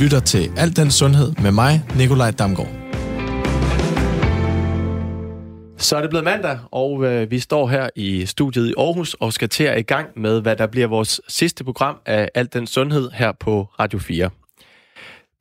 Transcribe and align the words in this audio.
lytter 0.00 0.20
til 0.20 0.52
Alt 0.56 0.76
den 0.76 0.90
Sundhed 0.90 1.32
med 1.42 1.52
mig, 1.52 1.82
Nikolaj 1.96 2.30
Damgaard. 2.30 2.68
Så 5.76 5.96
er 5.96 6.00
det 6.00 6.10
blevet 6.10 6.24
mandag, 6.24 6.58
og 6.70 7.04
øh, 7.04 7.30
vi 7.30 7.38
står 7.38 7.68
her 7.68 7.88
i 7.96 8.26
studiet 8.26 8.68
i 8.68 8.74
Aarhus 8.78 9.14
og 9.14 9.32
skal 9.32 9.48
til 9.48 9.64
at 9.64 9.78
i 9.78 9.82
gang 9.82 10.08
med, 10.16 10.40
hvad 10.40 10.56
der 10.56 10.66
bliver 10.66 10.86
vores 10.86 11.20
sidste 11.28 11.64
program 11.64 11.96
af 12.06 12.28
Alt 12.34 12.54
den 12.54 12.66
Sundhed 12.66 13.10
her 13.10 13.32
på 13.32 13.68
Radio 13.80 13.98
4. 13.98 14.30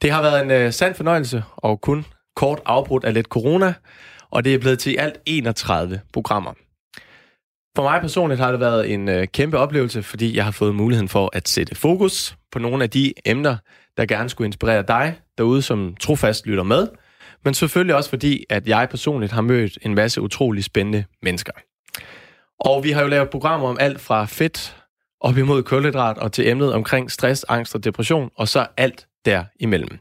Det 0.01 0.11
har 0.11 0.21
været 0.21 0.43
en 0.43 0.51
øh, 0.51 0.73
sand 0.73 0.95
fornøjelse 0.95 1.43
og 1.57 1.81
kun 1.81 2.05
kort 2.35 2.59
afbrudt 2.65 3.03
af 3.03 3.13
lidt 3.13 3.27
corona, 3.27 3.73
og 4.31 4.45
det 4.45 4.53
er 4.53 4.59
blevet 4.59 4.79
til 4.79 4.95
alt 4.99 5.15
31 5.25 6.01
programmer. 6.13 6.53
For 7.75 7.83
mig 7.83 8.01
personligt 8.01 8.39
har 8.39 8.51
det 8.51 8.59
været 8.59 8.93
en 8.93 9.09
øh, 9.09 9.27
kæmpe 9.27 9.57
oplevelse, 9.57 10.03
fordi 10.03 10.35
jeg 10.35 10.43
har 10.45 10.51
fået 10.51 10.75
muligheden 10.75 11.09
for 11.09 11.29
at 11.33 11.47
sætte 11.47 11.75
fokus 11.75 12.35
på 12.51 12.59
nogle 12.59 12.83
af 12.83 12.89
de 12.89 13.13
emner, 13.25 13.57
der 13.99 14.05
gerne 14.05 14.29
skulle 14.29 14.45
inspirere 14.45 14.83
dig 14.87 15.19
derude, 15.37 15.61
som 15.61 15.95
trofast 15.99 16.45
lytter 16.45 16.63
med, 16.63 16.87
men 17.45 17.53
selvfølgelig 17.53 17.95
også 17.95 18.09
fordi, 18.09 18.45
at 18.49 18.67
jeg 18.67 18.89
personligt 18.89 19.31
har 19.31 19.41
mødt 19.41 19.77
en 19.81 19.95
masse 19.95 20.21
utrolig 20.21 20.63
spændende 20.63 21.03
mennesker. 21.21 21.53
Og 22.59 22.83
vi 22.83 22.91
har 22.91 23.01
jo 23.01 23.07
lavet 23.07 23.29
programmer 23.29 23.67
om 23.69 23.77
alt 23.79 24.01
fra 24.01 24.25
fedt 24.25 24.75
op 25.21 25.37
imod 25.37 25.63
kulhydrat 25.63 26.17
og 26.17 26.31
til 26.31 26.47
emnet 26.47 26.73
omkring 26.73 27.11
stress, 27.11 27.45
angst 27.49 27.75
og 27.75 27.83
depression, 27.83 28.29
og 28.35 28.47
så 28.47 28.67
alt 28.77 29.07
derimellem. 29.25 29.99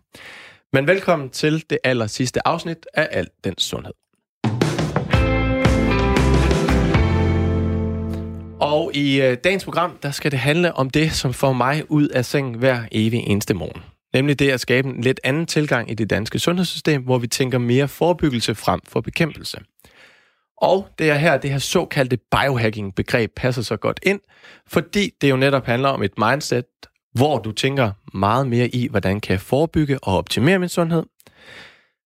Men 0.72 0.86
velkommen 0.86 1.30
til 1.30 1.64
det 1.70 1.78
aller 1.84 2.06
sidste 2.06 2.48
afsnit 2.48 2.86
af 2.94 3.08
Alt 3.10 3.44
den 3.44 3.58
Sundhed. 3.58 3.94
Og 8.60 8.90
i 8.94 9.20
øh, 9.22 9.36
dagens 9.44 9.64
program, 9.64 9.98
der 10.02 10.10
skal 10.10 10.30
det 10.30 10.38
handle 10.38 10.72
om 10.72 10.90
det, 10.90 11.12
som 11.12 11.32
får 11.32 11.52
mig 11.52 11.90
ud 11.90 12.08
af 12.08 12.24
sengen 12.24 12.54
hver 12.54 12.82
evig 12.92 13.20
eneste 13.26 13.54
morgen. 13.54 13.82
Nemlig 14.14 14.38
det 14.38 14.50
at 14.50 14.60
skabe 14.60 14.88
en 14.88 15.00
lidt 15.00 15.20
anden 15.24 15.46
tilgang 15.46 15.90
i 15.90 15.94
det 15.94 16.10
danske 16.10 16.38
sundhedssystem, 16.38 17.02
hvor 17.02 17.18
vi 17.18 17.26
tænker 17.26 17.58
mere 17.58 17.88
forebyggelse 17.88 18.54
frem 18.54 18.80
for 18.88 19.00
bekæmpelse. 19.00 19.58
Og 20.56 20.88
det 20.98 21.10
er 21.10 21.14
her, 21.14 21.38
det 21.38 21.50
her 21.50 21.58
såkaldte 21.58 22.18
biohacking-begreb 22.30 23.30
passer 23.36 23.62
så 23.62 23.76
godt 23.76 24.00
ind, 24.02 24.20
fordi 24.66 25.10
det 25.20 25.30
jo 25.30 25.36
netop 25.36 25.66
handler 25.66 25.88
om 25.88 26.02
et 26.02 26.18
mindset, 26.18 26.64
hvor 27.14 27.38
du 27.38 27.52
tænker 27.52 27.90
meget 28.14 28.46
mere 28.46 28.68
i, 28.68 28.88
hvordan 28.88 29.20
kan 29.20 29.32
jeg 29.32 29.40
forebygge 29.40 29.98
og 30.02 30.16
optimere 30.16 30.58
min 30.58 30.68
sundhed. 30.68 31.02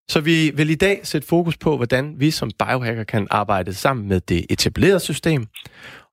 Så 0.09 0.21
vi 0.21 0.51
vil 0.55 0.71
i 0.71 0.75
dag 0.75 1.01
sætte 1.03 1.29
fokus 1.29 1.57
på, 1.57 1.77
hvordan 1.77 2.15
vi 2.19 2.31
som 2.31 2.51
biohacker 2.59 3.05
kan 3.05 3.27
arbejde 3.31 3.75
sammen 3.75 4.09
med 4.09 4.21
det 4.21 4.47
etablerede 4.51 5.01
system, 5.01 5.47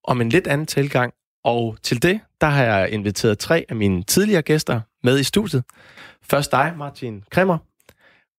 om 0.10 0.22
en 0.22 0.30
lidt 0.30 0.48
anden 0.48 0.68
tilgang. 0.68 1.14
Og 1.44 1.78
til 1.84 2.02
det, 2.02 2.20
der 2.42 2.48
har 2.48 2.64
jeg 2.64 2.90
inviteret 2.92 3.40
tre 3.40 3.66
af 3.70 3.76
mine 3.76 4.04
tidligere 4.04 4.42
gæster 4.42 4.82
med 5.04 5.20
i 5.20 5.24
studiet. 5.24 5.64
Først 6.24 6.52
dig, 6.52 6.74
Martin 6.78 7.24
Kremmer, 7.32 7.58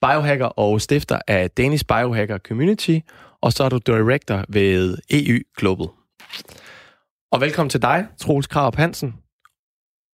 biohacker 0.00 0.46
og 0.46 0.80
stifter 0.80 1.20
af 1.28 1.50
Danish 1.50 1.84
Biohacker 1.84 2.38
Community, 2.38 2.98
og 3.40 3.52
så 3.52 3.64
er 3.64 3.68
du 3.68 3.78
director 3.86 4.44
ved 4.48 4.98
EU 5.10 5.38
Global. 5.56 5.86
Og 7.32 7.40
velkommen 7.40 7.70
til 7.70 7.82
dig, 7.82 8.06
Troels 8.18 8.46
Krav 8.46 8.76
Hansen, 8.76 9.14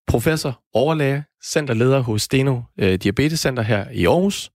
professor, 0.06 0.60
overlæge, 0.72 1.24
centerleder 1.44 2.00
hos 2.00 2.22
Steno 2.22 2.60
øh, 2.78 2.94
Diabetes 2.94 3.40
Center 3.40 3.62
her 3.62 3.90
i 3.90 4.06
Aarhus. 4.06 4.50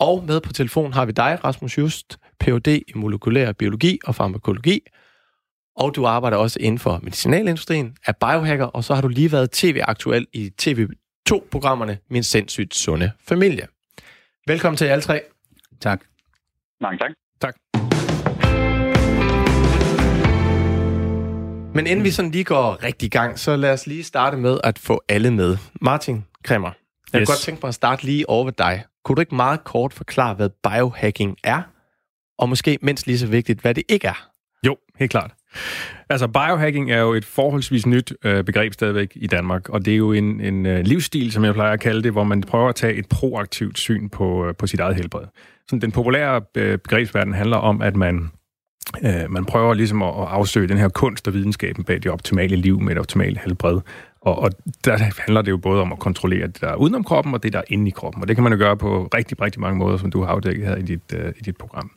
Og 0.00 0.24
med 0.24 0.40
på 0.40 0.52
telefon 0.52 0.92
har 0.92 1.04
vi 1.04 1.12
dig, 1.12 1.38
Rasmus 1.44 1.78
Just, 1.78 2.18
Ph.D. 2.40 2.68
i 2.68 2.92
molekylær 2.94 3.52
biologi 3.52 3.98
og 4.04 4.14
farmakologi, 4.14 4.80
og 5.76 5.96
du 5.96 6.06
arbejder 6.06 6.36
også 6.36 6.58
inden 6.60 6.78
for 6.78 7.00
medicinalindustrien, 7.02 7.96
er 8.06 8.12
biohacker, 8.12 8.64
og 8.66 8.84
så 8.84 8.94
har 8.94 9.02
du 9.02 9.08
lige 9.08 9.32
været 9.32 9.50
tv-aktuel 9.50 10.26
i 10.32 10.52
TV2-programmerne 10.62 11.98
Min 12.10 12.22
sindssygt 12.22 12.74
sunde 12.74 13.12
familie. 13.28 13.66
Velkommen 14.46 14.76
til 14.76 14.84
alle 14.84 15.02
tre. 15.02 15.20
Tak. 15.80 16.00
Mange 16.80 16.98
tak. 16.98 17.10
Tak. 17.40 17.54
Men 21.74 21.86
inden 21.86 22.04
vi 22.04 22.10
sådan 22.10 22.30
lige 22.30 22.44
går 22.44 22.84
rigtig 22.84 23.06
i 23.06 23.10
gang, 23.10 23.38
så 23.38 23.56
lad 23.56 23.72
os 23.72 23.86
lige 23.86 24.04
starte 24.04 24.36
med 24.36 24.60
at 24.64 24.78
få 24.78 25.02
alle 25.08 25.30
med. 25.30 25.56
Martin 25.80 26.24
Kremmer, 26.44 26.70
jeg 27.12 27.20
yes. 27.20 27.28
kunne 27.28 27.34
godt 27.34 27.42
tænke 27.42 27.60
mig 27.62 27.68
at 27.68 27.74
starte 27.74 28.04
lige 28.04 28.28
over 28.28 28.44
ved 28.44 28.52
dig. 28.52 28.84
Kunne 29.04 29.16
du 29.16 29.20
ikke 29.20 29.34
meget 29.34 29.64
kort 29.64 29.92
forklare, 29.92 30.34
hvad 30.34 30.48
biohacking 30.62 31.36
er? 31.44 31.62
Og 32.38 32.48
måske 32.48 32.78
mindst 32.82 33.06
lige 33.06 33.18
så 33.18 33.26
vigtigt, 33.26 33.60
hvad 33.60 33.74
det 33.74 33.84
ikke 33.88 34.06
er? 34.06 34.30
Jo, 34.66 34.76
helt 34.98 35.10
klart. 35.10 35.39
Altså, 36.08 36.28
biohacking 36.28 36.90
er 36.90 37.00
jo 37.00 37.12
et 37.12 37.24
forholdsvis 37.24 37.86
nyt 37.86 38.12
øh, 38.24 38.44
begreb 38.44 38.72
stadigvæk 38.72 39.12
i 39.14 39.26
Danmark, 39.26 39.68
og 39.68 39.84
det 39.84 39.92
er 39.92 39.96
jo 39.96 40.12
en, 40.12 40.40
en 40.40 40.66
øh, 40.66 40.80
livsstil, 40.80 41.32
som 41.32 41.44
jeg 41.44 41.54
plejer 41.54 41.72
at 41.72 41.80
kalde 41.80 42.02
det, 42.02 42.12
hvor 42.12 42.24
man 42.24 42.40
prøver 42.40 42.68
at 42.68 42.74
tage 42.74 42.94
et 42.94 43.08
proaktivt 43.08 43.78
syn 43.78 44.08
på, 44.08 44.46
øh, 44.46 44.54
på 44.54 44.66
sit 44.66 44.80
eget 44.80 44.96
helbred. 44.96 45.24
Så 45.68 45.76
den 45.76 45.92
populære 45.92 46.40
øh, 46.56 46.78
begrebsverden 46.78 47.34
handler 47.34 47.56
om, 47.56 47.82
at 47.82 47.96
man 47.96 48.30
øh, 49.04 49.30
man 49.30 49.44
prøver 49.44 49.74
ligesom 49.74 50.02
at, 50.02 50.08
at 50.08 50.26
afsøge 50.28 50.68
den 50.68 50.78
her 50.78 50.88
kunst 50.88 51.28
og 51.28 51.34
videnskaben 51.34 51.84
bag 51.84 52.02
det 52.02 52.10
optimale 52.10 52.56
liv 52.56 52.80
med 52.80 52.92
et 52.92 52.98
optimalt 52.98 53.38
helbred. 53.38 53.80
Og, 54.20 54.38
og 54.38 54.50
der 54.84 54.96
handler 55.18 55.42
det 55.42 55.50
jo 55.50 55.56
både 55.56 55.80
om 55.80 55.92
at 55.92 55.98
kontrollere 55.98 56.46
det, 56.46 56.60
der 56.60 56.68
er 56.68 56.76
udenom 56.76 57.04
kroppen, 57.04 57.34
og 57.34 57.42
det, 57.42 57.52
der 57.52 57.58
er 57.58 57.64
inde 57.68 57.88
i 57.88 57.90
kroppen. 57.90 58.22
Og 58.22 58.28
det 58.28 58.36
kan 58.36 58.42
man 58.42 58.52
jo 58.52 58.58
gøre 58.58 58.76
på 58.76 59.08
rigtig, 59.14 59.42
rigtig 59.42 59.60
mange 59.60 59.78
måder, 59.78 59.96
som 59.96 60.10
du 60.10 60.22
har 60.22 60.28
afdækket 60.28 60.66
her 60.66 60.76
i 60.76 60.82
dit, 60.82 61.14
øh, 61.14 61.32
i 61.38 61.42
dit 61.42 61.56
program. 61.56 61.90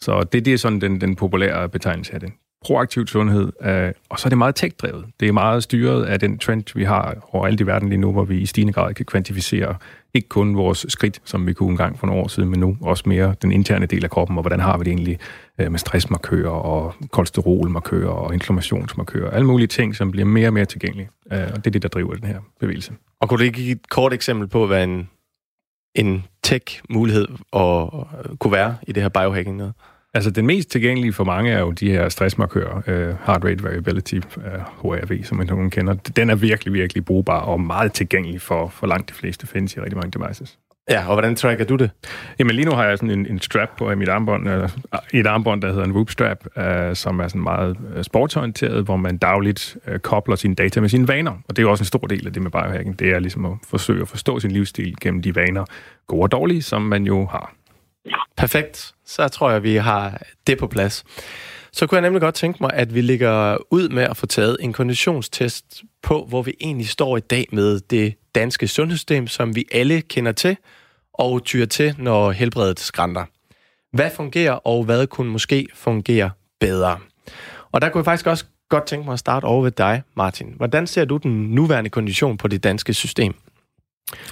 Så 0.00 0.22
det, 0.32 0.44
det 0.44 0.52
er 0.52 0.58
sådan 0.58 0.80
den, 0.80 1.00
den 1.00 1.16
populære 1.16 1.68
betegnelse 1.68 2.14
af 2.14 2.20
det 2.20 2.32
proaktiv 2.64 3.06
sundhed, 3.06 3.52
øh, 3.62 3.92
og 4.08 4.18
så 4.18 4.26
er 4.26 4.28
det 4.28 4.38
meget 4.38 4.54
tech-drevet. 4.54 5.04
Det 5.20 5.28
er 5.28 5.32
meget 5.32 5.62
styret 5.62 6.04
af 6.04 6.20
den 6.20 6.38
trend, 6.38 6.74
vi 6.74 6.84
har 6.84 7.28
overalt 7.32 7.60
i 7.60 7.66
verden 7.66 7.88
lige 7.88 7.98
nu, 7.98 8.12
hvor 8.12 8.24
vi 8.24 8.38
i 8.38 8.46
stigende 8.46 8.72
grad 8.72 8.94
kan 8.94 9.06
kvantificere 9.06 9.76
ikke 10.14 10.28
kun 10.28 10.56
vores 10.56 10.86
skridt, 10.88 11.20
som 11.24 11.46
vi 11.46 11.52
kunne 11.52 11.70
engang 11.70 11.98
for 11.98 12.06
nogle 12.06 12.22
år 12.22 12.28
siden, 12.28 12.48
men 12.48 12.60
nu 12.60 12.76
også 12.80 13.02
mere 13.06 13.34
den 13.42 13.52
interne 13.52 13.86
del 13.86 14.04
af 14.04 14.10
kroppen, 14.10 14.38
og 14.38 14.42
hvordan 14.42 14.60
har 14.60 14.78
vi 14.78 14.84
det 14.84 14.90
egentlig 14.90 15.18
øh, 15.58 15.70
med 15.70 15.78
stressmarkører 15.78 16.50
og 16.50 16.94
kolesterolmarkører 17.10 18.10
og 18.10 18.34
inflammationsmarkører, 18.34 19.30
alle 19.30 19.46
mulige 19.46 19.66
ting, 19.66 19.96
som 19.96 20.10
bliver 20.10 20.24
mere 20.24 20.48
og 20.48 20.52
mere 20.52 20.64
tilgængelige. 20.64 21.08
Øh, 21.32 21.40
og 21.40 21.56
det 21.56 21.66
er 21.66 21.70
det, 21.70 21.82
der 21.82 21.88
driver 21.88 22.14
den 22.14 22.28
her 22.28 22.38
bevægelse. 22.60 22.92
Og 23.20 23.28
kunne 23.28 23.38
du 23.38 23.44
ikke 23.44 23.56
give 23.56 23.72
et 23.72 23.88
kort 23.88 24.12
eksempel 24.12 24.48
på, 24.48 24.66
hvad 24.66 24.84
en, 24.84 25.08
en 25.94 26.24
tech-mulighed 26.42 27.28
og, 27.52 28.08
kunne 28.40 28.52
være 28.52 28.76
i 28.82 28.92
det 28.92 29.02
her 29.02 29.08
biohacking 29.08 29.56
noget? 29.56 29.74
Altså, 30.18 30.30
den 30.30 30.46
mest 30.46 30.70
tilgængelige 30.70 31.12
for 31.12 31.24
mange 31.24 31.50
er 31.50 31.60
jo 31.60 31.70
de 31.70 31.90
her 31.90 32.08
stressmarkører, 32.08 32.76
uh, 32.76 33.26
heart 33.26 33.44
rate 33.44 33.64
variability, 33.64 34.14
øh, 34.14 34.22
HRV, 34.78 35.24
som 35.24 35.36
man 35.36 35.46
nogen 35.46 35.70
kender. 35.70 35.94
Den 35.94 36.30
er 36.30 36.34
virkelig, 36.34 36.74
virkelig 36.74 37.04
brugbar 37.04 37.40
og 37.40 37.60
meget 37.60 37.92
tilgængelig 37.92 38.40
for, 38.40 38.68
for 38.68 38.86
langt 38.86 39.08
de 39.08 39.14
fleste, 39.14 39.46
findes 39.46 39.76
i 39.76 39.80
rigtig 39.80 39.96
mange 39.96 40.18
devices. 40.18 40.58
Ja, 40.90 41.06
og 41.06 41.14
hvordan 41.14 41.36
tracker 41.36 41.64
du 41.64 41.76
det? 41.76 41.90
Jamen 42.38 42.56
lige 42.56 42.64
nu 42.64 42.70
har 42.72 42.84
jeg 42.84 42.98
sådan 42.98 43.10
en, 43.10 43.26
en 43.26 43.40
strap 43.40 43.68
på 43.78 43.94
mit 43.94 44.08
armbånd, 44.08 44.48
uh, 44.48 44.70
et 45.12 45.26
armbånd, 45.26 45.62
der 45.62 45.68
hedder 45.68 45.84
en 45.84 45.92
Whoop 45.92 46.10
strap, 46.10 46.46
uh, 46.56 46.62
som 46.94 47.20
er 47.20 47.28
sådan 47.28 47.42
meget 47.42 47.76
uh, 47.96 48.02
sportsorienteret, 48.02 48.84
hvor 48.84 48.96
man 48.96 49.18
dagligt 49.18 49.76
uh, 49.88 49.98
kobler 49.98 50.36
sine 50.36 50.54
data 50.54 50.80
med 50.80 50.88
sine 50.88 51.08
vaner. 51.08 51.32
Og 51.32 51.56
det 51.56 51.58
er 51.58 51.62
jo 51.62 51.70
også 51.70 51.82
en 51.82 51.86
stor 51.86 52.06
del 52.06 52.26
af 52.26 52.32
det 52.32 52.42
med 52.42 52.50
biohacking. 52.50 52.98
Det 52.98 53.10
er 53.10 53.18
ligesom 53.18 53.44
at 53.44 53.52
forsøge 53.68 54.02
at 54.02 54.08
forstå 54.08 54.40
sin 54.40 54.50
livsstil 54.50 54.94
gennem 55.00 55.22
de 55.22 55.34
vaner, 55.34 55.64
gode 56.06 56.22
og 56.22 56.32
dårlige, 56.32 56.62
som 56.62 56.82
man 56.82 57.04
jo 57.04 57.26
har. 57.26 57.57
Perfekt. 58.36 58.94
Så 59.06 59.28
tror 59.28 59.50
jeg, 59.50 59.62
vi 59.62 59.76
har 59.76 60.22
det 60.46 60.58
på 60.58 60.66
plads. 60.66 61.04
Så 61.72 61.86
kunne 61.86 61.96
jeg 61.96 62.02
nemlig 62.02 62.20
godt 62.20 62.34
tænke 62.34 62.58
mig, 62.60 62.70
at 62.74 62.94
vi 62.94 63.00
ligger 63.00 63.56
ud 63.70 63.88
med 63.88 64.02
at 64.02 64.16
få 64.16 64.26
taget 64.26 64.56
en 64.60 64.72
konditionstest 64.72 65.82
på, 66.02 66.26
hvor 66.28 66.42
vi 66.42 66.54
egentlig 66.60 66.88
står 66.88 67.16
i 67.16 67.20
dag 67.20 67.46
med 67.52 67.80
det 67.80 68.14
danske 68.34 68.68
sundhedssystem, 68.68 69.26
som 69.26 69.56
vi 69.56 69.64
alle 69.72 70.00
kender 70.00 70.32
til 70.32 70.56
og 71.14 71.44
tyrer 71.44 71.66
til, 71.66 71.94
når 71.98 72.30
helbredet 72.30 72.80
skrænter. 72.80 73.24
Hvad 73.92 74.10
fungerer, 74.16 74.52
og 74.52 74.84
hvad 74.84 75.06
kunne 75.06 75.30
måske 75.30 75.68
fungere 75.74 76.30
bedre? 76.60 76.98
Og 77.72 77.80
der 77.80 77.88
kunne 77.88 77.98
jeg 77.98 78.04
faktisk 78.04 78.26
også 78.26 78.44
godt 78.68 78.86
tænke 78.86 79.04
mig 79.04 79.12
at 79.12 79.18
starte 79.18 79.44
over 79.44 79.62
ved 79.62 79.70
dig, 79.70 80.02
Martin. 80.16 80.54
Hvordan 80.56 80.86
ser 80.86 81.04
du 81.04 81.16
den 81.16 81.54
nuværende 81.54 81.90
kondition 81.90 82.36
på 82.36 82.48
det 82.48 82.64
danske 82.64 82.94
system? 82.94 83.34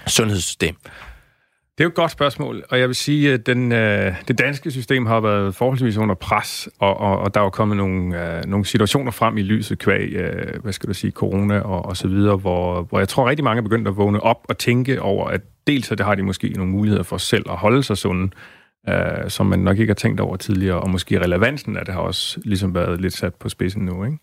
Sundhedssystem. 0.06 0.76
Det 1.78 1.80
er 1.80 1.84
jo 1.84 1.88
et 1.88 1.94
godt 1.94 2.10
spørgsmål, 2.10 2.64
og 2.70 2.78
jeg 2.78 2.88
vil 2.88 2.96
sige, 2.96 3.32
at 3.32 3.46
den, 3.46 3.72
øh, 3.72 4.14
det 4.28 4.38
danske 4.38 4.70
system 4.70 5.06
har 5.06 5.20
været 5.20 5.54
forholdsvis 5.54 5.96
under 5.96 6.14
pres, 6.14 6.68
og, 6.78 6.96
og, 6.96 7.18
og 7.18 7.34
der 7.34 7.40
er 7.40 7.44
jo 7.44 7.50
kommet 7.50 7.76
nogle, 7.76 8.36
øh, 8.36 8.44
nogle 8.44 8.64
situationer 8.64 9.10
frem 9.10 9.38
i 9.38 9.42
lyset 9.42 9.78
kvæg, 9.78 10.12
øh, 10.12 10.62
hvad 10.62 10.72
skal 10.72 10.88
du 10.88 10.94
sige, 10.94 11.10
corona 11.10 11.60
og, 11.60 11.84
og 11.84 11.96
så 11.96 12.08
videre, 12.08 12.36
hvor, 12.36 12.82
hvor 12.82 12.98
jeg 12.98 13.08
tror 13.08 13.28
rigtig 13.28 13.44
mange 13.44 13.58
er 13.58 13.62
begyndt 13.62 13.88
at 13.88 13.96
vågne 13.96 14.20
op 14.20 14.46
og 14.48 14.58
tænke 14.58 15.02
over, 15.02 15.26
at 15.26 15.40
dels 15.66 15.92
at 15.92 15.98
det 15.98 16.06
har 16.06 16.14
de 16.14 16.22
måske 16.22 16.48
nogle 16.48 16.72
muligheder 16.72 17.02
for 17.02 17.16
selv 17.16 17.44
at 17.50 17.56
holde 17.56 17.82
sig 17.82 17.96
sunde, 17.96 18.30
øh, 18.88 19.30
som 19.30 19.46
man 19.46 19.58
nok 19.58 19.78
ikke 19.78 19.90
har 19.90 19.94
tænkt 19.94 20.20
over 20.20 20.36
tidligere, 20.36 20.80
og 20.80 20.90
måske 20.90 21.20
relevansen 21.20 21.76
af 21.76 21.84
det 21.84 21.94
har 21.94 22.00
også 22.00 22.40
ligesom 22.44 22.74
været 22.74 23.00
lidt 23.00 23.14
sat 23.14 23.34
på 23.34 23.48
spidsen 23.48 23.84
nu, 23.84 24.04
ikke? 24.04 24.18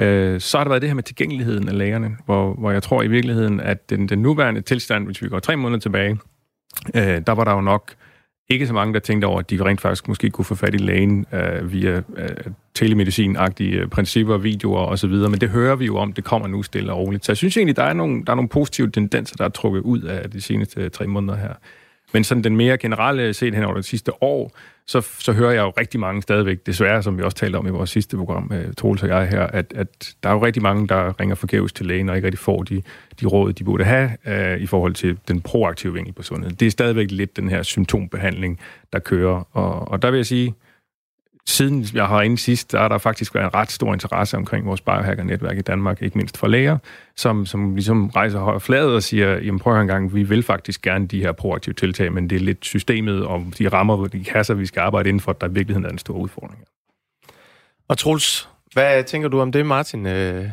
Øh, 0.00 0.40
så 0.40 0.58
har 0.58 0.64
der 0.64 0.68
været 0.68 0.82
det 0.82 0.90
her 0.90 0.94
med 0.94 1.02
tilgængeligheden 1.02 1.68
af 1.68 1.78
lægerne, 1.78 2.16
hvor, 2.24 2.54
hvor 2.54 2.70
jeg 2.70 2.82
tror 2.82 3.02
i 3.02 3.08
virkeligheden, 3.08 3.60
at 3.60 3.90
den, 3.90 4.08
den 4.08 4.18
nuværende 4.18 4.60
tilstand, 4.60 5.06
hvis 5.06 5.22
vi 5.22 5.28
går 5.28 5.38
tre 5.38 5.56
måneder 5.56 5.80
tilbage, 5.80 6.18
øh, 6.94 7.22
der 7.26 7.32
var 7.32 7.44
der 7.44 7.52
jo 7.52 7.60
nok 7.60 7.94
ikke 8.48 8.66
så 8.66 8.72
mange, 8.72 8.94
der 8.94 9.00
tænkte 9.00 9.26
over, 9.26 9.38
at 9.38 9.50
de 9.50 9.64
rent 9.64 9.80
faktisk 9.80 10.08
måske 10.08 10.30
kunne 10.30 10.44
få 10.44 10.54
fat 10.54 10.74
i 10.74 10.78
lægen 10.78 11.26
øh, 11.32 11.72
via 11.72 12.02
øh, 12.16 12.28
telemedicin-agtige 12.74 13.74
øh, 13.74 13.88
principper, 13.88 14.38
videoer 14.38 14.86
osv., 14.86 15.10
men 15.10 15.40
det 15.40 15.48
hører 15.48 15.76
vi 15.76 15.86
jo 15.86 15.96
om, 15.96 16.12
det 16.12 16.24
kommer 16.24 16.48
nu 16.48 16.62
stille 16.62 16.92
og 16.92 16.98
roligt. 16.98 17.24
Så 17.24 17.32
jeg 17.32 17.36
synes 17.36 17.56
egentlig, 17.56 17.76
der 17.76 17.82
er 17.82 17.92
nogle, 17.92 18.24
der 18.24 18.32
er 18.32 18.36
nogle 18.36 18.48
positive 18.48 18.90
tendenser, 18.90 19.36
der 19.36 19.44
er 19.44 19.48
trukket 19.48 19.80
ud 19.80 20.02
af 20.02 20.30
de 20.30 20.40
seneste 20.40 20.80
øh, 20.80 20.90
tre 20.90 21.06
måneder 21.06 21.36
her. 21.36 21.54
Men 22.12 22.24
sådan 22.24 22.44
den 22.44 22.56
mere 22.56 22.78
generelle 22.78 23.34
set 23.34 23.54
hen 23.54 23.64
over 23.64 23.74
det 23.74 23.84
sidste 23.84 24.22
år, 24.22 24.52
så, 24.86 25.00
så 25.00 25.32
hører 25.32 25.50
jeg 25.50 25.60
jo 25.60 25.72
rigtig 25.78 26.00
mange 26.00 26.22
stadigvæk, 26.22 26.66
desværre, 26.66 27.02
som 27.02 27.18
vi 27.18 27.22
også 27.22 27.36
talte 27.36 27.56
om 27.56 27.66
i 27.66 27.70
vores 27.70 27.90
sidste 27.90 28.16
program, 28.16 28.50
øh, 28.54 28.74
Troels 28.74 29.02
og 29.02 29.08
jeg 29.08 29.28
her, 29.28 29.42
at, 29.42 29.72
at 29.76 30.14
der 30.22 30.28
er 30.28 30.32
jo 30.32 30.44
rigtig 30.44 30.62
mange, 30.62 30.88
der 30.88 31.20
ringer 31.20 31.34
forgæves 31.34 31.72
til 31.72 31.86
lægen 31.86 32.08
og 32.08 32.16
ikke 32.16 32.26
rigtig 32.26 32.38
får 32.38 32.62
de, 32.62 32.82
de 33.20 33.26
råd, 33.26 33.52
de 33.52 33.64
burde 33.64 33.84
have 33.84 34.10
uh, 34.26 34.62
i 34.62 34.66
forhold 34.66 34.94
til 34.94 35.18
den 35.28 35.40
proaktive 35.40 35.92
vinkel 35.92 36.12
på 36.12 36.22
sundhed. 36.22 36.50
Det 36.50 36.66
er 36.66 36.70
stadigvæk 36.70 37.10
lidt 37.10 37.36
den 37.36 37.48
her 37.48 37.62
symptombehandling, 37.62 38.60
der 38.92 38.98
kører. 38.98 39.48
Og, 39.52 39.88
og 39.88 40.02
der 40.02 40.10
vil 40.10 40.18
jeg 40.18 40.26
sige, 40.26 40.54
siden 41.48 41.86
jeg 41.94 42.06
har 42.06 42.22
inde 42.22 42.38
sidst, 42.38 42.72
der 42.72 42.80
er 42.80 42.88
der 42.88 42.98
faktisk 42.98 43.34
været 43.34 43.44
en 43.44 43.54
ret 43.54 43.70
stor 43.70 43.92
interesse 43.92 44.36
omkring 44.36 44.66
vores 44.66 44.80
biohacker-netværk 44.80 45.58
i 45.58 45.60
Danmark, 45.60 46.02
ikke 46.02 46.18
mindst 46.18 46.38
for 46.38 46.46
læger, 46.46 46.78
som, 47.16 47.46
som 47.46 47.74
ligesom 47.74 48.08
rejser 48.08 48.38
højere 48.38 48.60
fladet 48.60 48.94
og 48.94 49.02
siger, 49.02 49.38
jamen 49.38 49.58
prøv 49.58 49.80
en 49.80 49.86
gang, 49.86 50.14
vi 50.14 50.22
vil 50.22 50.42
faktisk 50.42 50.82
gerne 50.82 51.06
de 51.06 51.20
her 51.20 51.32
proaktive 51.32 51.74
tiltag, 51.74 52.12
men 52.12 52.30
det 52.30 52.36
er 52.36 52.40
lidt 52.40 52.64
systemet 52.64 53.26
og 53.26 53.46
de 53.58 53.68
rammer, 53.68 54.06
de 54.06 54.24
kasser, 54.24 54.54
vi 54.54 54.66
skal 54.66 54.80
arbejde 54.80 55.08
inden 55.08 55.20
for, 55.20 55.32
der 55.32 55.48
i 55.48 55.52
virkeligheden 55.52 55.86
er 55.86 55.90
en 55.90 55.98
stor 55.98 56.14
udfordring. 56.14 56.64
Og 57.88 57.98
Truls, 57.98 58.48
hvad 58.72 59.04
tænker 59.04 59.28
du 59.28 59.40
om 59.40 59.52
det, 59.52 59.66
Martin 59.66 60.06
øh, 60.06 60.48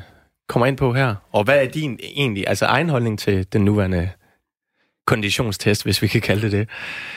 kommer 0.50 0.66
ind 0.66 0.78
på 0.78 0.94
her? 0.94 1.16
Og 1.32 1.44
hvad 1.44 1.66
er 1.66 1.68
din 1.68 2.00
egentlig, 2.02 2.44
altså 2.48 2.66
egen 2.66 2.90
holdning 2.90 3.20
til 3.20 3.54
den 3.54 3.66
nuværende 3.66 4.10
konditionstest, 5.08 5.84
hvis 5.84 6.02
vi 6.02 6.08
kan 6.08 6.22
kalde 6.22 6.42
det 6.42 6.52
det? 6.52 6.70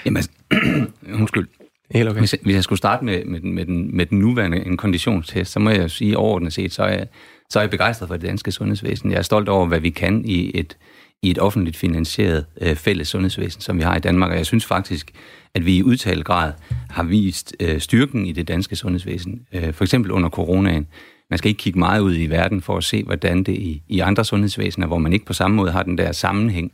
Jamen, 0.04 0.22
undskyld. 1.20 1.48
Helt 1.94 2.08
okay. 2.08 2.18
Hvis, 2.18 2.34
hvis 2.42 2.54
jeg 2.54 2.64
skulle 2.64 2.78
starte 2.78 3.04
med, 3.04 3.24
med, 3.24 3.40
den, 3.40 3.52
med, 3.54 3.64
den, 3.64 3.96
med 3.96 4.06
den 4.06 4.18
nuværende 4.18 4.66
en 4.66 4.76
konditionstest, 4.76 5.52
så 5.52 5.60
må 5.60 5.70
jeg 5.70 5.90
sige 5.90 6.18
overordnet 6.18 6.52
set, 6.52 6.72
så 6.72 6.82
er 6.82 6.92
jeg, 6.92 7.06
så 7.50 7.58
er 7.58 7.62
jeg 7.62 7.70
begejstret 7.70 8.08
for 8.08 8.16
det 8.16 8.26
danske 8.26 8.52
sundhedsvæsen. 8.52 9.10
Jeg 9.10 9.18
er 9.18 9.22
stolt 9.22 9.48
over, 9.48 9.66
hvad 9.66 9.80
vi 9.80 9.90
kan 9.90 10.24
i 10.24 10.50
et, 10.54 10.76
i 11.22 11.30
et 11.30 11.38
offentligt 11.38 11.76
finansieret 11.76 12.46
øh, 12.60 12.76
fælles 12.76 13.08
sundhedsvæsen, 13.08 13.60
som 13.60 13.78
vi 13.78 13.82
har 13.82 13.96
i 13.96 14.00
Danmark, 14.00 14.30
og 14.30 14.36
jeg 14.36 14.46
synes 14.46 14.66
faktisk, 14.66 15.10
at 15.54 15.66
vi 15.66 15.76
i 15.76 15.82
udtalt 15.82 16.24
grad 16.24 16.52
har 16.90 17.02
vist 17.02 17.56
øh, 17.60 17.80
styrken 17.80 18.26
i 18.26 18.32
det 18.32 18.48
danske 18.48 18.76
sundhedsvæsen. 18.76 19.46
Øh, 19.52 19.72
for 19.72 19.84
eksempel 19.84 20.10
under 20.10 20.28
coronaen. 20.28 20.86
Man 21.30 21.38
skal 21.38 21.48
ikke 21.48 21.58
kigge 21.58 21.78
meget 21.78 22.00
ud 22.00 22.16
i 22.16 22.26
verden 22.26 22.62
for 22.62 22.76
at 22.76 22.84
se, 22.84 23.04
hvordan 23.04 23.42
det 23.42 23.52
i, 23.52 23.82
i 23.88 24.00
andre 24.00 24.24
sundhedsvæsener, 24.24 24.86
hvor 24.86 24.98
man 24.98 25.12
ikke 25.12 25.24
på 25.24 25.32
samme 25.32 25.56
måde 25.56 25.72
har 25.72 25.82
den 25.82 25.98
der 25.98 26.12
sammenhæng, 26.12 26.72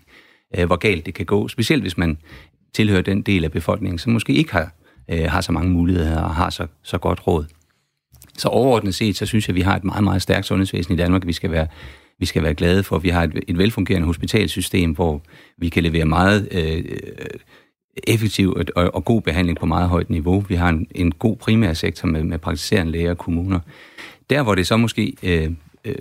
øh, 0.58 0.66
hvor 0.66 0.76
galt 0.76 1.06
det 1.06 1.14
kan 1.14 1.26
gå. 1.26 1.48
Specielt 1.48 1.82
hvis 1.82 1.98
man 1.98 2.18
tilhører 2.74 3.02
den 3.02 3.22
del 3.22 3.44
af 3.44 3.52
befolkningen, 3.52 3.98
som 3.98 4.12
måske 4.12 4.32
ikke 4.32 4.52
har 4.52 4.72
øh, 5.08 5.24
har 5.24 5.40
så 5.40 5.52
mange 5.52 5.70
muligheder 5.70 6.22
og 6.22 6.34
har 6.34 6.50
så, 6.50 6.66
så 6.82 6.98
godt 6.98 7.26
råd. 7.26 7.44
Så 8.38 8.48
overordnet 8.48 8.94
set, 8.94 9.16
så 9.16 9.26
synes 9.26 9.48
jeg, 9.48 9.52
at 9.52 9.56
vi 9.56 9.60
har 9.60 9.76
et 9.76 9.84
meget, 9.84 10.04
meget 10.04 10.22
stærkt 10.22 10.46
sundhedsvæsen 10.46 10.94
i 10.94 10.96
Danmark, 10.96 11.26
vi 11.26 11.32
skal 11.32 11.50
være, 11.50 11.66
vi 12.18 12.26
skal 12.26 12.42
være 12.42 12.54
glade 12.54 12.82
for. 12.82 12.98
Vi 12.98 13.08
har 13.08 13.22
et, 13.22 13.40
et 13.48 13.58
velfungerende 13.58 14.06
hospitalsystem, 14.06 14.90
hvor 14.90 15.22
vi 15.58 15.68
kan 15.68 15.82
levere 15.82 16.04
meget 16.04 16.48
øh, 16.50 16.84
effektiv 18.06 18.64
og, 18.76 18.90
og 18.94 19.04
god 19.04 19.22
behandling 19.22 19.58
på 19.58 19.66
meget 19.66 19.88
højt 19.88 20.10
niveau. 20.10 20.44
Vi 20.48 20.54
har 20.54 20.68
en, 20.68 20.86
en 20.94 21.12
god 21.12 21.36
primærsektor 21.36 22.08
med, 22.08 22.22
med 22.22 22.38
praktiserende 22.38 22.92
læger 22.92 23.10
og 23.10 23.18
kommuner. 23.18 23.60
Der, 24.30 24.42
hvor 24.42 24.54
det 24.54 24.66
så 24.66 24.76
måske 24.76 25.14
øh, 25.22 25.50
øh, 25.84 25.94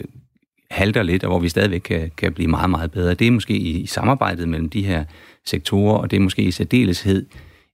halter 0.71 1.03
lidt, 1.03 1.23
og 1.23 1.29
hvor 1.29 1.39
vi 1.39 1.49
stadigvæk 1.49 1.81
kan, 1.81 2.11
kan 2.17 2.33
blive 2.33 2.47
meget, 2.47 2.69
meget 2.69 2.91
bedre, 2.91 3.13
det 3.13 3.27
er 3.27 3.31
måske 3.31 3.53
i, 3.53 3.79
i 3.79 3.85
samarbejdet 3.85 4.49
mellem 4.49 4.69
de 4.69 4.83
her 4.83 5.05
sektorer, 5.45 5.97
og 5.97 6.11
det 6.11 6.17
er 6.17 6.21
måske 6.21 6.41
i 6.41 6.51
særdeleshed 6.51 7.25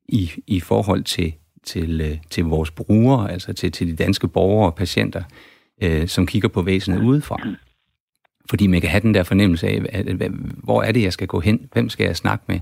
i, 0.09 0.31
i 0.47 0.59
forhold 0.59 1.03
til, 1.03 1.33
til, 1.63 2.01
øh, 2.01 2.17
til 2.29 2.43
vores 2.43 2.71
brugere, 2.71 3.31
altså 3.31 3.53
til, 3.53 3.71
til 3.71 3.87
de 3.87 3.95
danske 3.95 4.27
borgere 4.27 4.71
og 4.71 4.75
patienter, 4.75 5.23
øh, 5.81 6.07
som 6.07 6.25
kigger 6.25 6.49
på 6.49 6.61
væsenet 6.61 7.03
udefra. 7.03 7.37
Fordi 8.49 8.67
man 8.67 8.81
kan 8.81 8.89
have 8.89 9.01
den 9.01 9.13
der 9.13 9.23
fornemmelse 9.23 9.67
af, 9.67 9.81
at, 9.89 10.21
at, 10.21 10.31
hvor 10.63 10.83
er 10.83 10.91
det, 10.91 11.03
jeg 11.03 11.13
skal 11.13 11.27
gå 11.27 11.39
hen? 11.39 11.69
Hvem 11.73 11.89
skal 11.89 12.05
jeg 12.05 12.15
snakke 12.15 12.45
med? 12.47 12.59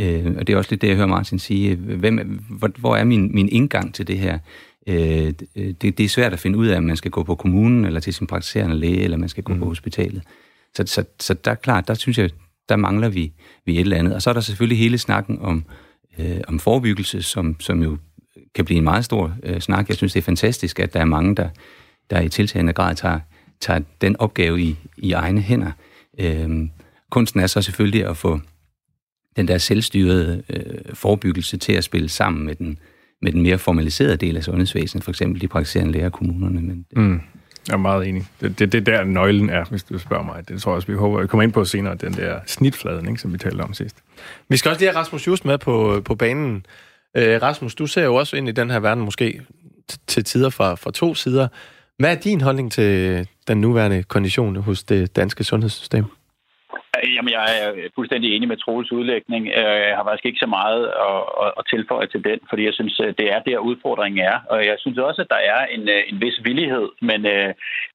Øh, 0.00 0.34
og 0.38 0.46
det 0.46 0.52
er 0.52 0.56
også 0.56 0.70
lidt 0.70 0.82
det, 0.82 0.88
jeg 0.88 0.96
hører 0.96 1.06
Martin 1.06 1.38
sige. 1.38 1.74
Hvem, 1.74 2.40
hvor, 2.50 2.70
hvor 2.78 2.96
er 2.96 3.04
min, 3.04 3.34
min 3.34 3.48
indgang 3.48 3.94
til 3.94 4.06
det 4.06 4.18
her? 4.18 4.38
Øh, 4.86 5.32
det, 5.54 5.82
det 5.82 6.00
er 6.00 6.08
svært 6.08 6.32
at 6.32 6.38
finde 6.38 6.58
ud 6.58 6.66
af, 6.66 6.76
om 6.76 6.84
man 6.84 6.96
skal 6.96 7.10
gå 7.10 7.22
på 7.22 7.34
kommunen, 7.34 7.84
eller 7.84 8.00
til 8.00 8.14
sin 8.14 8.26
praktiserende 8.26 8.76
læge, 8.76 9.00
eller 9.00 9.16
man 9.16 9.28
skal 9.28 9.44
gå 9.44 9.52
mm. 9.52 9.58
på 9.58 9.64
hospitalet. 9.64 10.22
Så, 10.74 10.82
så, 10.86 11.04
så 11.20 11.34
der 11.34 11.50
er 11.50 11.54
klart, 11.54 11.88
der 11.88 11.94
synes 11.94 12.18
jeg, 12.18 12.30
der 12.68 12.76
mangler 12.76 13.08
vi, 13.08 13.32
vi 13.64 13.74
et 13.74 13.80
eller 13.80 13.96
andet. 13.96 14.14
Og 14.14 14.22
så 14.22 14.30
er 14.30 14.34
der 14.34 14.40
selvfølgelig 14.40 14.78
hele 14.78 14.98
snakken 14.98 15.38
om, 15.40 15.64
øh, 15.68 15.85
Øh, 16.18 16.40
om 16.48 16.58
forebyggelse, 16.58 17.22
som, 17.22 17.60
som 17.60 17.82
jo 17.82 17.98
kan 18.54 18.64
blive 18.64 18.78
en 18.78 18.84
meget 18.84 19.04
stor 19.04 19.36
øh, 19.42 19.60
snak. 19.60 19.88
Jeg 19.88 19.96
synes, 19.96 20.12
det 20.12 20.20
er 20.20 20.24
fantastisk, 20.24 20.80
at 20.80 20.94
der 20.94 21.00
er 21.00 21.04
mange, 21.04 21.36
der, 21.36 21.48
der 22.10 22.20
i 22.20 22.28
tiltagende 22.28 22.72
grad 22.72 22.94
tager, 22.94 23.20
tager 23.60 23.80
den 24.00 24.16
opgave 24.16 24.60
i, 24.60 24.76
i 24.96 25.12
egne 25.12 25.40
hænder. 25.40 25.70
Øh, 26.20 26.68
kunsten 27.10 27.40
er 27.40 27.46
så 27.46 27.62
selvfølgelig 27.62 28.06
at 28.06 28.16
få 28.16 28.40
den 29.36 29.48
der 29.48 29.58
selvstyrede 29.58 30.42
øh, 30.50 30.94
forebyggelse 30.94 31.56
til 31.56 31.72
at 31.72 31.84
spille 31.84 32.08
sammen 32.08 32.46
med 32.46 32.54
den, 32.54 32.78
med 33.22 33.32
den 33.32 33.42
mere 33.42 33.58
formaliserede 33.58 34.16
del 34.16 34.36
af 34.36 34.44
sundhedsvæsenet, 34.44 35.04
for 35.04 35.10
eksempel 35.10 35.40
de 35.40 35.48
praktiserende 35.48 35.92
læger 35.92 36.08
kommunerne. 36.08 36.60
Men, 36.60 36.86
mm. 36.96 37.20
Jeg 37.68 37.72
er 37.72 37.76
meget 37.76 38.08
enig. 38.08 38.26
Det, 38.40 38.58
det, 38.58 38.72
det 38.72 38.86
der 38.86 39.04
nøglen 39.04 39.50
er, 39.50 39.64
hvis 39.64 39.82
du 39.82 39.98
spørger 39.98 40.24
mig. 40.24 40.48
Det 40.48 40.62
tror 40.62 40.72
jeg 40.72 40.76
også, 40.76 40.88
vi 40.88 40.94
håber, 40.94 41.20
vi 41.20 41.26
kommer 41.26 41.42
ind 41.42 41.52
på 41.52 41.64
senere, 41.64 41.94
den 41.94 42.12
der 42.12 42.40
snitfladen, 42.46 43.08
ikke, 43.08 43.20
som 43.20 43.32
vi 43.32 43.38
talte 43.38 43.60
om 43.60 43.74
sidst. 43.74 43.96
Vi 44.48 44.56
skal 44.56 44.68
også 44.68 44.80
lige 44.80 44.90
have 44.90 45.00
Rasmus 45.00 45.26
Just 45.26 45.44
med 45.44 45.58
på, 45.58 46.02
på 46.04 46.14
banen. 46.14 46.66
Øh, 47.16 47.42
Rasmus, 47.42 47.74
du 47.74 47.86
ser 47.86 48.04
jo 48.04 48.14
også 48.14 48.36
ind 48.36 48.48
i 48.48 48.52
den 48.52 48.70
her 48.70 48.78
verden 48.78 49.04
måske 49.04 49.40
til 50.06 50.24
tider 50.24 50.50
fra, 50.50 50.74
fra 50.74 50.90
to 50.90 51.14
sider. 51.14 51.48
Hvad 51.98 52.10
er 52.16 52.20
din 52.20 52.40
holdning 52.40 52.72
til 52.72 53.28
den 53.48 53.60
nuværende 53.60 54.02
kondition 54.02 54.56
hos 54.56 54.84
det 54.84 55.16
danske 55.16 55.44
sundhedssystem? 55.44 56.04
Jamen, 57.16 57.32
jeg 57.38 57.44
er 57.62 57.88
fuldstændig 57.94 58.28
enig 58.36 58.48
med 58.48 58.56
Troels 58.56 58.92
udlægning. 58.92 59.42
Øh, 59.58 59.78
jeg 59.90 59.96
har 59.96 60.04
faktisk 60.04 60.26
ikke 60.26 60.44
så 60.44 60.50
meget 60.58 60.82
at, 61.08 61.52
at 61.58 61.62
tilføje 61.72 62.06
til 62.06 62.24
den, 62.24 62.38
fordi 62.48 62.62
jeg 62.64 62.74
synes, 62.74 63.00
øh, 63.04 63.14
det 63.18 63.26
er 63.34 63.40
der 63.40 63.58
udfordringen 63.58 64.20
er. 64.32 64.36
Og 64.50 64.58
jeg 64.66 64.76
synes 64.78 64.98
også, 64.98 65.22
at 65.22 65.32
der 65.34 65.42
er 65.54 65.60
en, 65.66 65.88
øh, 65.88 66.02
en 66.10 66.20
vis 66.20 66.38
villighed, 66.44 66.88
men, 67.00 67.20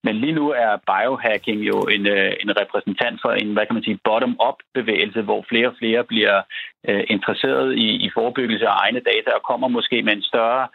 men 0.03 0.15
lige 0.23 0.38
nu 0.39 0.45
er 0.65 0.83
biohacking 0.91 1.59
jo 1.71 1.77
en, 1.95 2.03
en 2.44 2.51
repræsentant 2.62 3.19
for 3.21 3.31
en, 3.31 3.53
hvad 3.53 3.65
kan 3.65 3.75
man 3.75 3.83
sige, 3.83 4.00
bottom-up 4.03 4.57
bevægelse, 4.73 5.21
hvor 5.21 5.45
flere 5.50 5.68
og 5.68 5.75
flere 5.79 6.03
bliver 6.03 6.41
interesseret 7.15 7.77
i, 7.77 7.88
i 8.06 8.09
forebyggelse 8.13 8.68
af 8.68 8.75
egne 8.83 9.00
data 9.00 9.29
og 9.35 9.44
kommer 9.44 9.68
måske 9.68 10.01
med 10.03 10.13
en 10.13 10.21
større 10.21 10.68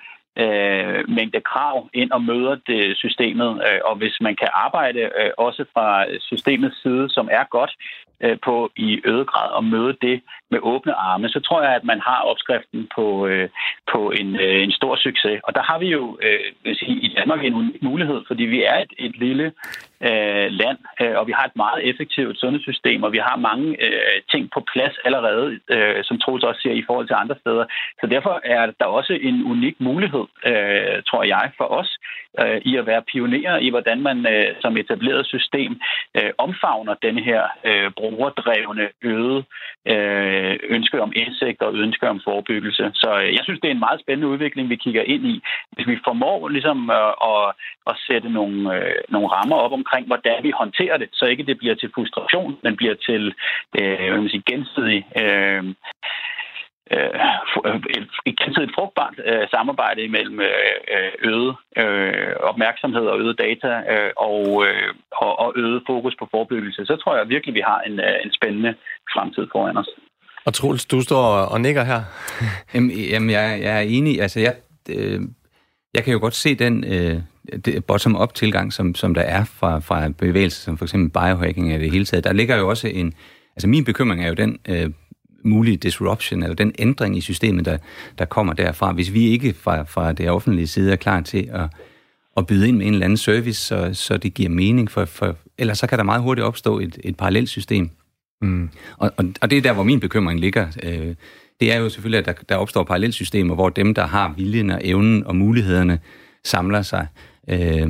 øh, 0.42 1.08
mængde 1.08 1.40
krav 1.40 1.88
ind 1.92 2.10
og 2.10 2.22
møder 2.22 2.56
det 2.66 2.96
systemet. 2.96 3.50
Øh, 3.66 3.80
og 3.84 3.96
hvis 3.96 4.16
man 4.20 4.36
kan 4.36 4.48
arbejde 4.52 5.00
øh, 5.00 5.30
også 5.38 5.64
fra 5.74 6.04
systemets 6.20 6.82
side, 6.82 7.10
som 7.10 7.28
er 7.32 7.44
godt, 7.50 7.72
Øh, 8.20 8.38
på 8.44 8.70
i 8.76 9.00
øget 9.04 9.26
grad 9.26 9.58
at 9.58 9.64
møde 9.64 9.96
det 10.02 10.22
med 10.50 10.58
åbne 10.62 10.94
arme, 10.94 11.28
så 11.28 11.40
tror 11.40 11.62
jeg, 11.62 11.74
at 11.74 11.84
man 11.84 12.00
har 12.00 12.20
opskriften 12.30 12.88
på, 12.94 13.26
øh, 13.26 13.48
på 13.92 14.10
en, 14.10 14.36
øh, 14.36 14.62
en 14.62 14.72
stor 14.72 14.96
succes. 14.96 15.40
Og 15.44 15.54
der 15.54 15.62
har 15.62 15.78
vi 15.78 15.88
jo 15.98 16.18
øh, 16.22 16.76
sige, 16.76 16.96
i 17.06 17.14
Danmark 17.18 17.44
en 17.44 17.54
unik 17.54 17.82
mulighed, 17.82 18.20
fordi 18.26 18.42
vi 18.42 18.62
er 18.62 18.78
et, 18.78 18.92
et 18.98 19.16
lille 19.18 19.52
øh, 20.00 20.48
land, 20.62 20.78
øh, 21.00 21.14
og 21.18 21.26
vi 21.26 21.32
har 21.32 21.44
et 21.44 21.56
meget 21.56 21.88
effektivt 21.90 22.38
sundhedssystem, 22.38 23.02
og 23.02 23.12
vi 23.12 23.18
har 23.18 23.36
mange 23.36 23.68
øh, 23.84 24.22
ting 24.30 24.50
på 24.54 24.60
plads 24.72 24.94
allerede, 25.04 25.58
øh, 25.70 26.04
som 26.04 26.18
Troels 26.18 26.44
også 26.44 26.60
siger, 26.60 26.74
i 26.74 26.84
forhold 26.86 27.06
til 27.06 27.16
andre 27.22 27.36
steder. 27.40 27.64
Så 28.00 28.06
derfor 28.06 28.40
er 28.44 28.66
der 28.80 28.84
også 28.84 29.12
en 29.12 29.44
unik 29.44 29.76
mulighed, 29.80 30.24
øh, 30.46 31.02
tror 31.08 31.24
jeg, 31.24 31.50
for 31.56 31.64
os, 31.64 31.90
øh, 32.40 32.60
i 32.64 32.76
at 32.76 32.86
være 32.86 33.02
pionerer 33.12 33.58
i, 33.58 33.68
hvordan 33.70 34.02
man 34.02 34.26
øh, 34.26 34.54
som 34.60 34.76
etableret 34.76 35.26
system 35.26 35.80
øh, 36.16 36.30
omfavner 36.38 36.94
den 37.02 37.18
her 37.18 37.42
øh, 37.64 37.90
brugerdrevne 37.96 38.88
øde 39.02 39.44
øh, 39.92 40.35
Øh, 40.36 40.56
ønske 40.76 41.02
om 41.02 41.12
indsigt 41.16 41.62
og 41.62 41.74
ønske 41.74 42.08
om 42.08 42.20
forebyggelse. 42.24 42.90
Så 42.94 43.10
øh, 43.22 43.34
jeg 43.34 43.40
synes, 43.44 43.60
det 43.60 43.68
er 43.68 43.76
en 43.76 43.86
meget 43.86 44.00
spændende 44.00 44.28
udvikling, 44.28 44.68
vi 44.70 44.76
kigger 44.76 45.02
ind 45.02 45.26
i. 45.26 45.42
Hvis 45.72 45.86
vi 45.86 45.98
formår 46.04 46.48
ligesom 46.48 46.90
øh, 46.90 47.12
at, 47.32 47.46
at 47.90 47.96
sætte 48.06 48.28
nogle, 48.28 48.76
øh, 48.76 48.94
nogle 49.08 49.28
rammer 49.28 49.56
op 49.56 49.72
omkring, 49.72 50.06
hvordan 50.06 50.42
vi 50.42 50.50
håndterer 50.50 50.96
det, 50.96 51.08
så 51.12 51.24
ikke 51.24 51.46
det 51.46 51.58
bliver 51.58 51.74
til 51.74 51.90
frustration, 51.94 52.58
men 52.62 52.76
bliver 52.76 52.94
til 52.94 53.34
øh, 53.78 53.98
hvad 54.08 54.20
man 54.20 54.28
sige, 54.28 54.50
gensidig 54.52 55.06
øh, 55.22 55.64
øh, 56.94 57.80
et, 57.98 58.08
et 58.26 58.38
gensidigt 58.40 58.74
frugtbart 58.74 59.14
øh, 59.24 59.48
samarbejde 59.50 60.02
imellem 60.02 60.40
øh, 60.40 61.12
øget 61.18 61.56
øh, 61.76 62.34
opmærksomhed 62.40 63.06
og 63.06 63.18
øget 63.20 63.38
data 63.38 63.72
øh, 63.92 64.10
og, 64.16 64.64
øh, 64.66 64.94
og, 65.10 65.38
og 65.38 65.52
øget 65.56 65.82
fokus 65.86 66.14
på 66.18 66.28
forebyggelse, 66.30 66.86
så 66.86 66.96
tror 66.96 67.16
jeg 67.16 67.28
virkelig, 67.28 67.54
vi 67.54 67.64
har 67.70 67.80
en, 67.80 68.00
øh, 68.00 68.16
en 68.24 68.32
spændende 68.32 68.74
fremtid 69.12 69.46
foran 69.52 69.76
os. 69.76 69.88
Og 70.46 70.54
Troels, 70.54 70.86
du 70.86 71.00
står 71.00 71.24
og 71.26 71.60
nikker 71.60 71.84
her. 71.84 72.02
jamen, 72.74 72.90
jamen 72.90 73.30
jeg, 73.30 73.58
jeg 73.62 73.76
er 73.76 73.80
enig. 73.80 74.22
Altså, 74.22 74.40
jeg, 74.40 74.54
øh, 74.88 75.20
jeg 75.94 76.04
kan 76.04 76.12
jo 76.12 76.18
godt 76.18 76.34
se 76.34 76.54
den 76.54 76.84
øh, 76.84 77.20
bottom-up 77.86 78.34
tilgang, 78.34 78.72
som, 78.72 78.94
som 78.94 79.14
der 79.14 79.22
er 79.22 79.44
fra, 79.44 79.78
fra 79.78 80.08
bevægelser, 80.08 80.62
som 80.62 80.78
for 80.78 80.84
eksempel 80.84 81.10
biohacking 81.10 81.72
af 81.72 81.78
det 81.78 81.90
hele 81.90 82.04
taget. 82.04 82.24
Der 82.24 82.32
ligger 82.32 82.56
jo 82.56 82.68
også 82.68 82.88
en... 82.88 83.12
Altså, 83.56 83.68
min 83.68 83.84
bekymring 83.84 84.24
er 84.24 84.28
jo 84.28 84.34
den... 84.34 84.58
Øh, 84.68 84.90
mulige 85.44 85.76
disruption, 85.76 86.42
eller 86.42 86.54
den 86.54 86.72
ændring 86.78 87.16
i 87.16 87.20
systemet, 87.20 87.64
der, 87.64 87.78
der 88.18 88.24
kommer 88.24 88.52
derfra. 88.52 88.92
Hvis 88.92 89.12
vi 89.12 89.28
ikke 89.28 89.54
fra, 89.54 89.82
fra 89.82 90.12
det 90.12 90.30
offentlige 90.30 90.66
side 90.66 90.92
er 90.92 90.96
klar 90.96 91.20
til 91.20 91.50
at, 91.52 91.68
at 92.36 92.46
byde 92.46 92.68
ind 92.68 92.76
med 92.76 92.86
en 92.86 92.92
eller 92.92 93.04
anden 93.04 93.16
service, 93.16 93.60
så, 93.60 93.90
så 93.92 94.16
det 94.16 94.34
giver 94.34 94.48
mening, 94.48 94.90
for, 94.90 95.04
for 95.04 95.36
ellers 95.58 95.78
så 95.78 95.86
kan 95.86 95.98
der 95.98 96.04
meget 96.04 96.22
hurtigt 96.22 96.44
opstå 96.44 96.78
et, 96.78 96.98
et 97.04 97.16
parallelt 97.16 97.48
system. 97.48 97.90
Mm. 98.42 98.70
Og, 98.98 99.12
og, 99.16 99.24
og 99.42 99.50
det 99.50 99.58
er 99.58 99.62
der, 99.62 99.72
hvor 99.72 99.82
min 99.82 100.00
bekymring 100.00 100.40
ligger. 100.40 100.66
Øh, 100.82 101.14
det 101.60 101.72
er 101.72 101.76
jo 101.76 101.88
selvfølgelig, 101.88 102.18
at 102.18 102.26
der, 102.26 102.32
der 102.48 102.56
opstår 102.56 102.84
parallelsystemer, 102.84 103.54
hvor 103.54 103.68
dem, 103.68 103.94
der 103.94 104.06
har 104.06 104.34
viljen 104.36 104.70
og 104.70 104.80
evnen 104.84 105.26
og 105.26 105.36
mulighederne, 105.36 105.98
samler 106.44 106.82
sig, 106.82 107.06
øh, 107.50 107.88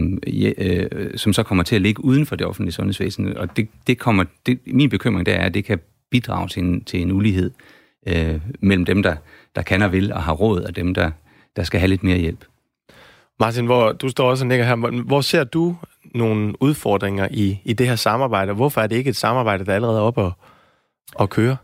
øh, 0.59 0.87
som 1.17 1.33
så 1.33 1.43
kommer 1.43 1.65
til 1.65 1.77
at 1.77 1.83
ligge 1.83 2.05
uden 2.05 2.27
for 2.27 2.37
det 2.37 2.47
offentlige 2.47 2.73
sundhedsvæsen. 2.73 3.37
Og 3.37 3.57
det, 3.57 3.69
det 3.87 3.99
kommer, 3.99 4.25
det, 4.47 4.59
min 4.67 4.91
bekymring 4.91 5.27
der 5.27 5.35
er, 5.35 5.47
at 5.47 5.55
det 5.55 5.65
kan 5.65 5.79
bidrage 6.11 6.49
til 6.49 6.63
en, 6.63 6.85
til 6.85 7.03
en 7.03 7.13
ulighed 7.13 7.51
øh, 8.09 8.41
mellem 8.61 8.85
dem, 8.85 9.03
der, 9.03 9.17
der 9.57 9.63
kan 9.63 9.83
og 9.83 9.93
vil 9.93 10.13
og 10.13 10.23
har 10.23 10.33
råd, 10.33 10.63
og 10.63 10.77
dem, 10.77 10.95
der, 10.95 11.11
der 11.57 11.63
skal 11.63 11.81
have 11.81 11.89
lidt 11.89 12.03
mere 12.03 12.19
hjælp. 12.19 12.45
Martin, 13.41 13.67
hvor 13.67 13.93
du 13.93 14.09
står 14.09 14.31
også 14.31 14.45
og 14.45 14.49
nikker 14.49 14.65
her. 14.65 15.03
Hvor 15.03 15.21
ser 15.21 15.45
du 15.45 15.77
nogle 16.17 16.63
udfordringer 16.63 17.29
i, 17.31 17.61
i 17.65 17.73
det 17.73 17.89
her 17.89 17.97
samarbejde? 17.97 18.53
Hvorfor 18.53 18.81
er 18.81 18.87
det 18.87 18.97
ikke 18.97 19.11
et 19.11 19.17
samarbejde, 19.17 19.65
der 19.65 19.75
allerede 19.75 19.99
er 19.99 20.03
oppe 20.03 20.21
og, 20.21 20.33
og 21.15 21.31
køre? 21.31 21.57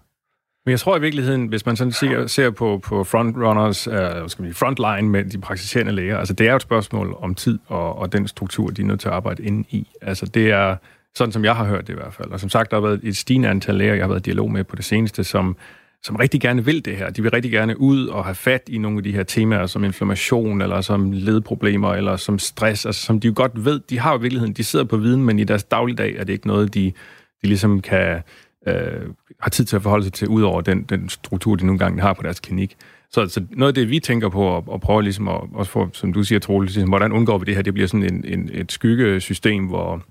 Men 0.64 0.70
jeg 0.70 0.80
tror 0.80 0.96
i 0.96 1.00
virkeligheden, 1.00 1.46
hvis 1.46 1.66
man 1.66 1.76
sådan 1.76 1.92
ser, 1.92 2.26
ser 2.26 2.50
på, 2.50 2.80
på 2.84 3.04
frontrunners, 3.04 3.88
uh, 3.88 3.94
skal 4.26 4.42
man 4.42 4.54
frontline 4.54 5.08
med 5.08 5.24
de 5.24 5.38
praktiserende 5.38 5.92
læger, 5.92 6.18
altså 6.18 6.34
det 6.34 6.46
er 6.46 6.50
jo 6.50 6.56
et 6.56 6.62
spørgsmål 6.62 7.16
om 7.20 7.34
tid 7.34 7.58
og, 7.66 7.98
og 7.98 8.12
den 8.12 8.28
struktur, 8.28 8.70
de 8.70 8.82
er 8.82 8.86
nødt 8.86 9.00
til 9.00 9.08
at 9.08 9.14
arbejde 9.14 9.42
ind 9.42 9.64
i. 9.70 9.88
Altså 10.02 10.26
det 10.26 10.50
er 10.50 10.76
sådan, 11.14 11.32
som 11.32 11.44
jeg 11.44 11.56
har 11.56 11.64
hørt 11.64 11.86
det 11.86 11.92
i 11.92 11.96
hvert 11.96 12.14
fald. 12.14 12.30
Og 12.30 12.40
som 12.40 12.48
sagt, 12.48 12.70
der 12.70 12.76
har 12.76 12.86
været 12.86 13.00
et 13.02 13.16
stigende 13.16 13.48
antal 13.48 13.74
læger, 13.74 13.94
jeg 13.94 14.02
har 14.02 14.08
været 14.08 14.20
i 14.20 14.28
dialog 14.30 14.50
med 14.50 14.64
på 14.64 14.76
det 14.76 14.84
seneste, 14.84 15.24
som, 15.24 15.56
som 16.04 16.16
rigtig 16.16 16.40
gerne 16.40 16.64
vil 16.64 16.84
det 16.84 16.96
her. 16.96 17.10
De 17.10 17.22
vil 17.22 17.30
rigtig 17.30 17.52
gerne 17.52 17.80
ud 17.80 18.06
og 18.06 18.24
have 18.24 18.34
fat 18.34 18.62
i 18.68 18.78
nogle 18.78 18.96
af 18.96 19.02
de 19.04 19.12
her 19.12 19.22
temaer, 19.22 19.66
som 19.66 19.84
inflammation, 19.84 20.62
eller 20.62 20.80
som 20.80 21.12
ledproblemer, 21.12 21.94
eller 21.94 22.16
som 22.16 22.38
stress, 22.38 22.86
altså 22.86 23.02
som 23.02 23.20
de 23.20 23.26
jo 23.28 23.32
godt 23.36 23.64
ved, 23.64 23.80
de 23.90 23.98
har 23.98 24.12
jo 24.12 24.18
i 24.18 24.22
virkeligheden, 24.22 24.54
de 24.54 24.64
sidder 24.64 24.84
på 24.84 24.96
viden, 24.96 25.22
men 25.22 25.38
i 25.38 25.44
deres 25.44 25.64
dagligdag 25.64 26.16
er 26.16 26.24
det 26.24 26.32
ikke 26.32 26.46
noget, 26.46 26.74
de, 26.74 26.92
de 27.42 27.48
ligesom 27.48 27.80
kan 27.80 28.22
øh, 28.66 29.10
har 29.40 29.50
tid 29.50 29.64
til 29.64 29.76
at 29.76 29.82
forholde 29.82 30.04
sig 30.04 30.12
til, 30.12 30.28
ud 30.28 30.42
over 30.42 30.60
den, 30.60 30.82
den 30.82 31.08
struktur, 31.08 31.56
de 31.56 31.66
nogle 31.66 31.78
gange 31.78 32.02
har 32.02 32.12
på 32.12 32.22
deres 32.22 32.40
klinik. 32.40 32.76
Så, 33.10 33.28
så 33.28 33.44
noget 33.50 33.68
af 33.68 33.74
det, 33.74 33.90
vi 33.90 34.00
tænker 34.00 34.28
på 34.28 34.56
at, 34.56 34.64
at 34.74 34.80
prøve 34.80 35.02
ligesom 35.02 35.28
at, 35.28 35.40
også 35.54 35.72
for, 35.72 35.90
som 35.92 36.12
du 36.12 36.24
siger, 36.24 36.38
Troel, 36.38 36.64
ligesom, 36.64 36.88
hvordan 36.88 37.12
undgår 37.12 37.38
vi 37.38 37.44
det 37.44 37.54
her? 37.54 37.62
Det 37.62 37.74
bliver 37.74 37.86
sådan 37.86 38.14
en, 38.14 38.24
en, 38.24 38.50
et 38.52 38.72
skyggesystem, 38.72 39.66
hvor, 39.66 40.02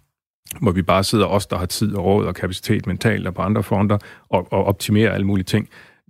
hvor 0.62 0.72
vi 0.72 0.82
bare 0.82 1.04
sidder 1.04 1.26
os, 1.26 1.46
der 1.46 1.58
har 1.58 1.66
tid 1.66 1.96
og 1.96 2.06
råd 2.06 2.26
og 2.26 2.36
kapacitet 2.36 2.88
mentalt 2.88 3.28
og 3.28 3.34
på 3.34 3.42
andre 3.42 3.64
fronter, 3.64 3.98
og, 4.30 4.48
og 4.52 4.66
optimerer 4.66 5.12
alle 5.12 5.28
mulige 5.28 5.46
ting 5.46 5.70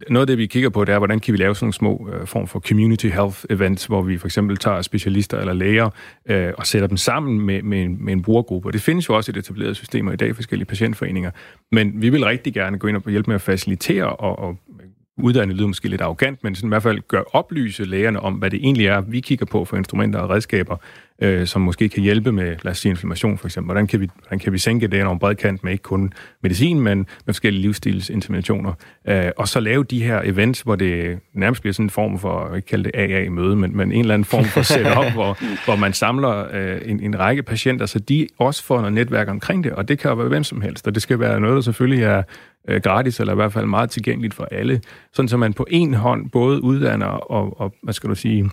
noget 0.10 0.22
af 0.22 0.28
det, 0.28 0.38
vi 0.38 0.46
kigger 0.46 0.70
på, 0.70 0.86
det 0.86 0.94
er, 0.94 0.98
hvordan 0.98 1.20
kan 1.20 1.32
vi 1.32 1.38
lave 1.38 1.56
sådan 1.56 1.66
nogle 1.66 1.74
små 1.74 2.10
øh, 2.14 2.28
form 2.28 2.48
for 2.48 2.60
community 2.60 3.08
health 3.08 3.38
events, 3.50 3.86
hvor 3.86 4.02
vi 4.02 4.18
for 4.18 4.28
eksempel 4.28 4.58
tager 4.58 4.82
specialister 4.82 5.40
eller 5.40 5.54
læger 5.54 5.90
øh, 6.26 6.54
og 6.58 6.68
sætter 6.68 6.88
dem 6.88 6.98
sammen 6.98 7.42
med, 7.42 7.62
med, 7.62 7.84
en, 7.84 8.06
med 8.06 8.14
en 8.14 8.22
brugergruppe. 8.22 8.70
Og 8.70 8.74
det 8.74 8.82
findes 8.82 9.10
jo 9.10 9.16
også 9.16 9.32
i 9.32 9.34
et 9.34 9.38
etableret 9.38 9.76
systemer 9.76 10.12
i 10.12 10.16
dag, 10.16 10.36
forskellige 10.36 10.66
patientforeninger. 10.66 11.32
Men 11.72 12.02
vi 12.02 12.10
vil 12.10 12.26
rigtig 12.26 12.54
gerne 12.54 12.78
gå 12.78 12.88
ind 12.88 12.98
og 12.98 13.12
hjælpe 13.12 13.30
med 13.30 13.36
at 13.36 13.42
facilitere 13.42 14.06
og, 14.06 14.40
og 14.40 14.58
uddanne 15.18 15.54
lyder 15.54 15.68
måske 15.68 15.88
lidt 15.88 16.02
arrogant, 16.02 16.44
men 16.44 16.56
sådan 16.56 16.68
i 16.68 16.72
hvert 16.72 16.84
fald 16.84 17.00
gør 17.08 17.22
oplyse 17.36 17.86
lægerne 17.86 18.20
om, 18.20 18.34
hvad 18.34 18.50
det 18.50 18.60
egentlig 18.64 18.88
er, 18.88 19.02
vi 19.02 19.20
kigger 19.20 19.46
på 19.46 19.66
for 19.66 19.78
instrumenter 19.78 20.20
og 20.20 20.30
redskaber, 20.30 20.78
øh, 21.22 21.48
som 21.48 21.62
måske 21.62 21.90
kan 21.90 22.04
hjælpe 22.04 22.32
med, 22.32 22.56
lad 22.64 22.72
os 22.72 22.78
sige, 22.78 22.90
inflammation 22.90 23.38
for 23.38 23.48
eksempel. 23.48 23.68
Hvordan 23.68 23.88
kan 23.88 24.00
vi, 24.00 24.10
hvordan 24.20 24.40
kan 24.40 24.54
vi 24.54 24.58
sænke 24.58 24.88
det 24.88 25.04
over 25.04 25.14
en 25.14 25.20
bred 25.20 25.36
kant 25.36 25.64
med 25.64 25.72
ikke 25.72 25.82
kun 25.82 26.14
medicin, 26.44 26.80
men 26.80 26.98
med 26.98 27.34
forskellige 27.34 27.62
livsstilsinterventioner. 27.62 28.74
Øh, 29.08 29.32
og 29.38 29.48
så 29.48 29.60
lave 29.60 29.84
de 29.84 30.04
her 30.04 30.22
events, 30.24 30.62
hvor 30.62 30.76
det 30.76 31.20
nærmest 31.34 31.62
bliver 31.62 31.74
sådan 31.74 31.86
en 31.86 31.90
form 31.90 32.20
for, 32.20 32.48
jeg 32.48 32.56
ikke 32.56 32.68
kalde 32.68 32.84
det 32.84 32.92
AA-møde, 32.96 33.56
men, 33.56 33.78
men 33.78 33.92
en 33.92 34.00
eller 34.00 34.14
anden 34.14 34.26
form 34.26 34.46
for 34.46 34.62
setup, 34.62 35.12
hvor, 35.18 35.66
hvor 35.66 35.76
man 35.76 35.94
samler 35.94 36.48
øh, 36.54 36.82
en, 36.86 37.00
en 37.04 37.20
række 37.20 37.44
patienter, 37.44 37.86
så 37.86 38.00
de 38.00 38.28
også 38.38 38.64
får 38.64 38.78
noget 38.78 38.94
netværk 38.94 39.30
omkring 39.30 39.64
det, 39.64 39.72
og 39.72 39.88
det 39.88 40.00
kan 40.00 40.10
jo 40.10 40.16
være 40.16 40.28
hvem 40.28 40.44
som 40.44 40.62
helst, 40.62 40.88
og 40.88 40.96
det 40.96 41.02
skal 41.02 41.20
være 41.20 41.40
noget, 41.40 41.56
der 41.56 41.62
selvfølgelig 41.62 42.04
er 42.04 42.24
øh, 42.68 42.82
gratis, 42.82 43.20
eller 43.20 43.34
i 43.34 43.36
hvert 43.36 43.54
fald 43.54 43.66
meget 43.66 43.90
tilgængeligt 43.90 44.34
for 44.34 44.48
alle, 44.52 44.82
sådan 45.14 45.30
så 45.30 45.38
man 45.38 45.54
på 45.54 45.66
en 45.70 45.94
hånd 45.94 46.30
både 46.30 46.64
uddanner 46.64 47.06
og, 47.06 47.62
og 47.62 47.74
hvad 47.84 47.94
skal 47.94 48.10
du 48.10 48.16
sige, 48.16 48.50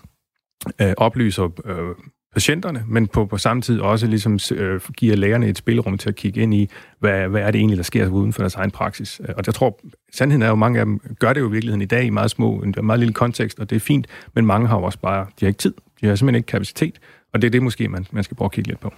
øh, 0.81 0.95
oplyser 0.97 1.49
øh, 1.65 1.95
patienterne, 2.35 2.85
men 2.87 3.07
på, 3.07 3.27
på 3.27 3.39
samme 3.39 3.63
tid 3.63 3.81
også 3.81 4.07
ligesom 4.07 4.39
øh, 4.53 4.81
giver 4.97 5.17
lægerne 5.17 5.49
et 5.49 5.59
spilrum 5.59 5.99
til 5.99 6.09
at 6.09 6.17
kigge 6.17 6.41
ind 6.41 6.55
i, 6.55 6.69
hvad, 7.01 7.29
hvad 7.29 7.43
er 7.43 7.51
det 7.51 7.59
egentlig, 7.59 7.77
der 7.77 7.83
sker 7.83 8.09
uden 8.09 8.33
for 8.33 8.43
deres 8.43 8.55
egen 8.55 8.71
praksis. 8.71 9.21
Øh, 9.29 9.35
og 9.37 9.43
jeg 9.47 9.55
tror, 9.55 9.81
sandheden 10.13 10.43
er 10.43 10.49
jo, 10.49 10.55
mange 10.55 10.79
af 10.79 10.85
dem 10.85 11.01
gør 11.19 11.33
det 11.33 11.41
jo 11.41 11.49
i 11.49 11.51
virkeligheden 11.51 11.83
i 11.83 11.87
dag 11.87 12.05
i 12.05 12.11
meget 12.11 12.31
små, 12.31 12.55
en 12.57 12.75
meget 12.83 12.99
lille 12.99 13.15
kontekst, 13.15 13.59
og 13.59 13.71
det 13.71 13.77
er 13.77 13.81
fint, 13.81 14.07
men 14.35 14.47
mange 14.47 14.69
har 14.69 14.79
jo 14.79 14.83
også 14.83 14.99
bare, 14.99 15.27
de 15.41 15.45
har 15.45 15.49
ikke 15.49 15.59
tid, 15.59 15.75
de 16.01 16.07
har 16.07 16.15
simpelthen 16.15 16.39
ikke 16.39 16.47
kapacitet, 16.47 16.99
og 17.33 17.43
det 17.43 17.49
er 17.49 17.51
det 17.51 17.63
måske, 17.63 17.89
man, 17.89 18.07
man 18.11 18.25
skal 18.25 18.37
prøve 18.37 18.47
at 18.47 18.53
kigge 18.53 18.69
lidt 18.69 18.81
på. 18.81 18.93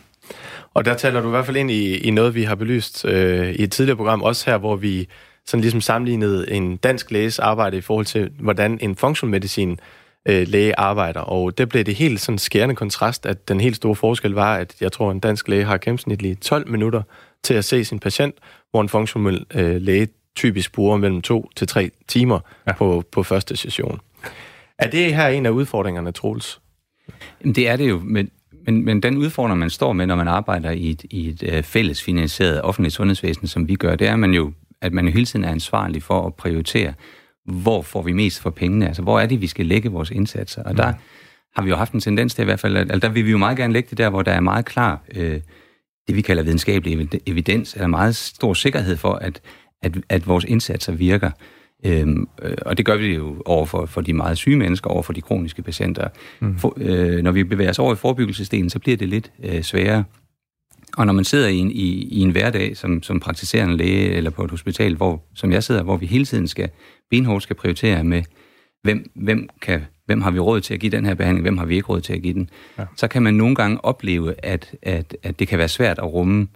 Og 0.74 0.84
der 0.84 0.94
taler 0.94 1.20
du 1.20 1.26
i 1.26 1.30
hvert 1.30 1.46
fald 1.46 1.56
ind 1.56 1.70
i, 1.70 1.96
i 1.96 2.10
noget, 2.10 2.34
vi 2.34 2.42
har 2.42 2.54
belyst 2.54 3.04
øh, 3.04 3.50
i 3.50 3.62
et 3.62 3.72
tidligere 3.72 3.96
program, 3.96 4.22
også 4.22 4.50
her, 4.50 4.58
hvor 4.58 4.76
vi 4.76 5.08
sådan 5.46 5.60
ligesom 5.60 5.80
sammenlignede 5.80 6.50
en 6.50 6.76
dansk 6.76 7.10
læges 7.10 7.38
arbejde 7.38 7.76
i 7.76 7.80
forhold 7.80 8.06
til, 8.06 8.30
hvordan 8.38 8.78
en 8.80 8.96
funktionmedicin 8.96 9.80
øh, 10.28 10.48
læge 10.48 10.78
arbejder. 10.78 11.20
Og 11.20 11.58
det 11.58 11.68
blev 11.68 11.84
det 11.84 11.94
helt 11.94 12.20
sådan 12.20 12.38
skærende 12.38 12.74
kontrast, 12.74 13.26
at 13.26 13.48
den 13.48 13.60
helt 13.60 13.76
store 13.76 13.94
forskel 13.94 14.32
var, 14.32 14.56
at 14.56 14.74
jeg 14.80 14.92
tror, 14.92 15.10
en 15.10 15.20
dansk 15.20 15.48
læge 15.48 15.64
har 15.64 15.78
gennemsnitligt 15.78 16.42
12 16.42 16.68
minutter 16.68 17.02
til 17.42 17.54
at 17.54 17.64
se 17.64 17.84
sin 17.84 17.98
patient, 17.98 18.34
hvor 18.70 18.80
en 18.80 18.88
funktionel 18.88 19.46
øh, 19.54 19.82
læge 19.82 20.08
typisk 20.36 20.72
bruger 20.72 20.96
mellem 20.96 21.22
to 21.22 21.50
til 21.56 21.66
tre 21.66 21.90
timer 22.08 22.40
ja. 22.66 22.72
på, 22.72 23.04
på 23.12 23.22
første 23.22 23.56
session. 23.56 24.00
Er 24.78 24.90
det 24.90 25.14
her 25.14 25.28
en 25.28 25.46
af 25.46 25.50
udfordringerne, 25.50 26.12
Troels? 26.12 26.60
Det 27.44 27.68
er 27.68 27.76
det 27.76 27.88
jo, 27.88 28.00
men, 28.04 28.30
men, 28.66 28.84
men 28.84 29.02
den 29.02 29.16
udfordring, 29.16 29.58
man 29.58 29.70
står 29.70 29.92
med, 29.92 30.06
når 30.06 30.16
man 30.16 30.28
arbejder 30.28 30.70
i 30.70 30.90
et, 30.90 31.04
i 31.10 31.28
et 31.28 31.42
uh, 31.42 31.62
fælles 31.62 32.02
finansieret 32.02 32.62
offentligt 32.62 32.94
sundhedsvæsen, 32.94 33.46
som 33.46 33.68
vi 33.68 33.74
gør, 33.74 33.96
det 33.96 34.06
er, 34.06 34.16
man 34.16 34.34
jo, 34.34 34.52
at 34.82 34.92
man 34.92 35.06
jo 35.06 35.12
hele 35.12 35.26
tiden 35.26 35.44
er 35.44 35.50
ansvarlig 35.50 36.02
for 36.02 36.26
at 36.26 36.34
prioritere 36.34 36.94
hvor 37.50 37.82
får 37.82 38.02
vi 38.02 38.12
mest 38.12 38.40
for 38.40 38.50
pengene? 38.50 38.86
Altså, 38.86 39.02
hvor 39.02 39.20
er 39.20 39.26
det, 39.26 39.40
vi 39.40 39.46
skal 39.46 39.66
lægge 39.66 39.90
vores 39.90 40.10
indsatser? 40.10 40.62
Og 40.62 40.76
der 40.76 40.90
mm. 40.90 40.98
har 41.56 41.62
vi 41.62 41.70
jo 41.70 41.76
haft 41.76 41.92
en 41.92 42.00
tendens 42.00 42.34
til 42.34 42.42
i 42.42 42.44
hvert 42.44 42.60
fald, 42.60 42.76
at 42.76 42.90
altså, 42.90 43.08
der 43.08 43.08
vil 43.14 43.26
vi 43.26 43.30
jo 43.30 43.38
meget 43.38 43.56
gerne 43.56 43.72
lægge 43.72 43.88
det 43.90 43.98
der, 43.98 44.10
hvor 44.10 44.22
der 44.22 44.32
er 44.32 44.40
meget 44.40 44.64
klar, 44.64 45.02
øh, 45.14 45.40
det 46.08 46.16
vi 46.16 46.20
kalder 46.20 46.42
videnskabelig 46.42 47.08
evidens, 47.26 47.74
eller 47.74 47.86
meget 47.86 48.16
stor 48.16 48.54
sikkerhed 48.54 48.96
for, 48.96 49.12
at, 49.12 49.40
at, 49.82 49.96
at 50.08 50.26
vores 50.26 50.44
indsatser 50.44 50.92
virker. 50.92 51.30
Øhm, 51.84 52.28
øh, 52.42 52.56
og 52.66 52.78
det 52.78 52.86
gør 52.86 52.96
vi 52.96 53.14
jo 53.14 53.42
over 53.44 53.66
for, 53.66 53.86
for 53.86 54.00
de 54.00 54.12
meget 54.12 54.38
syge 54.38 54.56
mennesker, 54.56 54.90
over 54.90 55.02
for 55.02 55.12
de 55.12 55.20
kroniske 55.20 55.62
patienter. 55.62 56.08
Mm. 56.40 56.58
For, 56.58 56.74
øh, 56.76 57.22
når 57.22 57.32
vi 57.32 57.44
bevæger 57.44 57.70
os 57.70 57.78
over 57.78 57.92
i 57.92 57.96
forebyggelsesdelen, 57.96 58.70
så 58.70 58.78
bliver 58.78 58.96
det 58.96 59.08
lidt 59.08 59.32
øh, 59.44 59.62
sværere. 59.62 60.04
Og 60.96 61.06
når 61.06 61.12
man 61.12 61.24
sidder 61.24 61.48
i 61.48 61.56
en, 61.56 61.70
i, 61.70 62.08
i 62.08 62.20
en 62.20 62.30
hverdag 62.30 62.76
som, 62.76 63.02
som 63.02 63.20
praktiserende 63.20 63.76
læge 63.76 64.10
eller 64.10 64.30
på 64.30 64.44
et 64.44 64.50
hospital, 64.50 64.94
hvor, 64.94 65.22
som 65.34 65.52
jeg 65.52 65.64
sidder, 65.64 65.82
hvor 65.82 65.96
vi 65.96 66.06
hele 66.06 66.24
tiden 66.24 66.48
skal 66.48 66.70
benhårdt 67.10 67.42
skal 67.42 67.56
prioritere 67.56 68.04
med, 68.04 68.22
hvem, 68.82 69.10
hvem, 69.14 69.48
kan, 69.62 69.80
hvem 70.06 70.20
har 70.20 70.30
vi 70.30 70.38
råd 70.38 70.60
til 70.60 70.74
at 70.74 70.80
give 70.80 70.92
den 70.92 71.06
her 71.06 71.14
behandling, 71.14 71.42
hvem 71.42 71.58
har 71.58 71.64
vi 71.64 71.74
ikke 71.74 71.88
råd 71.88 72.00
til 72.00 72.12
at 72.12 72.22
give 72.22 72.34
den, 72.34 72.50
ja. 72.78 72.84
så 72.96 73.08
kan 73.08 73.22
man 73.22 73.34
nogle 73.34 73.54
gange 73.54 73.84
opleve, 73.84 74.34
at, 74.44 74.74
at, 74.82 75.16
at 75.22 75.38
det 75.38 75.48
kan 75.48 75.58
være 75.58 75.68
svært 75.68 75.98
at 75.98 76.12
rumme 76.12 76.48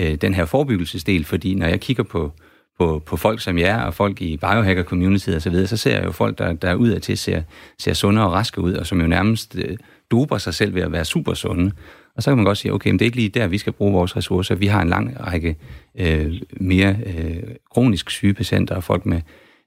øh, 0.00 0.14
den 0.14 0.34
her 0.34 0.44
forebyggelsesdel, 0.44 1.24
fordi 1.24 1.54
når 1.54 1.66
jeg 1.66 1.80
kigger 1.80 2.02
på, 2.02 2.32
på, 2.78 3.02
på 3.06 3.16
folk 3.16 3.40
som 3.40 3.58
jer, 3.58 3.82
og 3.82 3.94
folk 3.94 4.22
i 4.22 4.36
biohacker 4.36 4.82
community 4.82 5.28
og 5.30 5.42
så 5.42 5.50
videre, 5.50 5.66
så 5.66 5.76
ser 5.76 5.96
jeg 5.96 6.04
jo 6.04 6.12
folk, 6.12 6.38
der, 6.38 6.52
der 6.52 6.74
udad 6.74 7.00
til 7.00 7.18
ser, 7.18 7.42
ser 7.78 7.92
sunde 7.92 8.24
og 8.24 8.32
raske 8.32 8.60
ud, 8.60 8.74
og 8.74 8.86
som 8.86 9.00
jo 9.00 9.06
nærmest 9.06 9.56
øh, 9.58 9.76
doper 10.10 10.38
sig 10.38 10.54
selv 10.54 10.74
ved 10.74 10.82
at 10.82 10.92
være 10.92 11.04
super 11.04 11.34
sunde. 11.34 11.72
Og 12.16 12.22
så 12.22 12.30
kan 12.30 12.36
man 12.36 12.44
godt 12.44 12.58
sige, 12.58 12.72
okay, 12.72 12.90
men 12.90 12.98
det 12.98 13.04
er 13.04 13.06
ikke 13.06 13.16
lige 13.16 13.28
der, 13.28 13.46
vi 13.46 13.58
skal 13.58 13.72
bruge 13.72 13.92
vores 13.92 14.16
ressourcer. 14.16 14.54
Vi 14.54 14.66
har 14.66 14.82
en 14.82 14.88
lang 14.88 15.16
række 15.26 15.56
øh, 15.98 16.40
mere 16.60 16.96
øh, 17.06 17.42
kronisk 17.74 18.10
syge 18.10 18.34
patienter 18.34 18.74
og 18.74 18.84
folk 18.84 19.06
med, 19.06 19.20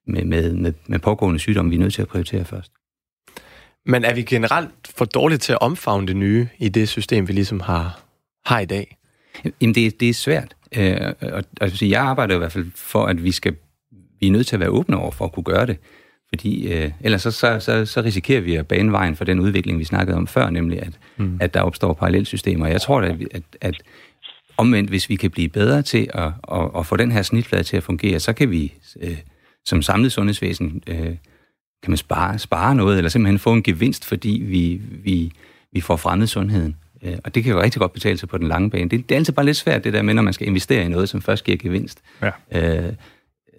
med, 0.08 0.26
med, 0.26 0.54
med, 0.54 0.74
med 0.88 1.00
pågående 1.00 1.40
sygdomme, 1.40 1.70
vi 1.70 1.76
er 1.76 1.80
nødt 1.80 1.94
til 1.94 2.02
at 2.02 2.08
prioritere 2.08 2.46
først. 2.46 2.72
Men 3.86 4.04
er 4.06 4.14
vi 4.14 4.24
generelt 4.24 4.72
for 4.96 5.06
dårlige 5.06 5.38
til 5.38 5.52
at 5.54 5.62
omfavne 5.62 6.08
det 6.08 6.16
nye 6.16 6.48
i 6.58 6.70
det 6.70 6.90
system, 6.90 7.28
vi 7.28 7.34
ligesom 7.34 7.60
har, 7.60 8.00
har 8.46 8.60
i 8.60 8.66
dag? 8.66 8.98
Jamen, 9.62 9.76
det, 9.76 10.00
det 10.00 10.10
er 10.10 10.14
svært. 10.14 10.56
Øh, 10.78 11.14
og, 11.22 11.44
og 11.62 11.90
jeg 11.90 12.02
arbejder 12.02 12.36
i 12.36 12.38
hvert 12.38 12.52
fald 12.52 12.72
for, 12.76 13.06
at 13.06 13.24
vi 13.24 13.32
skal 13.32 13.56
vi 14.20 14.28
er 14.28 14.32
nødt 14.32 14.48
til 14.48 14.56
at 14.56 14.60
være 14.60 14.70
åbne 14.70 14.98
over 14.98 15.12
for 15.12 15.26
at 15.26 15.32
kunne 15.32 15.44
gøre 15.44 15.66
det. 15.66 15.78
Fordi 16.30 16.74
øh, 16.74 16.92
ellers 17.02 17.22
så, 17.22 17.32
så, 17.32 17.60
så, 17.60 17.86
så 17.86 18.02
risikerer 18.02 18.42
vi 18.42 18.56
at 18.56 18.68
bane 18.68 18.92
vejen 18.92 19.16
for 19.16 19.26
den 19.26 19.40
udvikling, 19.40 19.80
vi 19.80 19.84
snakkede 19.84 20.18
om 20.18 20.28
før, 20.28 20.50
nemlig 20.50 20.82
at, 20.82 21.00
mm. 21.18 21.38
at 21.42 21.54
der 21.54 21.62
opstår 21.62 21.94
parallelsystemer. 21.94 22.68
Jeg 22.68 22.82
tror, 22.82 23.02
at, 23.02 23.16
at, 23.32 23.44
at 23.62 23.84
omvendt, 24.58 24.90
hvis 24.90 25.10
vi 25.10 25.16
kan 25.16 25.32
blive 25.32 25.50
bedre 25.50 25.82
til 25.82 26.10
at, 26.14 26.32
at, 26.52 26.70
at 26.78 26.86
få 26.86 26.98
den 26.98 27.12
her 27.12 27.22
snitflade 27.22 27.64
til 27.64 27.78
at 27.78 27.84
fungere, 27.84 28.20
så 28.20 28.34
kan 28.34 28.52
vi 28.52 28.74
øh, 29.02 29.18
som 29.66 29.82
samlet 29.82 30.12
sundhedsvæsen 30.12 30.84
øh, 30.88 31.16
kan 31.84 31.92
man 31.92 31.98
spare, 31.98 32.40
spare 32.40 32.76
noget, 32.76 32.98
eller 32.98 33.10
simpelthen 33.10 33.40
få 33.40 33.54
en 33.54 33.64
gevinst, 33.64 34.06
fordi 34.06 34.44
vi, 34.46 34.82
vi, 34.92 35.32
vi 35.74 35.82
får 35.82 35.96
fremmet 35.96 36.30
sundheden. 36.30 36.76
Øh, 37.06 37.18
og 37.26 37.36
det 37.36 37.44
kan 37.44 37.54
jo 37.54 37.62
rigtig 37.62 37.80
godt 37.80 37.94
betale 37.94 38.18
sig 38.18 38.30
på 38.30 38.38
den 38.38 38.48
lange 38.48 38.70
bane. 38.70 38.90
Det, 38.90 39.10
det 39.10 39.16
er 39.16 39.20
altid 39.20 39.34
bare 39.34 39.46
lidt 39.46 39.58
svært, 39.58 39.84
det 39.84 39.94
der 39.94 40.02
med, 40.02 40.14
når 40.14 40.22
man 40.22 40.34
skal 40.34 40.48
investere 40.48 40.86
i 40.86 40.88
noget, 40.88 41.10
som 41.10 41.22
først 41.22 41.44
giver 41.44 41.58
gevinst. 41.58 42.04
Ja. 42.22 42.32
Øh, 42.52 42.94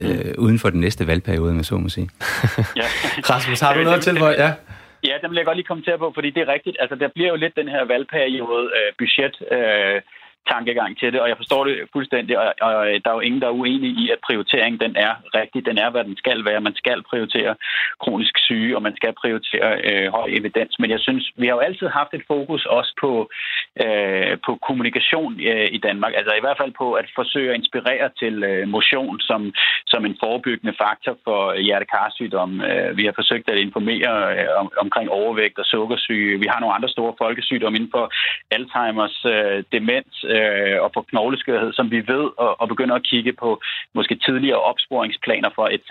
øh, 0.00 0.34
uden 0.38 0.58
for 0.58 0.70
den 0.70 0.80
næste 0.80 1.06
valgperiode, 1.06 1.54
med 1.54 1.64
så 1.64 1.78
må 1.78 1.88
sige. 1.88 2.08
ja. 2.80 2.86
Rasmus, 3.32 3.60
har 3.60 3.74
du 3.74 3.82
noget 3.82 4.02
til, 4.02 4.18
hvor... 4.18 4.28
Ja. 4.28 4.52
Ja, 5.04 5.14
den 5.22 5.30
vil 5.30 5.36
jeg 5.36 5.44
godt 5.44 5.56
lige 5.56 5.66
kommentere 5.66 5.98
på, 5.98 6.12
fordi 6.14 6.30
det 6.30 6.42
er 6.42 6.52
rigtigt. 6.52 6.76
Altså, 6.80 6.96
der 6.96 7.08
bliver 7.14 7.28
jo 7.28 7.36
lidt 7.36 7.56
den 7.56 7.68
her 7.68 7.84
valgperiode 7.84 8.70
øh, 8.78 8.92
budget 8.98 9.34
øh, 9.56 10.00
tankegang 10.52 10.98
til 10.98 11.12
det, 11.12 11.20
og 11.20 11.28
jeg 11.28 11.36
forstår 11.36 11.64
det 11.64 11.74
fuldstændig, 11.92 12.38
og, 12.38 12.48
og 12.60 12.74
øh, 12.88 13.00
der 13.02 13.10
er 13.10 13.18
jo 13.18 13.26
ingen, 13.28 13.40
der 13.42 13.48
er 13.48 13.60
uenige 13.60 13.94
i, 14.02 14.10
at 14.14 14.20
prioriteringen 14.26 14.80
den 14.80 14.96
er 14.96 15.12
rigtig. 15.40 15.66
Den 15.66 15.78
er, 15.78 15.90
hvad 15.90 16.04
den 16.04 16.16
skal 16.16 16.44
være. 16.44 16.60
Man 16.60 16.76
skal 16.82 17.02
prioritere 17.02 17.54
kronisk 18.02 18.34
syge, 18.38 18.76
og 18.76 18.82
man 18.82 18.96
skal 18.96 19.12
prioritere 19.22 19.68
øh, 19.88 20.06
høj 20.16 20.28
evidens. 20.40 20.74
Men 20.78 20.90
jeg 20.90 21.00
synes, 21.00 21.24
vi 21.36 21.46
har 21.46 21.54
jo 21.54 21.66
altid 21.68 21.88
haft 21.88 22.14
et 22.14 22.24
fokus 22.26 22.66
også 22.66 22.92
på, 23.00 23.12
øh, 23.84 24.32
på 24.46 24.52
kommunikation 24.66 25.32
øh, 25.50 25.68
i 25.76 25.78
Danmark. 25.78 26.12
Altså 26.16 26.32
i 26.34 26.40
hvert 26.44 26.60
fald 26.60 26.72
på 26.82 26.92
at 26.92 27.06
forsøge 27.14 27.50
at 27.50 27.58
inspirere 27.60 28.08
til 28.20 28.34
øh, 28.44 28.68
motion 28.68 29.20
som, 29.20 29.40
som 29.86 30.04
en 30.04 30.16
forebyggende 30.22 30.74
faktor 30.82 31.14
for 31.24 31.40
hjertekarsygdom. 31.66 32.60
Øh, 32.60 32.96
vi 32.98 33.04
har 33.04 33.12
forsøgt 33.20 33.48
at 33.50 33.58
informere 33.58 34.12
øh, 34.38 34.48
om, 34.60 34.72
omkring 34.84 35.10
overvægt 35.10 35.58
og 35.58 35.66
sukkersyge. 35.66 36.40
Vi 36.40 36.46
har 36.50 36.60
nogle 36.60 36.74
andre 36.74 36.88
store 36.88 37.14
folkesygdomme 37.18 37.76
inden 37.78 37.94
for 37.96 38.06
Alzheimer's, 38.56 39.18
øh, 39.34 39.64
demens, 39.72 40.14
øh, 40.38 40.82
og 40.84 40.90
på 40.92 41.00
knogleskørhed, 41.02 41.72
som 41.72 41.90
vi 41.90 41.96
ved, 41.96 42.24
og, 42.44 42.60
og 42.60 42.68
begynder 42.68 42.94
at 42.94 43.06
kigge 43.10 43.32
på 43.32 43.60
måske 43.94 44.14
tidligere 44.14 44.60
opsporingsplaner 44.60 45.50
for 45.54 45.66
etc. 45.76 45.90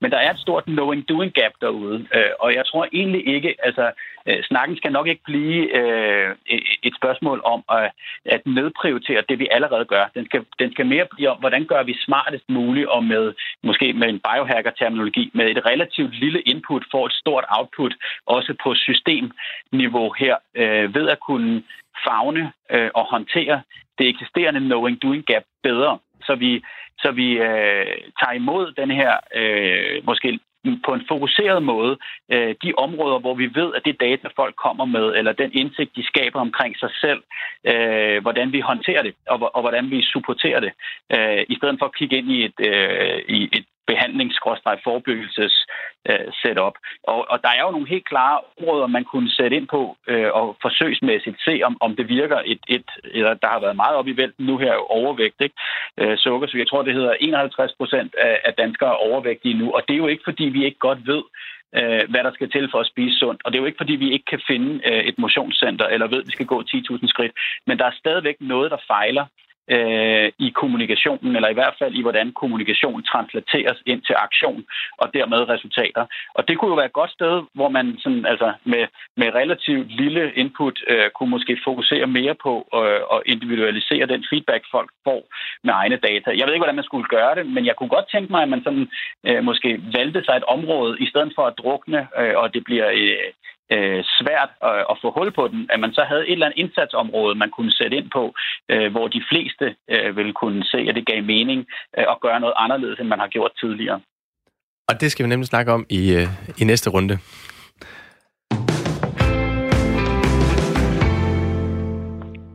Men 0.00 0.10
der 0.10 0.18
er 0.18 0.30
et 0.30 0.44
stort 0.46 0.64
knowing-doing 0.66 1.32
gap 1.40 1.54
derude, 1.60 2.06
øh, 2.14 2.32
og 2.40 2.54
jeg 2.54 2.66
tror 2.66 2.86
egentlig 2.92 3.22
ikke, 3.34 3.54
altså 3.62 3.90
øh, 4.28 4.42
snakken 4.42 4.76
skal 4.76 4.92
nok 4.92 5.06
ikke 5.06 5.22
blive 5.24 5.76
øh, 5.78 6.36
et 6.82 6.94
spørgsmål 7.00 7.40
om 7.44 7.60
at, 7.78 7.90
at 8.24 8.42
nedprioritere 8.46 9.22
det, 9.28 9.38
vi 9.38 9.48
allerede 9.50 9.84
gør. 9.84 10.04
Den 10.14 10.24
skal, 10.24 10.44
den 10.58 10.72
skal 10.72 10.86
mere 10.86 11.06
blive 11.10 11.30
om, 11.30 11.38
hvordan 11.38 11.64
gør 11.64 11.82
vi 11.82 11.94
smartest 12.06 12.44
muligt, 12.48 12.88
og 12.88 13.04
med 13.04 13.34
måske 13.62 13.92
med 13.92 14.08
en 14.08 14.20
biohacker-terminologi, 14.28 15.30
med 15.34 15.46
et 15.50 15.66
relativt 15.66 16.14
lille 16.14 16.40
input, 16.40 16.84
får 16.90 17.06
et 17.06 17.12
stort 17.12 17.44
output, 17.48 17.94
også 18.26 18.54
på 18.62 18.74
systemniveau 18.74 20.12
her, 20.18 20.36
øh, 20.54 20.94
ved 20.94 21.08
at 21.08 21.20
kunne 21.20 21.62
fagne 22.06 22.52
øh, 22.70 22.90
og 22.94 23.04
håndtere 23.04 23.62
det 23.98 24.08
eksisterende 24.08 24.60
knowing-doing 24.60 25.24
gap 25.32 25.42
bedre, 25.62 25.98
så 26.22 26.34
vi, 26.34 26.62
så 26.98 27.10
vi 27.10 27.28
øh, 27.32 27.96
tager 28.20 28.32
imod 28.32 28.72
den 28.72 28.90
her 28.90 29.12
øh, 29.34 30.04
måske 30.04 30.38
på 30.86 30.92
en 30.94 31.04
fokuseret 31.08 31.62
måde 31.62 31.96
øh, 32.32 32.54
de 32.62 32.72
områder, 32.76 33.18
hvor 33.18 33.34
vi 33.34 33.54
ved, 33.54 33.74
at 33.74 33.82
det 33.84 34.00
data, 34.00 34.28
folk 34.36 34.54
kommer 34.56 34.84
med, 34.84 35.06
eller 35.16 35.32
den 35.32 35.50
indsigt, 35.52 35.96
de 35.96 36.06
skaber 36.06 36.40
omkring 36.40 36.78
sig 36.78 36.90
selv, 37.00 37.22
øh, 37.64 38.22
hvordan 38.22 38.52
vi 38.52 38.60
håndterer 38.60 39.02
det, 39.02 39.14
og, 39.28 39.54
og 39.54 39.60
hvordan 39.60 39.90
vi 39.90 40.02
supporterer 40.02 40.60
det, 40.60 40.72
øh, 41.14 41.44
i 41.48 41.54
stedet 41.56 41.76
for 41.78 41.86
at 41.86 41.94
kigge 41.94 42.16
ind 42.16 42.30
i 42.30 42.44
et, 42.44 42.58
øh, 42.58 43.18
i 43.28 43.48
et 43.52 43.66
behandlings-forebyggelses 43.88 45.54
øh, 46.08 46.28
setup. 46.40 46.76
Og, 47.12 47.18
og 47.32 47.36
der 47.44 47.50
er 47.56 47.62
jo 47.64 47.70
nogle 47.70 47.92
helt 47.94 48.08
klare 48.12 48.38
områder, 48.58 48.86
man 48.86 49.04
kunne 49.04 49.30
sætte 49.30 49.56
ind 49.56 49.68
på 49.68 49.96
øh, 50.12 50.30
og 50.38 50.56
forsøgsmæssigt 50.62 51.38
se, 51.46 51.54
om, 51.68 51.76
om 51.80 51.96
det 51.96 52.08
virker. 52.08 52.38
Et, 52.52 52.62
et, 52.68 52.88
eller 53.04 53.34
der 53.34 53.48
har 53.54 53.60
været 53.60 53.76
meget 53.76 53.96
op 53.96 54.08
i 54.08 54.16
vælten 54.16 54.46
nu 54.46 54.58
her 54.58 54.74
overvægt, 55.00 55.40
ikke? 55.40 55.56
Øh, 56.00 56.16
sukker, 56.18 56.48
så 56.48 56.58
jeg 56.58 56.68
tror, 56.68 56.82
det 56.82 56.94
hedder 56.94 57.14
51 57.20 57.72
procent 57.78 58.14
af, 58.14 58.40
af 58.44 58.54
danskere 58.54 58.90
er 58.90 59.04
overvægtige 59.08 59.58
nu. 59.58 59.72
Og 59.72 59.82
det 59.88 59.94
er 59.94 60.02
jo 60.04 60.08
ikke, 60.08 60.24
fordi 60.24 60.44
vi 60.44 60.64
ikke 60.64 60.78
godt 60.78 61.06
ved, 61.06 61.22
øh, 61.78 62.02
hvad 62.10 62.22
der 62.24 62.32
skal 62.34 62.50
til 62.50 62.68
for 62.70 62.80
at 62.80 62.90
spise 62.92 63.18
sundt. 63.18 63.40
Og 63.44 63.52
det 63.52 63.58
er 63.58 63.62
jo 63.62 63.70
ikke, 63.70 63.82
fordi 63.82 63.94
vi 64.04 64.12
ikke 64.12 64.24
kan 64.24 64.42
finde 64.46 64.70
øh, 64.90 65.02
et 65.10 65.18
motionscenter, 65.18 65.86
eller 65.86 66.06
ved, 66.06 66.20
at 66.22 66.26
vi 66.26 66.32
skal 66.32 66.46
gå 66.46 66.62
10.000 66.62 67.08
skridt. 67.08 67.32
Men 67.66 67.78
der 67.78 67.84
er 67.84 68.00
stadigvæk 68.02 68.36
noget, 68.40 68.70
der 68.70 68.86
fejler 68.86 69.26
øh, 69.74 70.28
i 70.38 70.48
kommunikationen, 70.60 71.36
eller 71.36 71.48
i 71.48 71.58
hvert 71.58 71.74
fald 71.78 71.94
i, 71.94 72.02
hvordan 72.02 72.32
kommunikation 72.32 73.02
translateres 73.02 73.78
ind 73.86 74.02
til 74.02 74.14
aktion, 74.18 74.64
og 74.98 75.06
dermed 75.14 75.48
resultater. 75.48 76.04
Og 76.34 76.48
det 76.48 76.58
kunne 76.58 76.70
jo 76.70 76.80
være 76.80 76.92
et 76.92 77.00
godt 77.00 77.10
sted, 77.10 77.42
hvor 77.54 77.68
man 77.68 77.86
sådan, 77.98 78.26
altså 78.26 78.52
med, 78.64 78.84
med 79.16 79.34
relativt 79.34 79.88
lille 80.02 80.32
input 80.34 80.76
øh, 80.86 81.10
kunne 81.16 81.30
måske 81.30 81.58
fokusere 81.64 82.06
mere 82.06 82.34
på 82.34 82.52
øh, 82.74 83.00
at 83.14 83.20
individualisere 83.26 84.06
den 84.06 84.24
feedback, 84.30 84.64
folk 84.70 84.90
får 85.04 85.20
med 85.64 85.74
egne 85.74 85.96
data. 85.96 86.28
Jeg 86.38 86.44
ved 86.44 86.54
ikke, 86.54 86.64
hvordan 86.64 86.80
man 86.80 86.90
skulle 86.90 87.08
gøre 87.16 87.34
det, 87.34 87.46
men 87.46 87.66
jeg 87.66 87.76
kunne 87.76 87.94
godt 87.96 88.10
tænke 88.12 88.32
mig, 88.32 88.42
at 88.42 88.48
man 88.48 88.62
sådan, 88.62 88.88
øh, 89.26 89.44
måske 89.44 89.80
valgte 89.96 90.24
sig 90.24 90.36
et 90.36 90.50
område, 90.56 90.98
i 91.00 91.06
stedet 91.10 91.32
for 91.36 91.44
at 91.46 91.58
drukne, 91.58 92.00
øh, 92.18 92.34
og 92.36 92.54
det 92.54 92.62
bliver 92.64 92.88
øh, 92.94 93.32
øh, 93.74 94.00
svært 94.18 94.50
at, 94.68 94.78
at 94.90 94.96
få 95.02 95.08
hul 95.16 95.30
på 95.38 95.48
den, 95.48 95.60
at 95.72 95.80
man 95.80 95.92
så 95.92 96.02
havde 96.10 96.24
et 96.26 96.32
eller 96.32 96.46
andet 96.46 96.58
indsatsområde, 96.62 97.34
man 97.34 97.50
kunne 97.50 97.72
sætte 97.72 97.96
ind 97.96 98.10
på, 98.18 98.24
øh, 98.72 98.90
hvor 98.92 99.06
de 99.08 99.22
fleste 99.30 99.66
øh, 99.92 100.16
ville 100.16 100.32
kunne 100.32 100.64
se, 100.64 100.78
at 100.88 100.94
det 100.94 101.06
gav 101.06 101.22
mening 101.22 101.60
øh, 101.98 102.04
at 102.12 102.20
gøre 102.20 102.40
noget 102.40 102.54
anderledes, 102.56 102.98
end 102.98 103.08
man 103.08 103.18
har 103.18 103.28
gjort 103.28 103.52
tidligere. 103.62 104.00
Og 104.88 105.00
det 105.00 105.12
skal 105.12 105.24
vi 105.24 105.28
nemlig 105.28 105.46
snakke 105.46 105.72
om 105.72 105.86
i, 105.90 106.14
øh, 106.14 106.26
i 106.60 106.64
næste 106.64 106.90
runde. 106.90 107.18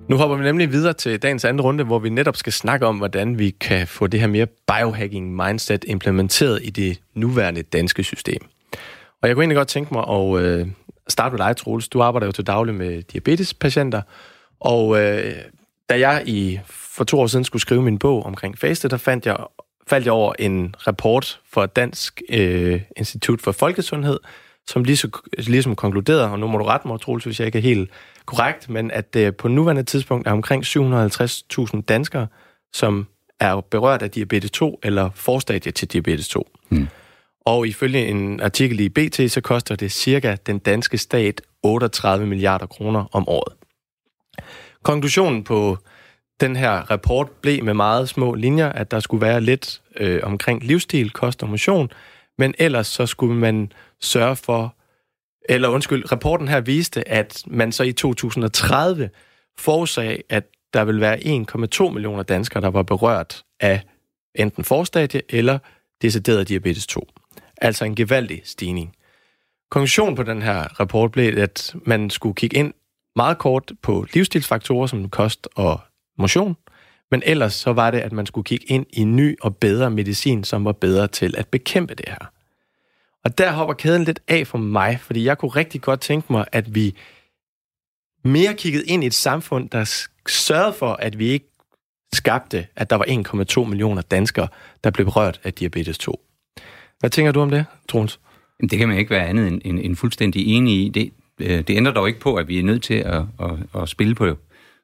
Nu 0.10 0.18
hopper 0.18 0.38
vi 0.38 0.44
nemlig 0.44 0.72
videre 0.72 0.94
til 0.94 1.22
dagens 1.22 1.46
anden 1.46 1.62
runde, 1.62 1.84
hvor 1.84 2.00
vi 2.00 2.10
netop 2.10 2.36
skal 2.36 2.54
snakke 2.54 2.86
om, 2.86 2.98
hvordan 2.98 3.40
vi 3.40 3.50
kan 3.50 3.88
få 3.88 4.08
det 4.08 4.20
her 4.20 4.28
mere 4.28 4.48
biohacking 4.68 5.36
mindset 5.36 5.86
implementeret 5.88 6.60
i 6.64 6.70
det 6.70 7.00
nuværende 7.14 7.64
danske 7.64 8.04
system. 8.04 8.42
Og 9.22 9.28
jeg 9.28 9.36
kunne 9.36 9.44
egentlig 9.44 9.58
godt 9.58 9.68
tænke 9.68 9.94
mig 9.94 10.04
at 10.10 10.44
øh, 10.44 10.68
starte 11.08 11.38
med 11.38 11.46
dig, 11.46 11.58
Troels. 11.58 11.90
Du 11.90 12.02
arbejder 12.02 12.28
jo 12.28 12.32
til 12.32 12.48
daglig 12.48 12.76
med 12.76 13.04
diabetespatienter, 13.04 14.02
og 14.60 15.02
øh, 15.02 15.36
da 15.90 16.00
jeg 16.00 16.24
i 16.26 16.60
for 16.70 17.04
to 17.04 17.20
år 17.20 17.28
siden 17.28 17.46
skulle 17.46 17.62
skrive 17.62 17.82
min 17.82 18.00
bog 18.00 18.26
omkring 18.26 18.58
faste, 18.58 18.88
der 18.88 18.98
fandt 18.98 19.26
jeg, 19.26 19.38
faldt 19.88 20.06
jeg 20.06 20.14
over 20.14 20.34
en 20.40 20.76
rapport 20.88 21.40
fra 21.54 21.66
Dansk 21.66 22.22
øh, 22.30 22.82
Institut 22.98 23.42
for 23.42 23.52
Folkesundhed, 23.52 24.20
som 24.68 24.84
lige 24.84 24.98
så, 24.98 25.10
ligesom 25.38 25.76
konkluderede, 25.76 26.32
og 26.32 26.40
nu 26.40 26.48
må 26.48 26.58
du 26.58 26.64
rette 26.64 26.88
mig, 26.88 27.02
Troels, 27.02 27.24
hvis 27.24 27.40
jeg 27.40 27.46
ikke 27.46 27.58
er 27.58 27.62
helt 27.62 27.90
korrekt, 28.26 28.70
men 28.70 28.92
at 28.92 29.16
øh, 29.16 29.34
på 29.34 29.48
nuværende 29.48 29.84
tidspunkt 29.84 30.28
er 30.28 30.32
omkring 30.32 30.64
750.000 30.64 31.82
danskere, 31.82 32.28
som 32.74 33.08
er 33.40 33.62
berørt 33.62 34.02
af 34.02 34.12
diabetes 34.12 34.52
2 34.52 34.80
eller 34.84 35.10
forstadie 35.16 35.72
til 35.72 35.88
diabetes 35.88 36.28
2. 36.28 36.48
Hmm. 36.70 36.88
Og 37.46 37.68
ifølge 37.68 38.08
en 38.08 38.40
artikel 38.40 38.80
i 38.80 38.90
BT, 38.90 39.32
så 39.32 39.42
koster 39.42 39.76
det 39.76 39.92
cirka 39.92 40.36
den 40.46 40.60
danske 40.60 40.98
stat 40.98 41.42
38 41.64 42.26
milliarder 42.26 42.66
kroner 42.66 43.06
om 43.12 43.30
året. 43.30 43.54
Konklusionen 44.84 45.44
på 45.44 45.78
den 46.40 46.56
her 46.56 46.72
rapport 46.72 47.30
blev 47.42 47.64
med 47.64 47.74
meget 47.74 48.10
små 48.10 48.34
linjer, 48.34 48.70
at 48.70 48.92
der 48.92 49.00
skulle 49.00 49.26
være 49.26 49.42
lidt 49.42 49.82
øh, 49.96 50.20
omkring 50.24 50.64
livsstil, 50.64 51.10
kost 51.12 51.44
og 51.44 51.50
motion, 51.50 51.92
men 52.38 52.56
ellers 52.60 52.88
så 52.88 53.06
skulle 53.06 53.36
man 53.36 53.72
sørge 54.02 54.36
for, 54.36 54.76
eller 55.50 55.70
undskyld, 55.70 56.12
rapporten 56.12 56.48
her 56.48 56.62
viste, 56.62 57.10
at 57.10 57.44
man 57.48 57.72
så 57.72 57.84
i 57.84 57.92
2030 57.92 59.10
forudsag, 59.58 60.24
at 60.30 60.44
der 60.74 60.84
vil 60.84 61.00
være 61.00 61.18
1,2 61.88 61.90
millioner 61.90 62.24
danskere, 62.24 62.62
der 62.62 62.70
var 62.70 62.84
berørt 62.84 63.44
af 63.60 63.82
enten 64.36 64.64
forstadie 64.64 65.22
eller 65.30 65.60
decideret 66.02 66.50
diabetes 66.50 66.88
2. 66.88 67.08
Altså 67.64 67.86
en 67.86 67.96
gevaldig 67.96 68.42
stigning. 68.46 68.96
Konklusionen 69.72 70.16
på 70.16 70.24
den 70.24 70.42
her 70.42 70.80
rapport 70.80 71.12
blev, 71.12 71.38
at 71.38 71.76
man 71.86 72.10
skulle 72.10 72.36
kigge 72.36 72.58
ind 72.58 72.74
meget 73.16 73.38
kort 73.38 73.72
på 73.82 74.06
livsstilsfaktorer 74.14 74.88
som 74.88 75.10
kost 75.10 75.48
og 75.56 75.80
motion, 76.18 76.56
men 77.12 77.24
ellers 77.26 77.54
så 77.54 77.74
var 77.74 77.92
det, 77.92 78.00
at 78.00 78.12
man 78.12 78.26
skulle 78.26 78.46
kigge 78.46 78.66
ind 78.66 78.86
i 78.90 79.04
ny 79.04 79.38
og 79.42 79.58
bedre 79.58 79.90
medicin, 79.90 80.44
som 80.44 80.66
var 80.66 80.72
bedre 80.72 81.08
til 81.08 81.38
at 81.38 81.48
bekæmpe 81.48 81.96
det 81.96 82.10
her. 82.10 82.32
Og 83.24 83.38
der 83.38 83.52
hopper 83.52 83.74
kæden 83.74 84.04
lidt 84.04 84.20
af 84.28 84.48
for 84.48 84.58
mig, 84.58 85.00
fordi 85.02 85.26
jeg 85.26 85.38
kunne 85.38 85.52
rigtig 85.52 85.82
godt 85.82 86.02
tænke 86.02 86.34
mig, 86.34 86.46
at 86.52 86.76
vi 86.76 86.96
mere 88.24 88.54
kiggede 88.54 88.86
ind 88.86 89.04
i 89.04 89.08
et 89.08 89.14
samfund, 89.14 89.70
der 89.70 90.06
sørgede 90.28 90.74
for, 90.74 90.94
at 90.94 91.20
vi 91.20 91.28
ikke 91.28 91.50
skabte, 92.14 92.68
at 92.76 92.90
der 92.90 92.96
var 92.96 93.06
1,2 93.64 93.70
millioner 93.70 94.02
danskere, 94.02 94.48
der 94.84 94.92
blev 94.92 95.06
berørt 95.06 95.42
af 95.44 95.54
diabetes 95.54 95.98
2. 95.98 96.26
Hvad 97.04 97.10
tænker 97.10 97.32
du 97.32 97.42
om 97.42 97.50
det, 97.50 97.66
Troels? 97.90 98.20
Det 98.62 98.80
kan 98.80 98.88
man 98.88 98.98
ikke 98.98 99.10
være 99.10 99.28
andet 99.28 99.48
end, 99.48 99.62
end, 99.66 99.80
end 99.84 99.96
fuldstændig 99.96 100.48
enig 100.48 100.86
i. 100.86 100.90
Det, 100.90 101.12
øh, 101.40 101.58
det 101.58 101.70
ændrer 101.70 101.94
dog 101.94 102.08
ikke 102.08 102.20
på, 102.20 102.36
at 102.36 102.48
vi 102.48 102.60
er 102.60 102.64
nødt 102.64 102.84
til 102.84 102.94
at, 102.94 103.22
at, 103.42 103.82
at 103.82 103.90
spille 103.90 104.16
på, 104.16 104.38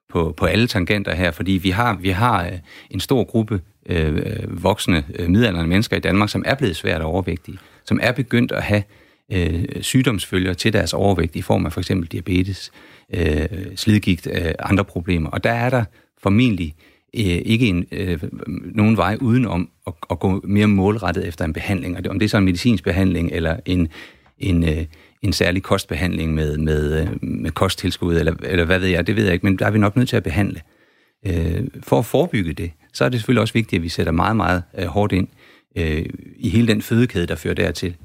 på, 0.09 0.33
på 0.37 0.45
alle 0.45 0.67
tangenter 0.67 1.15
her, 1.15 1.31
fordi 1.31 1.51
vi 1.51 1.69
har, 1.69 1.97
vi 2.01 2.09
har 2.09 2.45
øh, 2.45 2.51
en 2.91 2.99
stor 2.99 3.23
gruppe 3.23 3.61
øh, 3.85 4.15
øh, 4.15 4.63
voksne 4.63 5.05
øh, 5.15 5.29
midaldrende 5.29 5.69
mennesker 5.69 5.97
i 5.97 5.99
Danmark, 5.99 6.29
som 6.29 6.43
er 6.45 6.55
blevet 6.55 6.75
svært 6.75 7.01
overvægtige, 7.01 7.57
som 7.85 7.99
er 8.01 8.11
begyndt 8.11 8.51
at 8.51 8.63
have 8.63 8.83
øh, 9.31 9.65
sygdomsfølger 9.81 10.53
til 10.53 10.73
deres 10.73 10.93
overvægt 10.93 11.35
i 11.35 11.41
form 11.41 11.65
af 11.65 11.73
for 11.73 11.79
eksempel 11.79 12.07
diabetes, 12.11 12.71
øh, 13.13 13.45
slidgigt, 13.75 14.27
øh, 14.31 14.53
andre 14.59 14.85
problemer. 14.85 15.29
Og 15.29 15.43
der 15.43 15.51
er 15.51 15.69
der 15.69 15.83
formentlig 16.23 16.75
øh, 16.77 16.88
Øh, 17.17 17.41
ikke 17.45 17.67
en, 17.67 17.85
øh, 17.91 18.19
nogen 18.75 18.97
vej 18.97 19.17
udenom 19.21 19.69
at, 19.87 19.93
at 20.11 20.19
gå 20.19 20.41
mere 20.43 20.67
målrettet 20.67 21.27
efter 21.27 21.45
en 21.45 21.53
behandling. 21.53 21.97
Og 21.97 22.03
det, 22.03 22.11
om 22.11 22.19
det 22.19 22.25
er 22.25 22.29
så 22.29 22.37
en 22.37 22.45
medicinsk 22.45 22.83
behandling 22.83 23.31
eller 23.31 23.57
en, 23.65 23.87
en, 24.37 24.63
øh, 24.63 24.85
en 25.21 25.33
særlig 25.33 25.63
kostbehandling 25.63 26.33
med, 26.33 26.57
med, 26.57 27.01
øh, 27.01 27.07
med 27.21 27.51
kosttilskud, 27.51 28.15
eller, 28.15 28.33
eller 28.43 28.65
hvad 28.65 28.79
ved 28.79 28.87
jeg, 28.87 29.07
det 29.07 29.15
ved 29.15 29.23
jeg 29.23 29.33
ikke, 29.33 29.45
men 29.45 29.59
der 29.59 29.65
er 29.65 29.71
vi 29.71 29.79
nok 29.79 29.95
nødt 29.95 30.09
til 30.09 30.17
at 30.17 30.23
behandle. 30.23 30.61
Øh, 31.27 31.67
for 31.83 31.99
at 31.99 32.05
forebygge 32.05 32.53
det, 32.53 32.71
så 32.93 33.05
er 33.05 33.09
det 33.09 33.19
selvfølgelig 33.19 33.41
også 33.41 33.53
vigtigt, 33.53 33.79
at 33.79 33.83
vi 33.83 33.89
sætter 33.89 34.11
meget, 34.11 34.35
meget 34.35 34.63
øh, 34.77 34.85
hårdt 34.85 35.13
ind 35.13 35.27
øh, 35.77 36.05
i 36.37 36.49
hele 36.49 36.67
den 36.67 36.81
fødekæde, 36.81 37.27
der 37.27 37.35
fører 37.35 37.53
dertil. 37.53 37.95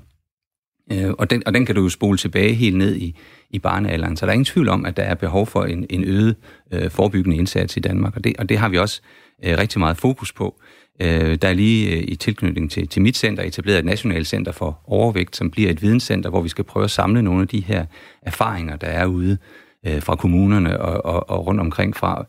Øh, 0.93 1.11
og, 1.11 1.31
den, 1.31 1.43
og 1.47 1.55
den 1.55 1.67
kan 1.67 1.75
du 1.75 1.83
jo 1.83 1.89
spole 1.89 2.19
tilbage 2.19 2.55
helt 2.55 2.77
ned 2.77 2.97
i, 2.97 3.17
i 3.51 3.59
barnealderen. 3.59 4.17
Så 4.17 4.27
der 4.27 4.31
er 4.31 4.35
ingen 4.35 4.45
tvivl 4.45 4.69
om, 4.69 4.87
at 4.87 4.97
der 4.97 5.03
er 5.03 5.15
behov 5.15 5.47
for 5.47 5.65
en, 5.65 5.87
en 5.91 6.05
øget 6.05 6.37
øh, 6.73 6.91
forebyggende 6.91 7.37
indsats 7.37 7.77
i 7.77 7.81
Danmark, 7.81 8.17
og 8.17 8.25
det, 8.25 8.37
og 8.39 8.49
det 8.49 8.59
har 8.59 8.69
vi 8.69 8.79
også 8.79 9.01
øh, 9.45 9.59
rigtig 9.59 9.79
meget 9.79 9.97
fokus 9.97 10.33
på. 10.33 10.61
Øh, 11.03 11.35
der 11.43 11.49
er 11.49 11.53
lige 11.53 11.97
øh, 11.97 12.05
i 12.09 12.17
tilknytning 12.17 12.71
til, 12.71 12.89
til 12.89 13.03
mit 13.03 13.17
center 13.17 13.43
etableret 13.43 13.79
et 13.79 13.85
nationalt 13.85 14.27
center 14.27 14.53
for 14.53 14.81
overvægt, 14.85 15.37
som 15.37 15.51
bliver 15.51 15.71
et 15.71 15.83
videnscenter, 15.83 16.31
hvor 16.31 16.43
vi 16.43 16.49
skal 16.49 16.65
prøve 16.65 16.85
at 16.85 16.91
samle 16.91 17.23
nogle 17.23 17.43
af 17.43 17.49
de 17.49 17.61
her 17.61 17.87
erfaringer, 18.23 18.77
der 18.77 18.87
er 18.87 19.07
ude 19.07 19.39
øh, 19.87 20.03
fra 20.03 20.17
kommunerne 20.17 20.81
og, 20.81 21.05
og, 21.05 21.31
og 21.31 21.47
rundt 21.47 21.61
omkring 21.61 21.97
fra. 21.97 22.27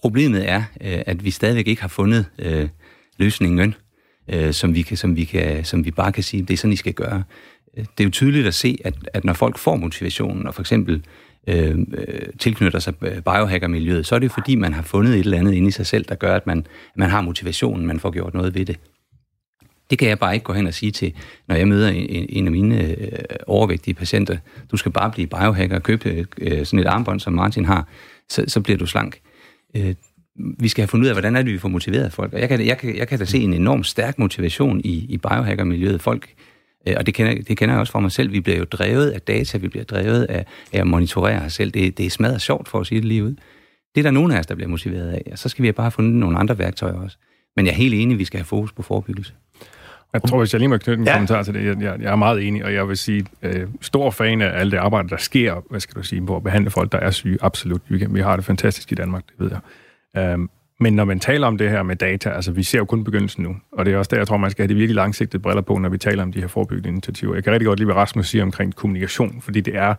Problemet 0.00 0.48
er, 0.48 0.62
øh, 0.80 1.02
at 1.06 1.24
vi 1.24 1.30
stadigvæk 1.30 1.66
ikke 1.66 1.82
har 1.82 1.88
fundet 1.88 2.26
øh, 2.38 2.68
løsningen, 3.18 3.74
øh, 4.32 4.52
som, 4.52 4.74
vi 4.74 4.82
kan, 4.82 4.96
som, 4.96 5.16
vi 5.16 5.24
kan, 5.24 5.64
som 5.64 5.84
vi 5.84 5.90
bare 5.90 6.12
kan 6.12 6.22
sige, 6.22 6.42
det 6.42 6.50
er 6.50 6.56
sådan, 6.56 6.72
I 6.72 6.76
skal 6.76 6.92
gøre. 6.92 7.22
Øh, 7.76 7.84
det 7.84 8.00
er 8.00 8.04
jo 8.04 8.10
tydeligt 8.10 8.46
at 8.46 8.54
se, 8.54 8.78
at, 8.84 8.94
at 9.14 9.24
når 9.24 9.32
folk 9.32 9.58
får 9.58 9.76
motivationen, 9.76 10.46
og 10.46 10.54
for 10.54 10.62
eksempel 10.62 11.04
øh, 11.46 11.78
øh 11.78 12.20
tilknytter 12.38 12.78
sig 12.78 12.94
biohacker-miljøet, 13.24 14.06
så 14.06 14.14
er 14.14 14.18
det 14.18 14.32
fordi, 14.32 14.54
man 14.54 14.72
har 14.72 14.82
fundet 14.82 15.14
et 15.14 15.20
eller 15.20 15.38
andet 15.38 15.52
inde 15.52 15.68
i 15.68 15.70
sig 15.70 15.86
selv, 15.86 16.04
der 16.04 16.14
gør, 16.14 16.36
at 16.36 16.46
man, 16.46 16.66
man 16.96 17.10
har 17.10 17.20
motivationen, 17.20 17.86
man 17.86 18.00
får 18.00 18.10
gjort 18.10 18.34
noget 18.34 18.54
ved 18.54 18.66
det. 18.66 18.78
Det 19.90 19.98
kan 19.98 20.08
jeg 20.08 20.18
bare 20.18 20.34
ikke 20.34 20.44
gå 20.44 20.52
hen 20.52 20.66
og 20.66 20.74
sige 20.74 20.92
til, 20.92 21.14
når 21.48 21.56
jeg 21.56 21.68
møder 21.68 21.88
en, 21.88 22.26
en 22.28 22.46
af 22.46 22.52
mine 22.52 22.82
øh, 22.82 23.18
overvægtige 23.46 23.94
patienter. 23.94 24.36
Du 24.70 24.76
skal 24.76 24.92
bare 24.92 25.10
blive 25.10 25.26
biohacker 25.26 25.76
og 25.76 25.82
købe 25.82 26.26
øh, 26.38 26.66
sådan 26.66 26.78
et 26.78 26.86
armbånd, 26.86 27.20
som 27.20 27.32
Martin 27.32 27.64
har, 27.64 27.88
så, 28.28 28.44
så 28.48 28.60
bliver 28.60 28.78
du 28.78 28.86
slank. 28.86 29.20
Øh, 29.76 29.94
vi 30.36 30.68
skal 30.68 30.82
have 30.82 30.88
fundet 30.88 31.04
ud 31.04 31.08
af, 31.08 31.14
hvordan 31.14 31.36
er 31.36 31.42
det, 31.42 31.52
vi 31.52 31.58
får 31.58 31.68
motiveret 31.68 32.12
folk. 32.12 32.32
Og 32.32 32.40
jeg 32.40 32.48
kan, 32.48 32.66
jeg 32.66 32.78
kan, 32.78 32.96
jeg 32.96 33.08
kan 33.08 33.18
da 33.18 33.24
se 33.24 33.38
en 33.38 33.54
enorm 33.54 33.84
stærk 33.84 34.18
motivation 34.18 34.80
i, 34.84 35.06
i 35.08 35.16
biohacker-miljøet. 35.18 36.00
Folk, 36.00 36.34
øh, 36.88 36.94
og 36.96 37.06
det 37.06 37.14
kender, 37.14 37.42
det 37.42 37.56
kender 37.56 37.74
jeg 37.74 37.80
også 37.80 37.92
fra 37.92 38.00
mig 38.00 38.12
selv, 38.12 38.32
vi 38.32 38.40
bliver 38.40 38.58
jo 38.58 38.64
drevet 38.64 39.10
af 39.10 39.20
data, 39.20 39.58
vi 39.58 39.68
bliver 39.68 39.84
drevet 39.84 40.24
af, 40.24 40.46
af 40.72 40.80
at 40.80 40.86
monitorere 40.86 41.42
os 41.42 41.52
selv. 41.52 41.70
Det, 41.70 41.98
det 41.98 42.06
er 42.06 42.10
smadret 42.10 42.40
sjovt 42.40 42.68
for 42.68 42.80
at 42.80 42.86
sige 42.86 43.00
det 43.00 43.08
lige 43.08 43.24
ud. 43.24 43.34
Det 43.94 44.00
er 44.00 44.02
der 44.02 44.10
nogen 44.10 44.32
af 44.32 44.38
os, 44.38 44.46
der 44.46 44.54
bliver 44.54 44.68
motiveret 44.68 45.10
af, 45.10 45.22
og 45.32 45.38
så 45.38 45.48
skal 45.48 45.62
vi 45.62 45.72
bare 45.72 45.84
have 45.84 45.90
fundet 45.90 46.14
nogle 46.14 46.38
andre 46.38 46.58
værktøjer 46.58 46.94
også. 46.94 47.16
Men 47.56 47.66
jeg 47.66 47.72
er 47.72 47.76
helt 47.76 47.94
enig, 47.94 48.14
at 48.14 48.18
vi 48.18 48.24
skal 48.24 48.38
have 48.38 48.44
fokus 48.44 48.72
på 48.72 48.82
forebyggelse. 48.82 49.32
Jeg 50.12 50.22
tror, 50.22 50.38
hvis 50.38 50.52
jeg 50.52 50.58
lige 50.58 50.68
må 50.68 50.76
knytte 50.76 51.00
en 51.00 51.06
ja. 51.06 51.12
kommentar 51.12 51.42
til 51.42 51.54
det, 51.54 51.64
jeg, 51.64 51.82
jeg, 51.82 52.00
jeg 52.00 52.12
er 52.12 52.16
meget 52.16 52.48
enig, 52.48 52.64
og 52.64 52.74
jeg 52.74 52.88
vil 52.88 52.96
sige, 52.96 53.26
øh, 53.42 53.66
stor 53.80 54.10
fan 54.10 54.42
af 54.42 54.60
alt 54.60 54.72
det 54.72 54.78
arbejde, 54.78 55.08
der 55.08 55.16
sker, 55.16 55.64
hvad 55.70 55.80
skal 55.80 55.94
du 55.96 56.02
sige, 56.02 56.26
på 56.26 56.36
at 56.36 56.42
behandle 56.42 56.70
folk, 56.70 56.92
der 56.92 56.98
er 56.98 57.10
syge. 57.10 57.38
Absolut. 57.40 57.80
Vi, 57.88 57.98
kan, 57.98 58.14
vi 58.14 58.20
har 58.20 58.36
det 58.36 58.44
fantastisk 58.44 58.92
i 58.92 58.94
Danmark, 58.94 59.22
det 59.26 59.34
ved 59.38 59.50
jeg. 59.50 59.58
Øhm, 60.16 60.50
men 60.80 60.92
når 60.92 61.04
man 61.04 61.20
taler 61.20 61.46
om 61.46 61.58
det 61.58 61.70
her 61.70 61.82
med 61.82 61.96
data, 61.96 62.30
altså 62.30 62.52
vi 62.52 62.62
ser 62.62 62.78
jo 62.78 62.84
kun 62.84 63.04
begyndelsen 63.04 63.42
nu, 63.42 63.56
og 63.72 63.84
det 63.86 63.94
er 63.94 63.98
også 63.98 64.08
der, 64.08 64.16
jeg 64.16 64.26
tror, 64.26 64.36
man 64.36 64.50
skal 64.50 64.62
have 64.62 64.68
de 64.68 64.74
virkelig 64.74 64.94
langsigtede 64.94 65.42
briller 65.42 65.62
på, 65.62 65.78
når 65.78 65.88
vi 65.88 65.98
taler 65.98 66.22
om 66.22 66.32
de 66.32 66.40
her 66.40 66.48
forebyggende 66.48 66.88
initiativer. 66.88 67.34
Jeg 67.34 67.44
kan 67.44 67.52
rigtig 67.52 67.66
godt 67.66 67.78
lide, 67.78 67.86
hvad 67.86 67.94
Rasmus 67.94 68.28
siger 68.28 68.42
omkring 68.42 68.74
kommunikation, 68.74 69.40
fordi 69.40 69.60
det 69.60 69.76
er, 69.76 69.94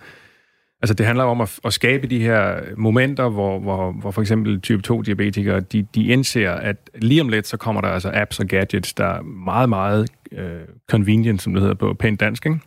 altså 0.81 0.93
det 0.93 1.05
handler 1.05 1.23
om 1.23 1.41
at, 1.41 1.59
at 1.65 1.73
skabe 1.73 2.07
de 2.07 2.19
her 2.19 2.59
momenter, 2.77 3.29
hvor, 3.29 3.59
hvor, 3.59 3.91
hvor 3.91 4.11
for 4.11 4.21
eksempel 4.21 4.61
type 4.61 4.81
2-diabetikere, 4.93 5.59
de, 5.59 5.87
de 5.95 6.07
indser, 6.07 6.51
at 6.51 6.77
lige 6.95 7.21
om 7.21 7.29
lidt, 7.29 7.47
så 7.47 7.57
kommer 7.57 7.81
der 7.81 7.87
altså 7.87 8.11
apps 8.13 8.39
og 8.39 8.45
gadgets, 8.45 8.93
der 8.93 9.05
er 9.05 9.21
meget, 9.21 9.69
meget 9.69 10.09
øh, 10.31 10.61
convenient, 10.91 11.41
som 11.41 11.53
det 11.53 11.61
hedder 11.61 11.75
på 11.75 11.93
pænt 11.93 12.19
dansk, 12.19 12.45
ikke? 12.45 12.59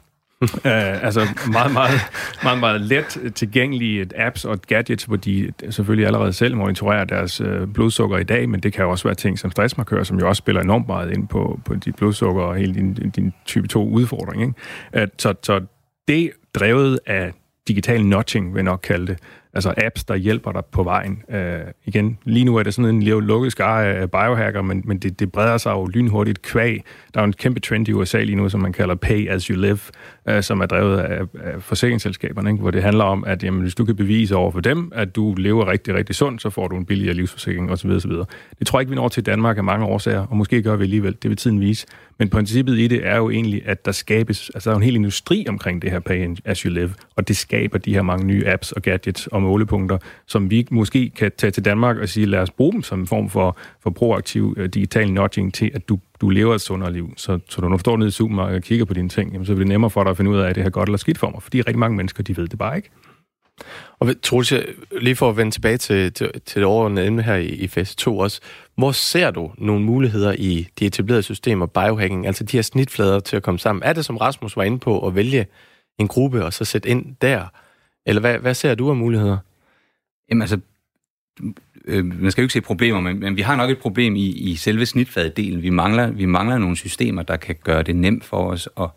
Uh, 0.42 0.48
altså 1.06 1.20
meget, 1.52 1.72
meget, 1.72 2.00
meget, 2.42 2.60
meget 2.60 2.80
let 2.80 3.32
tilgængelige 3.34 4.06
apps 4.16 4.44
og 4.44 4.58
gadgets, 4.66 5.04
hvor 5.04 5.16
de 5.16 5.52
selvfølgelig 5.70 6.06
allerede 6.06 6.32
selv 6.32 6.56
monitorerer 6.56 7.04
deres 7.04 7.40
uh, 7.40 7.68
blodsukker 7.74 8.18
i 8.18 8.24
dag, 8.24 8.48
men 8.48 8.60
det 8.60 8.72
kan 8.72 8.84
jo 8.84 8.90
også 8.90 9.04
være 9.04 9.14
ting 9.14 9.38
som 9.38 9.50
stressmarkører, 9.50 10.04
som 10.04 10.18
jo 10.18 10.28
også 10.28 10.38
spiller 10.38 10.62
enormt 10.62 10.86
meget 10.86 11.12
ind 11.12 11.28
på, 11.28 11.60
på 11.64 11.74
dit 11.74 11.96
blodsukker 11.96 12.42
og 12.42 12.56
hele 12.56 12.74
din, 12.74 12.94
din 12.94 13.32
type 13.44 13.68
2 13.68 13.88
udfordring. 13.88 14.42
Ikke? 14.42 15.02
Øh, 15.02 15.08
så, 15.18 15.34
så 15.42 15.60
det 16.08 16.30
drevet 16.54 17.00
af 17.06 17.32
digital 17.68 18.06
notching, 18.06 18.54
vil 18.54 18.58
jeg 18.58 18.64
nok 18.64 18.80
kalde 18.82 19.06
det, 19.06 19.18
altså 19.54 19.74
apps, 19.76 20.04
der 20.04 20.14
hjælper 20.14 20.52
dig 20.52 20.64
på 20.64 20.82
vejen. 20.82 21.22
Uh, 21.28 21.70
igen, 21.84 22.18
lige 22.24 22.44
nu 22.44 22.56
er 22.56 22.62
det 22.62 22.74
sådan 22.74 22.94
en 22.94 23.02
lukket 23.02 23.52
skare 23.52 23.86
af 23.86 24.10
biohacker, 24.10 24.62
men, 24.62 24.82
men 24.84 24.98
det, 24.98 25.20
det 25.20 25.32
breder 25.32 25.58
sig 25.58 25.70
jo 25.70 25.86
lynhurtigt 25.86 26.42
kvæg. 26.42 26.84
Der 27.14 27.20
er 27.20 27.24
jo 27.24 27.26
en 27.26 27.32
kæmpe 27.32 27.60
trend 27.60 27.88
i 27.88 27.92
USA 27.92 28.22
lige 28.22 28.36
nu, 28.36 28.48
som 28.48 28.60
man 28.60 28.72
kalder 28.72 28.94
pay 28.94 29.28
as 29.28 29.44
you 29.44 29.56
live, 29.60 29.78
Øh, 30.28 30.42
som 30.42 30.60
er 30.60 30.66
drevet 30.66 30.98
af, 30.98 31.20
af 31.42 31.62
forsikringsselskaberne, 31.62 32.50
ikke? 32.50 32.60
hvor 32.60 32.70
det 32.70 32.82
handler 32.82 33.04
om, 33.04 33.24
at 33.24 33.44
jamen, 33.44 33.60
hvis 33.60 33.74
du 33.74 33.84
kan 33.84 33.96
bevise 33.96 34.36
over 34.36 34.50
for 34.50 34.60
dem, 34.60 34.92
at 34.94 35.16
du 35.16 35.34
lever 35.34 35.70
rigtig, 35.70 35.94
rigtig 35.94 36.14
sundt, 36.14 36.42
så 36.42 36.50
får 36.50 36.68
du 36.68 36.76
en 36.76 36.84
billigere 36.84 37.14
livsforsikring 37.14 37.70
osv. 37.70 37.90
osv. 37.90 38.10
Det 38.58 38.66
tror 38.66 38.78
jeg 38.78 38.82
ikke, 38.82 38.90
vi 38.90 38.96
når 38.96 39.08
til 39.08 39.26
Danmark 39.26 39.58
af 39.58 39.64
mange 39.64 39.86
årsager, 39.86 40.26
og 40.26 40.36
måske 40.36 40.62
gør 40.62 40.76
vi 40.76 40.84
alligevel, 40.84 41.16
det 41.22 41.28
vil 41.28 41.36
tiden 41.36 41.60
vise. 41.60 41.86
Men 42.18 42.28
princippet 42.28 42.78
i 42.78 42.88
det 42.88 43.06
er 43.06 43.16
jo 43.16 43.30
egentlig, 43.30 43.62
at 43.66 43.84
der 43.84 43.92
skabes, 43.92 44.50
altså 44.54 44.70
der 44.70 44.74
er 44.74 44.78
en 44.78 44.84
hel 44.84 44.94
industri 44.94 45.46
omkring 45.48 45.82
det 45.82 45.90
her 45.90 46.00
pay 46.00 46.36
as 46.44 46.60
you 46.60 46.72
live, 46.72 46.94
og 47.16 47.28
det 47.28 47.36
skaber 47.36 47.78
de 47.78 47.94
her 47.94 48.02
mange 48.02 48.26
nye 48.26 48.42
apps 48.46 48.72
og 48.72 48.82
gadgets 48.82 49.26
og 49.26 49.42
målepunkter, 49.42 49.98
som 50.26 50.50
vi 50.50 50.66
måske 50.70 51.10
kan 51.16 51.32
tage 51.38 51.50
til 51.50 51.64
Danmark 51.64 51.96
og 51.96 52.08
sige, 52.08 52.26
lad 52.26 52.38
os 52.38 52.50
bruge 52.50 52.72
dem 52.72 52.82
som 52.82 53.00
en 53.00 53.06
form 53.06 53.30
for, 53.30 53.56
for 53.86 53.90
proaktiv 53.90 54.54
uh, 54.58 54.64
digital 54.64 55.12
nudging 55.12 55.54
til, 55.54 55.70
at 55.74 55.88
du, 55.88 55.98
du 56.20 56.28
lever 56.28 56.54
et 56.54 56.60
sundere 56.60 56.92
liv. 56.92 57.14
Så, 57.16 57.38
så 57.48 57.60
du 57.60 57.68
når 57.68 57.76
du 57.76 57.80
står 57.80 57.96
nede 57.96 58.08
i 58.08 58.10
supermarkedet 58.10 58.56
og 58.56 58.62
kigger 58.62 58.84
på 58.84 58.94
dine 58.94 59.08
ting, 59.08 59.32
jamen, 59.32 59.46
så 59.46 59.52
bliver 59.52 59.64
det 59.64 59.68
nemmere 59.68 59.90
for 59.90 60.02
dig 60.02 60.10
at 60.10 60.16
finde 60.16 60.30
ud 60.30 60.38
af, 60.38 60.48
at 60.48 60.54
det 60.54 60.62
her 60.62 60.70
godt 60.70 60.88
eller 60.88 60.98
skidt 60.98 61.18
for 61.18 61.30
mig, 61.30 61.42
fordi 61.42 61.60
rigtig 61.60 61.78
mange 61.78 61.96
mennesker, 61.96 62.22
de 62.22 62.36
ved 62.36 62.48
det 62.48 62.58
bare 62.58 62.76
ikke. 62.76 62.90
Og 63.98 64.08
Troels, 64.22 64.52
lige 65.00 65.16
for 65.16 65.28
at 65.30 65.36
vende 65.36 65.52
tilbage 65.52 65.76
til, 65.76 66.12
til, 66.12 66.30
til 66.46 66.60
det 66.60 66.64
overordnede 66.64 67.06
emne 67.06 67.22
her 67.22 67.34
i, 67.34 67.46
i 67.46 67.66
fase 67.66 67.96
2 67.96 68.18
også, 68.18 68.40
hvor 68.76 68.92
ser 68.92 69.30
du 69.30 69.52
nogle 69.58 69.84
muligheder 69.84 70.34
i 70.38 70.68
de 70.78 70.86
etablerede 70.86 71.22
systemer, 71.22 71.66
biohacking, 71.66 72.26
altså 72.26 72.44
de 72.44 72.56
her 72.56 72.62
snitflader 72.62 73.20
til 73.20 73.36
at 73.36 73.42
komme 73.42 73.58
sammen? 73.58 73.82
Er 73.82 73.92
det, 73.92 74.04
som 74.04 74.16
Rasmus 74.16 74.56
var 74.56 74.62
inde 74.62 74.78
på, 74.78 75.06
at 75.06 75.14
vælge 75.14 75.46
en 75.98 76.08
gruppe 76.08 76.44
og 76.44 76.52
så 76.52 76.64
sætte 76.64 76.88
ind 76.88 77.16
der? 77.22 77.46
Eller 78.06 78.20
hvad, 78.20 78.38
hvad 78.38 78.54
ser 78.54 78.74
du 78.74 78.90
af 78.90 78.96
muligheder? 78.96 79.38
Jamen 80.30 80.42
altså, 80.42 80.60
øh, 81.86 82.22
man 82.22 82.30
skal 82.30 82.42
jo 82.42 82.44
ikke 82.44 82.52
se 82.52 82.60
problemer, 82.60 83.00
men, 83.00 83.20
men 83.20 83.36
vi 83.36 83.42
har 83.42 83.56
nok 83.56 83.70
et 83.70 83.78
problem 83.78 84.16
i, 84.16 84.26
i 84.26 84.56
selve 84.56 84.86
snitfladedelen. 84.86 85.62
Vi 85.62 85.70
mangler, 85.70 86.10
vi 86.10 86.26
mangler 86.26 86.58
nogle 86.58 86.76
systemer, 86.76 87.22
der 87.22 87.36
kan 87.36 87.56
gøre 87.64 87.82
det 87.82 87.96
nemt 87.96 88.24
for 88.24 88.36
os 88.36 88.68
at 88.80 88.88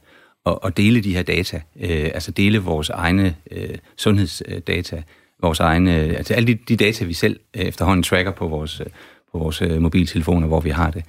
at, 0.46 0.60
at 0.66 0.78
dele 0.78 1.02
de 1.02 1.16
her 1.16 1.24
data, 1.24 1.62
øh, 1.80 2.10
altså 2.14 2.32
dele 2.32 2.60
vores 2.60 2.90
egne 2.90 3.36
øh, 3.52 3.78
sundhedsdata, 3.98 5.04
vores 5.42 5.60
egne, 5.60 6.04
øh, 6.04 6.10
altså 6.18 6.34
alle 6.34 6.48
de, 6.48 6.60
de 6.68 6.76
data, 6.76 7.06
vi 7.06 7.14
selv 7.14 7.40
øh, 7.56 7.62
efterhånden 7.62 8.04
tracker 8.04 8.32
på 8.32 8.48
vores, 8.48 8.80
øh, 8.80 8.86
på 9.32 9.38
vores 9.38 9.64
mobiltelefoner, 9.80 10.48
hvor 10.48 10.60
vi 10.60 10.70
har 10.70 10.92
det. 10.92 11.04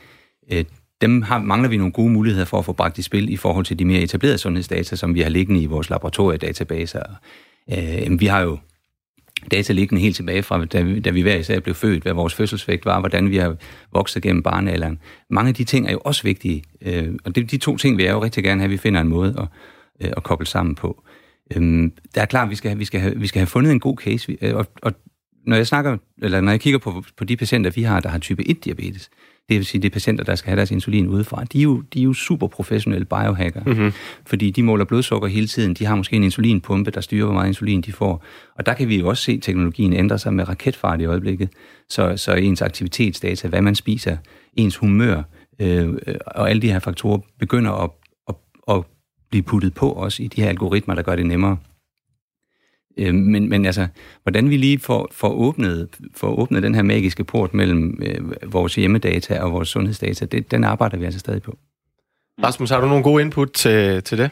Øh, 0.53 0.65
dem 1.01 1.23
har, 1.23 1.39
mangler 1.39 1.69
vi 1.69 1.77
nogle 1.77 1.93
gode 1.93 2.11
muligheder 2.11 2.45
for 2.45 2.59
at 2.59 2.65
få 2.65 2.73
bragt 2.73 2.99
i 2.99 3.03
spil 3.03 3.33
i 3.33 3.37
forhold 3.37 3.65
til 3.65 3.79
de 3.79 3.85
mere 3.85 4.01
etablerede 4.01 4.39
sundhedsdata, 4.39 4.97
som 4.97 5.15
vi 5.15 5.21
har 5.21 5.29
liggende 5.29 5.61
i 5.61 5.67
vores 5.67 5.91
laboratoriedatabaser. 5.91 7.03
Øh, 7.73 8.21
vi 8.21 8.27
har 8.27 8.41
jo 8.41 8.59
data 9.51 9.73
liggende 9.73 10.03
helt 10.03 10.17
tilbage 10.17 10.43
fra, 10.43 10.65
da 10.65 10.83
vi, 10.83 11.01
da 11.01 11.11
vi 11.11 11.23
hver 11.23 11.37
især 11.37 11.61
blev 11.61 11.75
født, 11.75 12.03
hvad 12.03 12.13
vores 12.13 12.35
fødselsvægt 12.35 12.85
var, 12.85 13.01
hvordan 13.01 13.31
vi 13.31 13.37
har 13.37 13.57
vokset 13.93 14.23
gennem 14.23 14.43
barnealderen. 14.43 14.99
Mange 15.31 15.49
af 15.49 15.55
de 15.55 15.65
ting 15.65 15.87
er 15.87 15.93
jo 15.93 16.01
også 16.05 16.23
vigtige, 16.23 16.63
øh, 16.83 17.15
og 17.25 17.35
det, 17.35 17.51
de 17.51 17.57
to 17.57 17.77
ting 17.77 17.97
vil 17.97 18.05
jeg 18.05 18.13
jo 18.13 18.23
rigtig 18.23 18.45
gerne 18.45 18.61
have, 18.61 18.65
at 18.65 18.71
vi 18.71 18.77
finder 18.77 19.01
en 19.01 19.09
måde 19.09 19.35
at, 19.39 19.47
øh, 20.07 20.13
at 20.17 20.23
koble 20.23 20.47
sammen 20.47 20.75
på. 20.75 21.03
Øh, 21.57 21.63
det 22.15 22.17
er 22.17 22.25
klart, 22.25 22.45
at 22.45 22.51
vi 22.51 22.55
skal, 22.55 22.79
vi, 22.79 22.85
skal 22.85 23.01
have, 23.01 23.17
vi 23.17 23.27
skal 23.27 23.39
have 23.39 23.47
fundet 23.47 23.73
en 23.73 23.81
god 23.81 23.97
case, 23.97 24.37
øh, 24.43 24.57
og, 24.57 24.67
og 24.83 24.93
når 25.47 25.57
jeg 25.57 25.67
snakker, 25.67 25.97
eller 26.23 26.41
når 26.41 26.53
jeg 26.53 26.61
kigger 26.61 26.79
på, 26.79 27.05
på 27.17 27.25
de 27.25 27.37
patienter, 27.37 27.71
vi 27.71 27.83
har, 27.83 28.01
der 28.01 28.09
har 28.09 28.19
type 28.19 28.43
1-diabetes, 28.43 29.09
det 29.51 29.59
vil 29.59 29.67
sige, 29.67 29.83
det 29.83 29.89
er 29.89 29.93
patienter, 29.93 30.25
der 30.25 30.35
skal 30.35 30.49
have 30.49 30.57
deres 30.57 30.71
insulin 30.71 31.09
udefra, 31.09 31.45
de 31.45 31.59
er 31.59 31.63
jo, 31.63 31.81
de 31.95 32.01
er 32.01 32.05
jo 32.05 32.13
super 32.13 32.47
professionelle 32.47 33.05
biohacker, 33.05 33.65
mm-hmm. 33.67 33.93
fordi 34.27 34.51
de 34.51 34.63
måler 34.63 34.85
blodsukker 34.85 35.29
hele 35.29 35.47
tiden, 35.47 35.75
de 35.75 35.85
har 35.85 35.95
måske 35.95 36.17
en 36.17 36.25
insulinpumpe, 36.25 36.91
der 36.91 37.01
styrer, 37.01 37.25
hvor 37.25 37.35
meget 37.35 37.49
insulin 37.49 37.81
de 37.81 37.93
får, 37.93 38.25
og 38.55 38.67
der 38.67 38.75
kan 38.75 38.89
vi 38.89 38.99
jo 38.99 39.09
også 39.09 39.23
se, 39.23 39.33
at 39.33 39.43
teknologien 39.43 39.93
ændrer 39.93 40.17
sig 40.17 40.35
med 40.35 40.49
raketfart 40.49 41.01
i 41.01 41.05
øjeblikket, 41.05 41.49
så, 41.89 42.17
så 42.17 42.35
ens 42.35 42.63
aktivitetsdata, 42.63 43.49
hvad 43.49 43.63
man 43.63 43.75
spiser, 43.75 44.17
ens 44.57 44.77
humør, 44.77 45.23
øh, 45.61 45.95
og 46.27 46.51
alle 46.51 46.63
de 46.63 46.73
her 46.73 46.79
faktorer 46.79 47.19
begynder 47.39 47.73
at, 47.85 47.91
at, 48.29 48.35
at 48.69 48.83
blive 49.31 49.43
puttet 49.43 49.75
på 49.75 49.93
os 49.93 50.21
i 50.21 50.27
de 50.27 50.43
her 50.43 50.49
algoritmer, 50.49 50.95
der 50.95 51.03
gør 51.03 51.17
det 51.17 51.27
nemmere 51.27 51.57
Øh, 52.99 53.15
men, 53.15 53.49
men 53.49 53.67
altså, 53.67 53.89
hvordan 54.23 54.51
vi 54.51 54.57
lige 54.57 54.79
får, 54.79 55.09
får, 55.13 55.29
åbnet, 55.29 55.89
får 56.17 56.41
åbnet 56.41 56.63
den 56.63 56.75
her 56.75 56.83
magiske 56.83 57.25
port 57.25 57.55
mellem 57.55 58.03
øh, 58.03 58.53
vores 58.53 58.75
hjemmedata 58.75 59.43
og 59.43 59.53
vores 59.53 59.69
sundhedsdata, 59.69 60.25
det, 60.27 60.51
den 60.51 60.65
arbejder 60.65 60.99
vi 60.99 61.05
altså 61.05 61.21
stadig 61.21 61.43
på. 61.43 61.53
Rasmus, 62.45 62.71
har 62.71 62.81
du 62.81 62.87
nogle 62.87 63.05
gode 63.05 63.23
input 63.23 63.51
til, 63.53 64.03
til 64.03 64.19
det? 64.19 64.31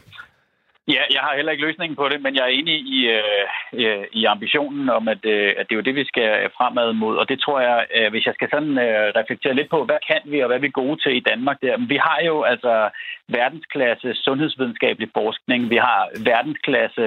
Ja, 0.95 1.03
jeg 1.15 1.21
har 1.21 1.35
heller 1.35 1.51
ikke 1.51 1.65
løsningen 1.65 1.95
på 1.95 2.09
det, 2.09 2.21
men 2.21 2.35
jeg 2.35 2.43
er 2.43 2.57
enig 2.59 2.77
i, 2.95 2.99
øh, 3.17 3.45
øh, 3.73 4.05
i 4.13 4.25
ambitionen 4.25 4.89
om, 4.89 5.07
at, 5.07 5.25
øh, 5.25 5.49
at 5.57 5.65
det 5.65 5.73
er 5.73 5.81
jo 5.81 5.87
det, 5.87 5.95
vi 5.95 6.05
skal 6.11 6.49
fremad 6.57 6.93
mod. 6.93 7.15
Og 7.17 7.29
det 7.29 7.39
tror 7.39 7.59
jeg, 7.59 7.85
øh, 7.95 8.09
hvis 8.11 8.25
jeg 8.25 8.33
skal 8.33 8.49
sådan 8.51 8.77
øh, 8.87 9.05
reflektere 9.19 9.55
lidt 9.55 9.69
på, 9.69 9.85
hvad 9.85 10.01
kan 10.09 10.21
vi, 10.31 10.39
og 10.39 10.47
hvad 10.47 10.57
er 10.57 10.65
vi 10.67 10.79
gode 10.81 10.97
til 11.03 11.13
i 11.17 11.27
Danmark 11.31 11.57
der? 11.61 11.87
Vi 11.93 11.97
har 12.07 12.19
jo 12.29 12.35
altså 12.43 12.89
verdensklasse 13.27 14.13
sundhedsvidenskabelig 14.13 15.09
forskning. 15.13 15.69
Vi 15.69 15.75
har 15.75 16.01
verdensklasse 16.29 17.05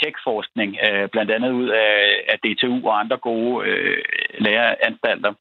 tech-forskning, 0.00 0.76
øh, 0.86 1.08
blandt 1.08 1.30
andet 1.30 1.50
ud 1.50 1.68
af, 1.68 1.96
af 2.32 2.38
DTU 2.38 2.88
og 2.88 3.00
andre 3.00 3.16
gode 3.16 3.66
øh, 3.68 4.02
læreanstalter. 4.38 5.32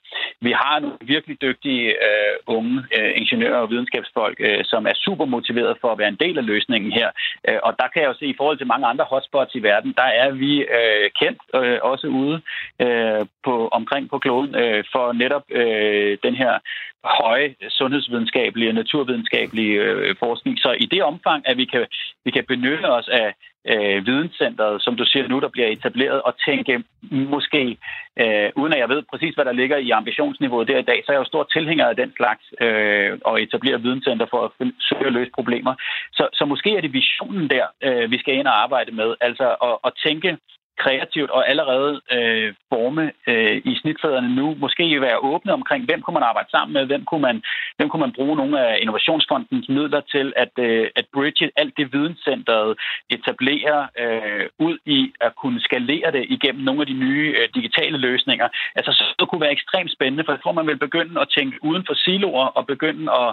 Vi 0.42 0.52
har 0.52 0.80
nogle 0.80 0.98
virkelig 1.02 1.42
dygtige 1.42 1.86
øh, 1.90 2.36
unge 2.48 2.84
øh, 2.98 3.12
ingeniører 3.16 3.60
og 3.60 3.70
videnskabsfolk, 3.70 4.38
øh, 4.40 4.62
som 4.66 4.86
er 4.86 4.94
super 4.96 5.26
motiveret 5.26 5.78
for 5.82 5.92
at 5.92 5.98
være 5.98 6.08
en 6.08 6.24
del 6.26 6.38
af 6.38 6.46
løsningen 6.46 6.92
her. 6.92 7.10
Øh, 7.48 7.60
og 7.64 7.76
der 7.80 7.88
kan 7.88 8.02
jeg 8.02 8.10
jo 8.10 8.20
se, 8.20 8.26
i 8.26 8.38
forhold 8.38 8.58
til 8.58 8.68
mange 8.68 8.88
andre 8.88 9.06
hotspots 9.10 9.56
i 9.56 9.64
verden, 9.64 9.94
der 9.98 10.10
er 10.24 10.32
vi 10.32 10.52
øh, 10.62 11.10
kendt 11.22 11.42
øh, 11.56 11.80
også 11.82 12.08
ude 12.08 12.42
øh, 12.82 13.26
på, 13.44 13.68
omkring 13.68 14.10
på 14.10 14.20
kloden 14.20 14.56
øh, 14.56 14.84
for 14.92 15.14
netop 15.14 15.44
øh, 15.52 16.18
den 16.24 16.36
her 16.36 16.60
høje 17.04 17.56
sundhedsvidenskabelige 17.70 18.70
og 18.70 18.76
naturvidenskabelige 18.76 19.74
øh, 19.82 20.16
forskning. 20.20 20.60
Så 20.60 20.72
i 20.80 20.86
det 20.86 21.04
omfang, 21.04 21.48
at 21.48 21.58
vi 21.58 21.66
kan, 21.66 21.86
vi 22.26 22.32
kan 22.32 22.46
benytte 22.48 22.86
os 22.86 23.08
af 23.08 23.34
øh, 23.68 24.06
videnscenteret, 24.06 24.82
som 24.82 24.96
du 24.96 25.06
siger 25.06 25.28
nu, 25.28 25.40
der 25.40 25.48
bliver 25.50 25.68
etableret, 25.68 26.22
og 26.22 26.34
tænke 26.46 26.84
måske, 27.12 27.78
øh, 28.20 28.50
uden 28.56 28.74
at 28.74 28.80
jeg 28.80 28.90
ved 28.90 29.04
præcis, 29.12 29.36
hvad 29.36 29.46
der 29.46 29.52
ligger 29.52 29.78
i 29.78 29.90
ambitionsniveauet 29.90 30.68
der 30.68 30.78
i 30.78 30.90
dag, 30.92 31.02
så 31.06 31.12
er 31.12 31.16
jeg 31.16 31.20
jo 31.20 31.32
stor 31.32 31.44
tilhænger 31.44 31.86
af 31.86 31.96
den 31.96 32.14
slags 32.18 32.44
øh, 32.62 33.18
og 33.26 33.42
etablere 33.42 33.82
videnscenter 33.82 34.26
for 34.30 34.42
at 34.46 34.52
søge 34.80 35.08
at 35.08 35.14
løse 35.14 35.32
problemer. 35.36 35.74
Så, 36.14 36.28
så 36.34 36.46
måske 36.46 36.76
er 36.78 36.82
det 36.82 36.94
visionen 36.94 37.50
der, 37.50 37.66
øh, 37.84 38.12
vi 38.12 38.18
skal 38.18 38.34
ind 38.36 38.48
og 38.48 38.64
arbejde 38.64 38.92
med, 38.92 39.16
altså 39.22 39.48
at, 39.68 39.78
at 39.84 39.94
tænke 40.06 40.38
kreativt 40.84 41.32
og 41.38 41.50
allerede 41.52 41.94
øh, 42.16 42.54
forme 42.72 43.06
øh, 43.28 43.56
i 43.72 43.74
snitfladerne 43.82 44.36
nu. 44.36 44.56
Måske 44.64 45.02
være 45.02 45.24
åbne 45.32 45.54
omkring, 45.54 45.86
hvem 45.86 46.02
kunne 46.02 46.18
man 46.20 46.30
arbejde 46.30 46.50
sammen 46.52 46.74
med, 46.74 46.86
hvem 46.86 47.04
kunne 47.06 47.22
man, 47.22 47.38
hvem 47.78 47.90
kunne 47.90 48.06
man 48.06 48.18
bruge 48.18 48.36
nogle 48.36 48.56
af 48.68 48.78
Innovationsfondens 48.82 49.70
midler 49.70 50.02
til 50.14 50.34
at, 50.44 50.54
øh, 50.68 50.88
at 50.96 51.06
bridge 51.14 51.52
alt 51.56 51.74
det 51.78 51.94
videnscenteret 51.94 52.72
etablerer 53.10 53.80
øh, 54.04 54.46
ud 54.68 54.78
i 54.86 55.00
at 55.22 55.32
kunne 55.42 55.60
skalere 55.62 56.12
det 56.12 56.26
igennem 56.30 56.64
nogle 56.64 56.82
af 56.82 56.88
de 56.88 56.98
nye 57.06 57.28
øh, 57.40 57.50
digitale 57.56 57.98
løsninger. 57.98 58.48
Altså, 58.76 58.92
så 58.92 59.04
det 59.20 59.30
kunne 59.30 59.42
være 59.42 59.58
ekstremt 59.58 59.92
spændende, 59.92 60.24
for 60.26 60.32
jeg 60.34 60.42
tror, 60.42 60.52
man 60.52 60.68
vil 60.68 60.86
begynde 60.86 61.22
at 61.22 61.32
tænke 61.38 61.58
uden 61.70 61.84
for 61.88 61.94
siloer 61.94 62.48
og 62.58 62.68
begynde 62.68 63.12
at, 63.22 63.30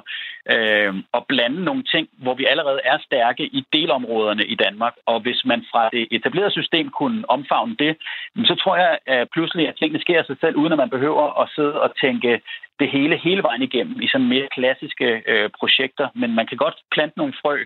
øh, 0.54 0.94
at 1.14 1.22
blande 1.28 1.64
nogle 1.64 1.82
ting, 1.82 2.08
hvor 2.22 2.34
vi 2.34 2.44
allerede 2.44 2.80
er 2.84 2.98
stærke 2.98 3.44
i 3.46 3.64
delområderne 3.72 4.44
i 4.46 4.54
Danmark. 4.54 4.94
Og 5.06 5.20
hvis 5.20 5.40
man 5.44 5.64
fra 5.70 5.88
det 5.92 6.08
etablerede 6.10 6.50
system 6.50 6.90
kunne 6.90 7.24
omfavne 7.28 7.76
det, 7.78 7.96
så 8.44 8.54
tror 8.54 8.76
jeg 8.76 8.98
at 9.06 9.28
pludselig, 9.32 9.68
at 9.68 9.76
tingene 9.76 10.00
sker 10.00 10.18
af 10.18 10.24
sig 10.26 10.36
selv, 10.40 10.56
uden 10.56 10.72
at 10.72 10.78
man 10.78 10.90
behøver 10.90 11.40
at 11.42 11.48
sidde 11.56 11.80
og 11.80 11.90
tænke 12.00 12.40
det 12.80 12.88
hele 12.90 13.16
hele 13.16 13.42
vejen 13.42 13.62
igennem 13.62 14.00
i 14.02 14.08
sådan 14.08 14.28
mere 14.28 14.48
klassiske 14.56 15.22
øh, 15.26 15.50
projekter. 15.58 16.08
Men 16.14 16.34
man 16.34 16.46
kan 16.46 16.56
godt 16.56 16.76
plante 16.94 17.18
nogle 17.18 17.34
frø, 17.42 17.56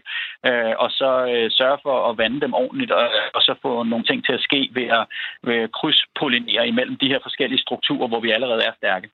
øh, 0.49 0.75
og 0.79 0.91
så 0.91 1.11
øh, 1.33 1.51
sørge 1.51 1.79
for 1.83 2.11
at 2.11 2.19
vande 2.19 2.41
dem 2.41 2.55
ordentligt, 2.55 2.91
og, 2.91 3.09
og 3.35 3.43
så 3.43 3.55
få 3.63 3.83
nogle 3.83 4.05
ting 4.05 4.25
til 4.25 4.33
at 4.33 4.41
ske 4.49 4.71
ved 4.73 4.87
at, 4.99 5.05
ved 5.43 5.57
at 5.65 5.73
krydspollinere 5.73 6.69
imellem 6.69 6.97
de 6.97 7.09
her 7.09 7.19
forskellige 7.23 7.61
strukturer, 7.61 8.09
hvor 8.09 8.21
vi 8.21 8.31
allerede 8.31 8.63
er 8.63 8.73
stærke. 8.77 9.09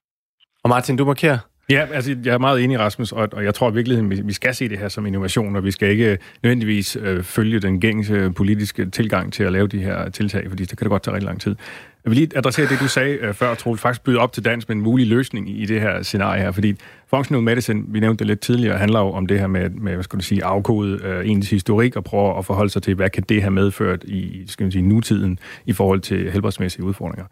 Og 0.64 0.68
Martin, 0.68 0.96
du 0.96 1.04
markerer 1.04 1.38
Ja, 1.70 1.86
altså 1.92 2.16
jeg 2.24 2.34
er 2.34 2.38
meget 2.38 2.64
enig, 2.64 2.78
Rasmus, 2.78 3.12
og, 3.12 3.28
og 3.32 3.44
jeg 3.44 3.54
tror 3.54 3.70
virkelig, 3.70 3.96
virkeligheden, 3.96 4.28
vi 4.28 4.32
skal 4.32 4.54
se 4.54 4.68
det 4.68 4.78
her 4.78 4.88
som 4.88 5.06
innovation, 5.06 5.56
og 5.56 5.64
vi 5.64 5.70
skal 5.70 5.90
ikke 5.90 6.18
nødvendigvis 6.42 6.96
øh, 7.00 7.22
følge 7.22 7.60
den 7.60 7.80
gængse 7.80 8.32
politiske 8.36 8.90
tilgang 8.90 9.32
til 9.32 9.44
at 9.44 9.52
lave 9.52 9.66
de 9.66 9.78
her 9.78 10.08
tiltag, 10.08 10.46
fordi 10.48 10.64
det 10.64 10.78
kan 10.78 10.84
det 10.84 10.90
godt 10.90 11.02
tage 11.02 11.14
rigtig 11.14 11.26
lang 11.26 11.40
tid. 11.40 11.56
Jeg 12.04 12.10
vil 12.10 12.18
lige 12.18 12.36
adressere 12.36 12.66
det, 12.68 12.80
du 12.80 12.88
sagde 12.88 13.14
øh, 13.14 13.34
før, 13.34 13.54
Troels, 13.54 13.80
faktisk 13.80 14.04
byde 14.04 14.18
op 14.18 14.32
til 14.32 14.44
dans 14.44 14.68
med 14.68 14.76
en 14.76 14.82
mulig 14.82 15.06
løsning 15.06 15.60
i 15.60 15.66
det 15.66 15.80
her 15.80 16.02
scenarie 16.02 16.42
her, 16.42 16.50
fordi 16.50 16.74
Functional 17.10 17.42
Medicine, 17.42 17.84
vi 17.88 18.00
nævnte 18.00 18.18
det 18.18 18.26
lidt 18.26 18.40
tidligere, 18.40 18.78
handler 18.78 19.00
jo 19.00 19.10
om 19.10 19.26
det 19.26 19.40
her 19.40 19.46
med, 19.46 19.70
med 19.70 19.94
hvad 19.94 20.04
skal 20.04 20.18
du 20.18 20.24
sige, 20.24 20.44
afkode 20.44 21.00
øh, 21.04 21.30
ens 21.30 21.50
historik 21.50 21.96
og 21.96 22.04
prøve 22.04 22.38
at 22.38 22.44
forholde 22.44 22.70
sig 22.70 22.82
til, 22.82 22.94
hvad 22.94 23.10
kan 23.10 23.22
det 23.28 23.42
have 23.42 23.50
medført 23.50 24.04
i 24.04 24.44
skal 24.46 24.72
sige, 24.72 24.82
nutiden 24.82 25.38
i 25.66 25.72
forhold 25.72 26.00
til 26.00 26.30
helbredsmæssige 26.30 26.84
udfordringer. 26.84 27.24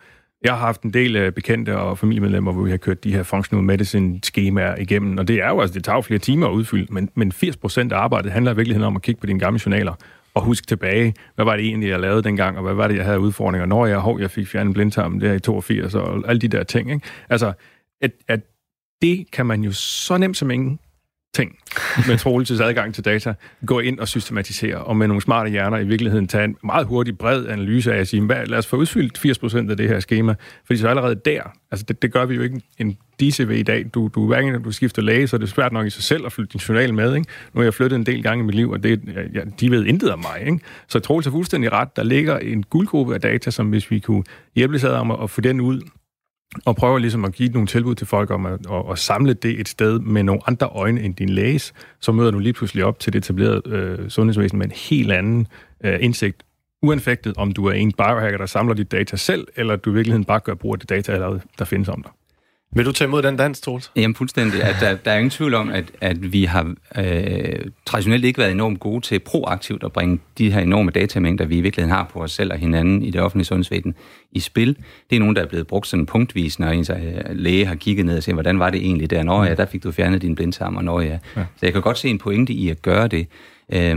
Jeg 0.45 0.53
har 0.53 0.59
haft 0.59 0.83
en 0.83 0.93
del 0.93 1.17
af 1.17 1.35
bekendte 1.35 1.77
og 1.79 1.99
familiemedlemmer, 1.99 2.53
hvor 2.53 2.63
vi 2.63 2.71
har 2.71 2.77
kørt 2.77 3.05
de 3.05 3.13
her 3.13 3.23
functional 3.23 3.65
medicine 3.65 4.21
skemaer 4.23 4.77
igennem, 4.77 5.19
og 5.19 5.29
det 5.29 5.37
er 5.43 5.49
jo 5.49 5.61
altså, 5.61 5.75
det 5.75 5.85
tager 5.85 5.97
jo 5.97 6.01
flere 6.01 6.19
timer 6.19 6.47
at 6.47 6.53
udfylde, 6.53 6.95
men, 6.95 7.11
men 7.15 7.33
80% 7.33 7.79
af 7.79 7.97
arbejdet 7.97 8.33
handler 8.33 8.53
i 8.53 8.57
virkeligheden 8.57 8.87
om 8.87 8.97
at 8.97 9.03
kigge 9.03 9.21
på 9.21 9.27
dine 9.27 9.39
gamle 9.39 9.61
journaler 9.67 9.95
og 10.35 10.43
huske 10.43 10.67
tilbage, 10.67 11.15
hvad 11.35 11.45
var 11.45 11.57
det 11.57 11.65
egentlig, 11.65 11.89
jeg 11.89 12.01
lavede 12.01 12.23
dengang, 12.23 12.57
og 12.57 12.63
hvad 12.63 12.75
var 12.75 12.89
det, 12.89 12.97
jeg 12.97 13.05
havde 13.05 13.21
udfordringer, 13.21 13.67
når 13.67 13.87
jeg, 13.87 13.99
hov, 13.99 14.21
jeg 14.21 14.31
fik 14.31 14.47
fjernet 14.47 14.75
blindtarmen 14.75 15.21
der 15.21 15.33
i 15.33 15.41
82, 15.41 15.95
og 15.95 16.23
alle 16.29 16.41
de 16.41 16.49
der 16.49 16.63
ting. 16.63 16.91
Ikke? 16.91 17.07
Altså, 17.29 17.53
at, 18.01 18.11
at 18.29 18.41
det 19.03 19.31
kan 19.33 19.47
man 19.47 19.63
jo 19.63 19.73
så 19.73 20.19
nemt 20.19 20.37
som 20.37 20.51
ingen 20.51 20.79
ting 21.35 21.59
med 22.09 22.19
Troelses 22.19 22.61
adgang 22.61 22.95
til 22.95 23.05
data, 23.05 23.35
gå 23.67 23.81
ind 23.81 23.99
og 23.99 24.09
systematisere, 24.09 24.77
og 24.77 24.97
med 24.97 25.07
nogle 25.07 25.23
smarte 25.23 25.51
hjerner 25.51 25.79
i 25.79 25.85
virkeligheden 25.85 26.29
tage 26.29 26.45
en 26.45 26.57
meget 26.65 26.87
hurtig, 26.87 27.19
bred 27.19 27.47
analyse 27.47 27.95
af 27.95 27.99
at 27.99 28.09
sige, 28.09 28.23
hvad, 28.23 28.47
lad 28.47 28.59
os 28.59 28.67
få 28.67 28.77
udfyldt 28.77 29.67
80% 29.67 29.71
af 29.71 29.77
det 29.77 29.89
her 29.89 30.01
schema, 30.01 30.35
fordi 30.67 30.79
så 30.79 30.89
allerede 30.89 31.21
der, 31.25 31.43
altså 31.71 31.85
det, 31.89 32.03
det 32.03 32.13
gør 32.13 32.25
vi 32.25 32.35
jo 32.35 32.43
ikke 32.43 32.61
en 32.79 32.97
DCV 33.21 33.51
i 33.51 33.63
dag. 33.63 33.87
Du, 33.95 34.11
du 34.15 34.27
hver 34.27 34.43
gang 34.43 34.65
du 34.65 34.73
skifter 34.73 35.03
læge, 35.03 35.27
så 35.27 35.37
er 35.37 35.39
det 35.41 35.49
svært 35.49 35.73
nok 35.73 35.87
i 35.87 35.91
sig 35.91 36.03
selv 36.03 36.27
at 36.27 36.33
flytte 36.33 36.53
din 36.53 36.61
journal 36.61 36.95
med. 36.95 37.15
Ikke? 37.15 37.29
Nu 37.53 37.59
har 37.59 37.63
jeg 37.65 37.75
flyttet 37.75 37.97
en 37.97 38.07
del 38.07 38.23
gange 38.23 38.43
i 38.43 38.47
mit 38.47 38.55
liv, 38.55 38.71
og 38.71 38.83
det, 38.83 39.01
ja, 39.35 39.41
de 39.61 39.71
ved 39.71 39.85
intet 39.85 40.13
om 40.13 40.19
mig. 40.19 40.47
Ikke? 40.47 40.61
Så 40.89 40.99
Troels 40.99 41.27
er 41.27 41.31
fuldstændig 41.31 41.73
ret. 41.73 41.97
Der 41.97 42.03
ligger 42.03 42.39
en 42.39 42.63
guldgruppe 42.63 43.15
af 43.15 43.21
data, 43.21 43.51
som 43.51 43.69
hvis 43.69 43.91
vi 43.91 43.99
kunne 43.99 44.25
hjælpe 44.55 44.79
sig 44.79 44.93
om 44.93 45.11
at, 45.11 45.19
at 45.23 45.31
få 45.31 45.41
den 45.41 45.61
ud 45.61 45.81
og 46.65 46.77
prøver 46.77 46.99
ligesom 46.99 47.25
at 47.25 47.33
give 47.33 47.49
nogle 47.49 47.67
tilbud 47.67 47.95
til 47.95 48.07
folk 48.07 48.31
om 48.31 48.47
at, 48.47 48.53
at, 48.53 48.83
at 48.91 48.99
samle 48.99 49.35
det 49.35 49.61
et 49.61 49.69
sted 49.69 49.99
med 49.99 50.23
nogle 50.23 50.41
andre 50.47 50.67
øjne 50.67 51.03
end 51.03 51.15
din 51.15 51.29
læges, 51.29 51.73
så 52.01 52.13
møder 52.13 52.31
du 52.31 52.39
lige 52.39 52.53
pludselig 52.53 52.85
op 52.85 52.99
til 52.99 53.13
det 53.13 53.19
etablerede 53.19 53.63
øh, 53.67 54.11
sundhedsvæsen 54.11 54.59
med 54.59 54.67
en 54.67 54.73
helt 54.73 55.13
anden 55.13 55.47
øh, 55.85 55.99
indsigt, 56.01 56.43
uanfægtet 56.83 57.37
om 57.37 57.53
du 57.53 57.67
er 57.67 57.73
en 57.73 57.93
biohacker, 57.93 58.39
der 58.39 58.47
samler 58.47 58.75
dit 58.75 58.93
data 58.93 59.17
selv, 59.17 59.47
eller 59.57 59.77
du 59.77 59.91
i 59.91 59.95
virkeligheden 59.95 60.25
bare 60.25 60.41
gør 60.41 60.55
brug 60.55 60.75
af 60.75 60.79
det 60.79 60.89
data, 60.89 61.39
der 61.59 61.65
findes 61.65 61.89
om 61.89 62.03
dig. 62.03 62.13
Vil 62.75 62.85
du 62.85 62.93
tage 62.93 63.09
imod 63.09 63.23
den 63.23 63.37
dans, 63.37 63.61
Troels? 63.61 63.91
Jamen 63.97 64.15
fuldstændig. 64.15 64.63
At 64.63 64.77
der, 64.81 64.95
der 64.95 65.11
er 65.11 65.17
ingen 65.19 65.31
tvivl 65.31 65.55
om, 65.55 65.69
at, 65.69 65.85
at 66.01 66.33
vi 66.33 66.45
har 66.45 66.75
øh, 66.99 67.71
traditionelt 67.87 68.25
ikke 68.25 68.39
været 68.39 68.53
enormt 68.53 68.81
gode 68.81 69.01
til 69.01 69.19
proaktivt 69.19 69.85
at 69.85 69.93
bringe 69.93 70.19
de 70.39 70.51
her 70.51 70.61
enorme 70.61 70.91
datamængder, 70.91 71.45
vi 71.45 71.59
i 71.59 71.61
virkeligheden 71.61 71.97
har 71.97 72.11
på 72.13 72.23
os 72.23 72.33
selv 72.33 72.53
og 72.53 72.59
hinanden 72.59 73.03
i 73.03 73.11
det 73.11 73.21
offentlige 73.21 73.47
sundhedsvæsen 73.47 73.95
i 74.33 74.41
spil. 74.41 74.77
Det 75.11 75.17
er 75.17 75.21
nogen, 75.21 75.37
der 75.37 75.43
er 75.43 75.47
blevet 75.47 75.67
brugt 75.67 75.87
sådan 75.87 76.07
punktvis, 76.07 76.59
når 76.59 76.69
en 76.69 76.87
øh, 76.91 77.23
læge 77.31 77.67
har 77.67 77.75
kigget 77.75 78.07
ned 78.07 78.17
og 78.17 78.23
set, 78.23 78.35
hvordan 78.35 78.59
var 78.59 78.71
det 78.71 78.81
egentlig 78.81 79.11
der? 79.11 79.23
Nå 79.23 79.45
ja, 79.45 79.55
der 79.55 79.67
fik 79.67 79.83
du 79.83 79.93
fjernet 79.93 80.23
din 80.23 80.35
blindtarm, 80.35 80.77
og 80.77 80.85
nå 80.85 81.01
ja. 81.01 81.19
ja. 81.37 81.45
Så 81.57 81.61
jeg 81.63 81.73
kan 81.73 81.83
godt 81.83 81.99
se 81.99 82.09
en 82.09 82.19
pointe 82.19 82.53
i 82.53 82.69
at 82.69 82.83
gøre 82.83 83.09
det. 83.09 83.27
Øh, 83.73 83.97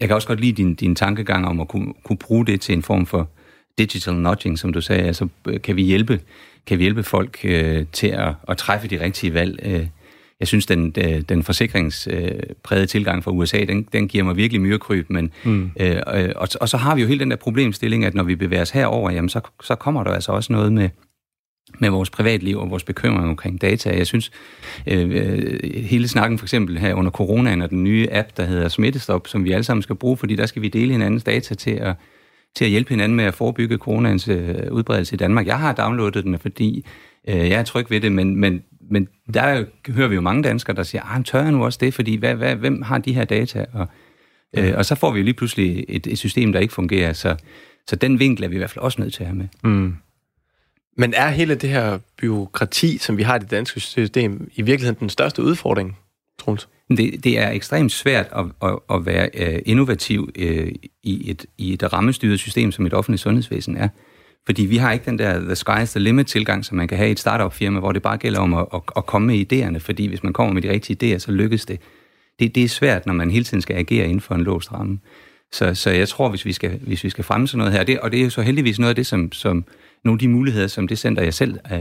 jeg 0.00 0.08
kan 0.08 0.14
også 0.14 0.28
godt 0.28 0.40
lide 0.40 0.52
din, 0.52 0.74
din 0.74 0.94
tankegang 0.94 1.46
om 1.46 1.60
at 1.60 1.68
kunne, 1.68 1.92
kunne 2.04 2.18
bruge 2.18 2.46
det 2.46 2.60
til 2.60 2.72
en 2.72 2.82
form 2.82 3.06
for 3.06 3.28
digital 3.78 4.14
nudging, 4.14 4.58
som 4.58 4.72
du 4.72 4.80
sagde. 4.80 5.02
Altså 5.02 5.28
kan 5.62 5.76
vi 5.76 5.82
hjælpe 5.82 6.20
kan 6.66 6.78
vi 6.78 6.82
hjælpe 6.82 7.02
folk 7.02 7.40
øh, 7.44 7.84
til 7.92 8.06
at, 8.06 8.34
at 8.48 8.56
træffe 8.56 8.88
de 8.88 9.00
rigtige 9.00 9.34
valg. 9.34 9.60
Øh, 9.62 9.86
jeg 10.40 10.48
synes, 10.48 10.66
den, 10.66 10.94
øh, 10.98 11.20
den 11.20 11.42
forsikringsprægede 11.42 12.82
øh, 12.82 12.88
tilgang 12.88 13.24
fra 13.24 13.30
USA, 13.30 13.64
den, 13.64 13.88
den 13.92 14.08
giver 14.08 14.24
mig 14.24 14.36
virkelig 14.36 14.60
myrekryb, 14.60 15.10
men 15.10 15.30
mm. 15.44 15.70
øh, 15.80 16.02
og, 16.36 16.48
og 16.60 16.68
så 16.68 16.76
har 16.76 16.94
vi 16.94 17.00
jo 17.00 17.06
hele 17.06 17.20
den 17.20 17.30
der 17.30 17.36
problemstilling, 17.36 18.04
at 18.04 18.14
når 18.14 18.22
vi 18.22 18.34
bevæger 18.34 18.62
os 18.62 18.70
herover, 18.70 19.10
jamen 19.10 19.28
så, 19.28 19.40
så 19.62 19.74
kommer 19.74 20.04
der 20.04 20.10
altså 20.10 20.32
også 20.32 20.52
noget 20.52 20.72
med, 20.72 20.88
med 21.78 21.90
vores 21.90 22.10
privatliv 22.10 22.58
og 22.58 22.70
vores 22.70 22.84
bekymring 22.84 23.28
omkring 23.28 23.60
data. 23.60 23.96
Jeg 23.96 24.06
synes, 24.06 24.30
øh, 24.86 25.10
øh, 25.10 25.72
hele 25.74 26.08
snakken 26.08 26.38
for 26.38 26.44
eksempel 26.44 26.78
her 26.78 26.94
under 26.94 27.10
coronaen 27.10 27.62
og 27.62 27.70
den 27.70 27.84
nye 27.84 28.08
app, 28.10 28.28
der 28.36 28.44
hedder 28.44 28.68
Smittestop, 28.68 29.28
som 29.28 29.44
vi 29.44 29.52
alle 29.52 29.64
sammen 29.64 29.82
skal 29.82 29.96
bruge, 29.96 30.16
fordi 30.16 30.36
der 30.36 30.46
skal 30.46 30.62
vi 30.62 30.68
dele 30.68 30.92
hinandens 30.92 31.24
data 31.24 31.54
til 31.54 31.70
at 31.70 31.94
til 32.56 32.64
at 32.64 32.70
hjælpe 32.70 32.90
hinanden 32.90 33.16
med 33.16 33.24
at 33.24 33.34
forebygge 33.34 33.76
coronaens 33.76 34.28
øh, 34.28 34.54
udbredelse 34.70 35.14
i 35.14 35.16
Danmark. 35.16 35.46
Jeg 35.46 35.58
har 35.58 35.72
downloadet 35.72 36.24
den, 36.24 36.38
fordi 36.38 36.86
øh, 37.28 37.36
jeg 37.36 37.60
er 37.60 37.62
tryg 37.62 37.90
ved 37.90 38.00
det, 38.00 38.12
men, 38.12 38.36
men, 38.36 38.62
men 38.90 39.08
der 39.34 39.64
hører 39.88 40.08
vi 40.08 40.14
jo 40.14 40.20
mange 40.20 40.42
danskere, 40.42 40.76
der 40.76 40.82
siger, 40.82 41.02
ah, 41.14 41.24
tør 41.24 41.42
jeg 41.42 41.52
nu 41.52 41.64
også 41.64 41.78
det, 41.82 41.94
fordi 41.94 42.16
hvad, 42.16 42.34
hvad, 42.34 42.56
hvem 42.56 42.82
har 42.82 42.98
de 42.98 43.12
her 43.12 43.24
data? 43.24 43.64
Og, 43.72 43.88
øh, 44.56 44.74
og 44.76 44.84
så 44.84 44.94
får 44.94 45.10
vi 45.10 45.18
jo 45.18 45.24
lige 45.24 45.34
pludselig 45.34 45.84
et, 45.88 46.06
et 46.06 46.18
system, 46.18 46.52
der 46.52 46.60
ikke 46.60 46.74
fungerer, 46.74 47.12
så, 47.12 47.36
så 47.88 47.96
den 47.96 48.18
vinkel 48.18 48.44
er 48.44 48.48
vi 48.48 48.54
i 48.54 48.58
hvert 48.58 48.70
fald 48.70 48.82
også 48.82 49.00
nødt 49.00 49.14
til 49.14 49.22
at 49.22 49.26
have 49.26 49.36
med. 49.36 49.48
Mm. 49.64 49.96
Men 50.98 51.14
er 51.16 51.28
hele 51.28 51.54
det 51.54 51.70
her 51.70 51.98
byråkrati, 52.20 52.98
som 52.98 53.16
vi 53.16 53.22
har 53.22 53.36
i 53.36 53.38
det 53.38 53.50
danske 53.50 53.80
system, 53.80 54.50
i 54.54 54.62
virkeligheden 54.62 55.00
den 55.00 55.08
største 55.08 55.42
udfordring, 55.42 55.96
Troels? 56.38 56.68
Det, 56.90 57.24
det 57.24 57.38
er 57.38 57.50
ekstremt 57.50 57.92
svært 57.92 58.28
at, 58.32 58.44
at, 58.62 58.78
at 58.90 59.06
være 59.06 59.28
øh, 59.34 59.58
innovativ 59.66 60.30
øh, 60.38 60.72
i, 61.02 61.30
et, 61.30 61.46
i 61.58 61.72
et 61.72 61.92
rammestyret 61.92 62.38
system, 62.38 62.72
som 62.72 62.86
et 62.86 62.94
offentligt 62.94 63.22
sundhedsvæsen 63.22 63.76
er. 63.76 63.88
Fordi 64.46 64.66
vi 64.66 64.76
har 64.76 64.92
ikke 64.92 65.04
den 65.04 65.18
der 65.18 65.40
the 65.40 65.54
sky 65.54 65.82
is 65.82 65.90
the 65.90 66.00
limit 66.00 66.26
tilgang, 66.26 66.64
som 66.64 66.76
man 66.76 66.88
kan 66.88 66.98
have 66.98 67.08
i 67.08 67.12
et 67.12 67.18
startup 67.18 67.52
firma, 67.52 67.78
hvor 67.78 67.92
det 67.92 68.02
bare 68.02 68.16
gælder 68.16 68.40
om 68.40 68.54
at, 68.54 68.66
at, 68.74 68.80
at 68.96 69.06
komme 69.06 69.26
med 69.26 69.52
idéerne, 69.52 69.78
fordi 69.78 70.06
hvis 70.06 70.22
man 70.22 70.32
kommer 70.32 70.54
med 70.54 70.62
de 70.62 70.70
rigtige 70.70 71.14
idéer, 71.14 71.18
så 71.18 71.32
lykkes 71.32 71.66
det. 71.66 71.80
det. 72.40 72.54
Det 72.54 72.64
er 72.64 72.68
svært, 72.68 73.06
når 73.06 73.14
man 73.14 73.30
hele 73.30 73.44
tiden 73.44 73.62
skal 73.62 73.76
agere 73.76 74.04
inden 74.04 74.20
for 74.20 74.34
en 74.34 74.44
låst 74.44 74.72
ramme. 74.72 74.98
Så, 75.52 75.74
så 75.74 75.90
jeg 75.90 76.08
tror, 76.08 76.28
hvis 76.28 76.44
vi 76.44 76.52
skal, 76.52 76.78
hvis 76.82 77.04
vi 77.04 77.10
skal 77.10 77.24
fremme 77.24 77.48
sådan 77.48 77.58
noget 77.58 77.72
her, 77.72 77.84
det, 77.84 78.00
og 78.00 78.12
det 78.12 78.20
er 78.20 78.24
jo 78.24 78.30
så 78.30 78.42
heldigvis 78.42 78.78
noget 78.78 78.88
af 78.88 78.96
det, 78.96 79.06
som, 79.06 79.32
som 79.32 79.64
nogle 80.04 80.16
af 80.16 80.18
de 80.18 80.28
muligheder, 80.28 80.66
som 80.66 80.88
det 80.88 80.98
center, 80.98 81.22
jeg 81.22 81.34
selv 81.34 81.58
øh, 81.72 81.80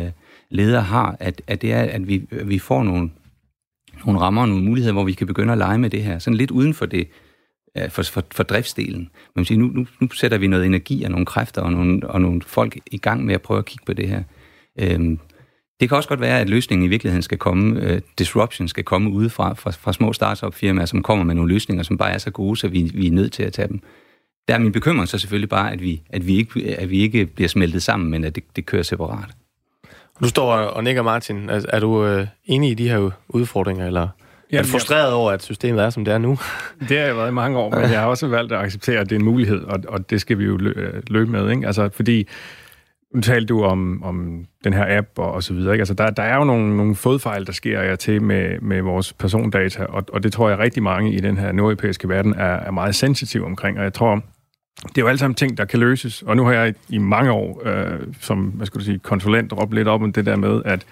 leder 0.49 0.79
har, 0.79 1.17
at, 1.19 1.41
at 1.47 1.61
det 1.61 1.73
er, 1.73 1.81
at 1.81 2.07
vi, 2.07 2.21
vi 2.43 2.59
får 2.59 2.83
nogle 2.83 3.09
nogle 4.05 4.19
rammer 4.19 4.41
og 4.41 4.49
nogle 4.49 4.63
muligheder, 4.63 4.93
hvor 4.93 5.03
vi 5.03 5.13
kan 5.13 5.27
begynde 5.27 5.51
at 5.51 5.57
lege 5.57 5.77
med 5.77 5.89
det 5.89 6.03
her. 6.03 6.19
Sådan 6.19 6.37
lidt 6.37 6.51
uden 6.51 6.73
for 6.73 6.85
det 6.85 7.07
for, 7.89 8.03
for, 8.03 8.23
for 8.31 8.43
driftsdelen. 8.43 9.09
Men 9.35 9.45
nu, 9.51 9.67
nu, 9.67 9.85
nu 9.99 10.09
sætter 10.09 10.37
vi 10.37 10.47
noget 10.47 10.65
energi 10.65 11.03
og 11.03 11.11
nogle 11.11 11.25
kræfter 11.25 11.61
og 11.61 11.71
nogle, 11.71 12.07
og 12.07 12.21
nogle 12.21 12.41
folk 12.41 12.77
i 12.91 12.97
gang 12.97 13.25
med 13.25 13.35
at 13.35 13.41
prøve 13.41 13.57
at 13.57 13.65
kigge 13.65 13.85
på 13.85 13.93
det 13.93 14.09
her. 14.09 14.23
Øhm, 14.79 15.19
det 15.79 15.89
kan 15.89 15.95
også 15.95 16.09
godt 16.09 16.19
være, 16.21 16.41
at 16.41 16.49
løsningen 16.49 16.85
i 16.85 16.89
virkeligheden 16.89 17.21
skal 17.21 17.37
komme, 17.37 17.81
øh, 17.81 18.01
disruption 18.19 18.67
skal 18.67 18.83
komme 18.83 19.09
udefra 19.09 19.53
fra, 19.53 19.71
fra 19.71 19.93
små 19.93 20.13
startup-firmaer, 20.13 20.85
som 20.85 21.03
kommer 21.03 21.25
med 21.25 21.35
nogle 21.35 21.53
løsninger, 21.53 21.83
som 21.83 21.97
bare 21.97 22.11
er 22.11 22.17
så 22.17 22.31
gode, 22.31 22.57
så 22.57 22.67
vi, 22.67 22.91
vi 22.93 23.07
er 23.07 23.11
nødt 23.11 23.31
til 23.31 23.43
at 23.43 23.53
tage 23.53 23.67
dem. 23.67 23.79
Der 24.47 24.53
er 24.53 24.59
min 24.59 24.71
bekymring 24.71 25.07
så 25.07 25.17
selvfølgelig 25.17 25.49
bare, 25.49 25.71
at 25.71 25.81
vi, 25.81 26.01
at 26.09 26.27
vi, 26.27 26.37
ikke, 26.37 26.79
at 26.79 26.89
vi 26.89 26.99
ikke 26.99 27.25
bliver 27.25 27.47
smeltet 27.47 27.83
sammen, 27.83 28.11
men 28.11 28.23
at 28.23 28.35
det, 28.35 28.43
det 28.55 28.65
kører 28.65 28.83
separat. 28.83 29.29
Du 30.19 30.27
står 30.27 30.53
og 30.53 30.83
nikker, 30.83 31.01
Martin. 31.01 31.49
Er, 31.49 31.65
er 31.69 31.79
du 31.79 32.05
øh, 32.05 32.27
enig 32.45 32.71
i 32.71 32.73
de 32.73 32.89
her 32.89 33.11
udfordringer, 33.27 33.87
eller 33.87 34.07
Jamen, 34.51 34.59
er 34.59 34.63
du 34.63 34.69
frustreret 34.69 35.13
over, 35.13 35.31
at 35.31 35.43
systemet 35.43 35.83
er, 35.83 35.89
som 35.89 36.05
det 36.05 36.13
er 36.13 36.17
nu? 36.17 36.37
Det 36.89 36.97
har 36.97 37.05
jeg 37.05 37.15
været 37.15 37.29
i 37.29 37.33
mange 37.33 37.57
år, 37.57 37.69
men 37.69 37.81
jeg 37.81 37.99
har 37.99 38.07
også 38.07 38.27
valgt 38.27 38.53
at 38.53 38.59
acceptere, 38.59 38.99
at 38.99 39.09
det 39.09 39.15
er 39.15 39.19
en 39.19 39.25
mulighed, 39.25 39.63
og, 39.63 39.79
og 39.87 40.09
det 40.09 40.21
skal 40.21 40.37
vi 40.37 40.45
jo 40.45 40.57
løbe 41.07 41.31
med. 41.31 41.49
Ikke? 41.49 41.67
Altså, 41.67 41.89
fordi 41.89 42.27
nu 43.13 43.21
talte 43.21 43.45
du 43.45 43.63
om, 43.63 44.03
om 44.03 44.45
den 44.63 44.73
her 44.73 44.97
app 44.97 45.07
og, 45.17 45.31
og 45.31 45.43
så 45.43 45.53
videre. 45.53 45.73
Ikke? 45.73 45.81
Altså, 45.81 45.93
der, 45.93 46.09
der 46.09 46.23
er 46.23 46.35
jo 46.35 46.43
nogle, 46.43 46.77
nogle 46.77 46.95
fodfejl, 46.95 47.45
der 47.45 47.51
sker 47.51 47.81
jeg 47.81 47.99
til 47.99 48.21
med, 48.21 48.59
med 48.61 48.81
vores 48.81 49.13
persondata, 49.13 49.83
og, 49.83 50.03
og 50.13 50.23
det 50.23 50.33
tror 50.33 50.49
jeg 50.49 50.59
rigtig 50.59 50.83
mange 50.83 51.13
i 51.13 51.19
den 51.19 51.37
her 51.37 51.51
nordeuropæiske 51.51 52.09
verden 52.09 52.33
er, 52.33 52.55
er 52.55 52.71
meget 52.71 52.95
sensitive 52.95 53.45
omkring, 53.45 53.77
og 53.77 53.83
jeg 53.83 53.93
tror, 53.93 54.21
det 54.83 54.97
er 54.97 55.01
jo 55.01 55.07
alle 55.07 55.19
sammen 55.19 55.35
ting, 55.35 55.57
der 55.57 55.65
kan 55.65 55.79
løses. 55.79 56.21
Og 56.21 56.37
nu 56.37 56.45
har 56.45 56.53
jeg 56.53 56.73
i 56.89 56.97
mange 56.97 57.31
år 57.31 57.61
øh, 57.65 57.99
som 58.19 58.43
hvad 58.43 58.65
skal 58.65 58.79
du 58.79 58.85
sige, 58.85 58.99
konsulent 58.99 59.53
råbt 59.53 59.73
lidt 59.73 59.87
op 59.87 60.01
om 60.01 60.13
det 60.13 60.25
der 60.25 60.35
med, 60.35 60.61
at 60.65 60.85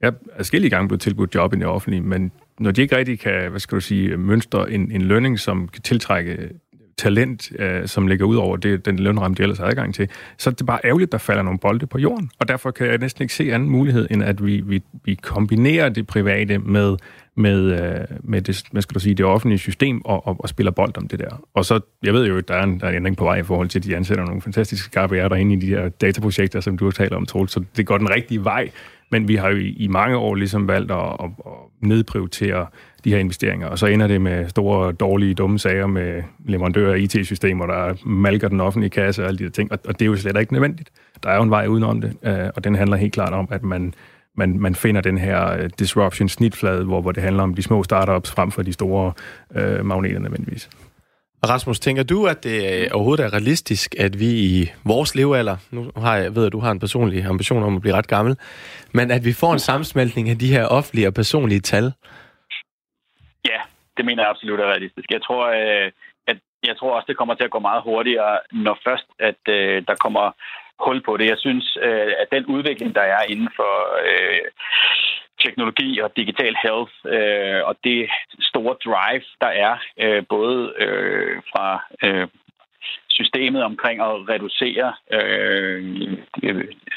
jeg 0.00 0.12
er 0.32 0.42
skille 0.42 0.70
gange 0.70 0.88
blevet 0.88 1.00
tilbudt 1.00 1.34
job 1.34 1.54
i 1.54 1.56
det 1.56 1.66
offentlige, 1.66 2.00
men 2.00 2.32
når 2.58 2.70
de 2.70 2.82
ikke 2.82 2.96
rigtig 2.96 3.20
kan, 3.20 3.50
hvad 3.50 3.60
skal 3.60 3.76
du 3.76 3.80
sige, 3.80 4.16
mønstre 4.16 4.70
en, 4.70 4.92
en 4.92 5.02
lønning, 5.02 5.40
som 5.40 5.68
kan 5.68 5.82
tiltrække 5.82 6.48
talent, 6.98 7.52
øh, 7.58 7.86
som 7.86 8.06
ligger 8.06 8.26
ud 8.26 8.36
over 8.36 8.56
det, 8.56 8.86
den 8.86 8.98
lønramme, 8.98 9.34
de 9.34 9.42
ellers 9.42 9.58
har 9.58 9.66
adgang 9.66 9.94
til, 9.94 10.08
så 10.38 10.50
er 10.50 10.54
det 10.54 10.66
bare 10.66 10.80
ærgerligt, 10.84 11.12
der 11.12 11.18
falder 11.18 11.42
nogle 11.42 11.58
bolde 11.58 11.86
på 11.86 11.98
jorden. 11.98 12.30
Og 12.38 12.48
derfor 12.48 12.70
kan 12.70 12.86
jeg 12.86 12.98
næsten 12.98 13.22
ikke 13.22 13.34
se 13.34 13.52
anden 13.52 13.70
mulighed, 13.70 14.06
end 14.10 14.22
at 14.22 14.46
vi, 14.46 14.60
vi, 14.60 14.82
vi 15.04 15.14
kombinerer 15.14 15.88
det 15.88 16.06
private 16.06 16.58
med, 16.58 16.96
med, 17.34 17.60
øh, 17.60 18.18
med 18.20 18.42
det, 18.42 18.64
hvad 18.72 18.82
skal 18.82 18.94
du 18.94 19.00
sige, 19.00 19.14
det 19.14 19.26
offentlige 19.26 19.58
system 19.58 20.04
og, 20.04 20.26
og, 20.26 20.36
og 20.38 20.48
spiller 20.48 20.70
bold 20.70 20.96
om 20.96 21.08
det 21.08 21.18
der. 21.18 21.42
Og 21.54 21.64
så, 21.64 21.80
jeg 22.02 22.14
ved 22.14 22.26
jo, 22.26 22.38
at 22.38 22.48
der 22.48 22.54
er 22.54 22.62
en, 22.62 22.80
der 22.80 22.86
er 22.86 22.90
en 22.90 22.96
ændring 22.96 23.16
på 23.16 23.24
vej 23.24 23.36
i 23.36 23.42
forhold 23.42 23.68
til, 23.68 23.78
at 23.78 23.84
de 23.84 23.96
ansætter 23.96 24.24
nogle 24.24 24.42
fantastiske 24.42 24.84
skarpe 24.84 25.16
der 25.16 25.34
inde 25.34 25.54
i 25.54 25.58
de 25.58 25.66
her 25.66 25.88
dataprojekter, 25.88 26.60
som 26.60 26.78
du 26.78 26.84
har 26.84 26.92
talt 26.92 27.12
om, 27.12 27.26
Troels. 27.26 27.52
Så 27.52 27.64
det 27.76 27.86
går 27.86 27.98
den 27.98 28.10
rigtige 28.10 28.44
vej. 28.44 28.70
Men 29.10 29.28
vi 29.28 29.36
har 29.36 29.48
jo 29.48 29.56
i, 29.56 29.68
i 29.68 29.88
mange 29.88 30.16
år 30.16 30.34
ligesom 30.34 30.68
valgt 30.68 30.90
at, 30.90 30.98
at, 30.98 31.30
at 31.46 31.52
nedprioritere 31.80 32.66
de 33.04 33.10
her 33.10 33.18
investeringer, 33.18 33.66
og 33.66 33.78
så 33.78 33.86
ender 33.86 34.06
det 34.06 34.20
med 34.20 34.48
store, 34.48 34.92
dårlige, 34.92 35.34
dumme 35.34 35.58
sager 35.58 35.86
med 35.86 36.22
leverandører 36.44 36.94
af 36.94 36.98
IT-systemer, 36.98 37.66
der 37.66 37.94
malker 38.04 38.48
den 38.48 38.60
offentlige 38.60 38.90
kasse 38.90 39.22
og 39.22 39.28
alle 39.28 39.38
de 39.38 39.44
der 39.44 39.50
ting, 39.50 39.72
og, 39.72 39.78
og 39.88 39.98
det 39.98 40.02
er 40.02 40.06
jo 40.06 40.16
slet 40.16 40.40
ikke 40.40 40.52
nødvendigt. 40.52 40.90
Der 41.22 41.30
er 41.30 41.36
jo 41.36 41.42
en 41.42 41.50
vej 41.50 41.66
udenom 41.66 42.00
det, 42.00 42.16
øh, 42.22 42.48
og 42.56 42.64
den 42.64 42.74
handler 42.74 42.96
helt 42.96 43.12
klart 43.12 43.32
om, 43.32 43.48
at 43.50 43.62
man, 43.62 43.94
man, 44.36 44.58
man 44.58 44.74
finder 44.74 45.00
den 45.00 45.18
her 45.18 45.52
øh, 45.52 45.70
disruption 45.78 46.28
snitflade, 46.28 46.84
hvor, 46.84 47.00
hvor 47.00 47.12
det 47.12 47.22
handler 47.22 47.42
om 47.42 47.54
de 47.54 47.62
små 47.62 47.82
startups 47.82 48.30
frem 48.30 48.50
for 48.50 48.62
de 48.62 48.72
store 48.72 49.12
øh, 49.56 49.84
magneter 49.84 50.18
nødvendigvis. 50.18 50.70
Rasmus, 51.48 51.80
tænker 51.80 52.02
du, 52.02 52.26
at 52.26 52.44
det 52.44 52.92
overhovedet 52.92 53.24
er 53.24 53.32
realistisk, 53.32 53.94
at 53.98 54.20
vi 54.20 54.26
i 54.26 54.70
vores 54.84 55.14
levealder, 55.14 55.56
nu 55.70 55.90
har 55.96 56.16
jeg, 56.16 56.36
ved 56.36 56.46
at 56.46 56.52
du 56.52 56.60
har 56.60 56.70
en 56.70 56.80
personlig 56.80 57.24
ambition 57.24 57.62
om 57.62 57.76
at 57.76 57.82
blive 57.82 57.96
ret 57.96 58.08
gammel, 58.08 58.36
men 58.92 59.10
at 59.10 59.24
vi 59.24 59.32
får 59.32 59.52
en 59.52 59.58
sammensmeltning 59.58 60.28
af 60.30 60.38
de 60.38 60.52
her 60.54 60.66
offentlige 60.66 61.06
og 61.06 61.14
personlige 61.14 61.60
tal, 61.60 61.92
Ja, 63.50 63.60
det 63.96 64.04
mener 64.04 64.22
jeg 64.22 64.30
absolut 64.30 64.60
er 64.60 64.72
realistisk. 64.72 65.10
Jeg 65.10 65.22
tror, 65.22 65.44
øh, 65.60 65.92
at 66.26 66.38
jeg 66.68 66.76
tror 66.76 66.96
også, 66.96 67.06
det 67.08 67.16
kommer 67.16 67.34
til 67.34 67.44
at 67.44 67.50
gå 67.50 67.58
meget 67.58 67.82
hurtigere, 67.82 68.38
når 68.52 68.78
først, 68.86 69.08
at 69.18 69.42
øh, 69.48 69.84
der 69.88 69.94
kommer 69.94 70.24
hul 70.84 71.02
på 71.02 71.16
det. 71.16 71.26
Jeg 71.26 71.38
synes, 71.38 71.78
øh, 71.82 72.12
at 72.22 72.28
den 72.32 72.46
udvikling, 72.46 72.94
der 72.94 73.00
er 73.00 73.22
inden 73.28 73.48
for 73.56 73.74
øh, 74.06 74.44
teknologi 75.44 76.00
og 76.00 76.16
digital 76.16 76.54
health, 76.62 76.92
øh, 77.16 77.60
og 77.68 77.76
det 77.84 78.10
store 78.40 78.76
drive, 78.84 79.24
der 79.40 79.52
er, 79.66 79.74
øh, 80.00 80.22
både 80.28 80.74
øh, 80.78 81.36
fra 81.52 81.66
øh, 82.04 82.28
systemet 83.08 83.62
omkring 83.64 84.00
at 84.00 84.28
reducere 84.28 84.94
øh, 85.12 85.82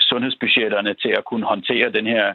sundhedsbudgetterne 0.09 0.93
til 0.93 1.11
at 1.19 1.25
kunne 1.25 1.45
håndtere 1.45 1.91
den 1.97 2.05
her 2.13 2.25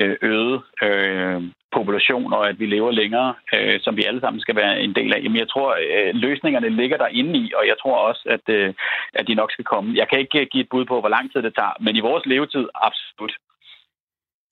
øh, 0.00 0.16
øgede 0.22 0.58
øh, 0.86 1.42
population, 1.78 2.32
og 2.32 2.42
at 2.50 2.56
vi 2.60 2.66
lever 2.66 2.90
længere, 2.90 3.34
øh, 3.54 3.76
som 3.84 3.96
vi 3.96 4.04
alle 4.08 4.20
sammen 4.20 4.40
skal 4.40 4.56
være 4.56 4.80
en 4.80 4.94
del 4.98 5.10
af. 5.14 5.20
Jamen, 5.22 5.42
jeg 5.44 5.50
tror, 5.54 5.68
øh, 5.84 6.10
løsningerne 6.14 6.70
ligger 6.80 6.96
der 6.96 7.06
inde 7.20 7.34
i, 7.42 7.52
og 7.58 7.64
jeg 7.70 7.76
tror 7.82 7.96
også, 8.08 8.22
at, 8.36 8.44
øh, 8.56 8.74
at 9.18 9.24
de 9.28 9.34
nok 9.34 9.50
skal 9.52 9.64
komme. 9.64 9.88
Jeg 10.00 10.06
kan 10.08 10.18
ikke 10.18 10.46
give 10.52 10.64
et 10.64 10.72
bud 10.72 10.84
på, 10.84 10.96
hvor 11.00 11.12
lang 11.16 11.32
tid 11.32 11.42
det 11.42 11.54
tager, 11.54 11.74
men 11.80 11.96
i 11.96 12.06
vores 12.08 12.26
levetid, 12.26 12.64
absolut. 12.88 13.34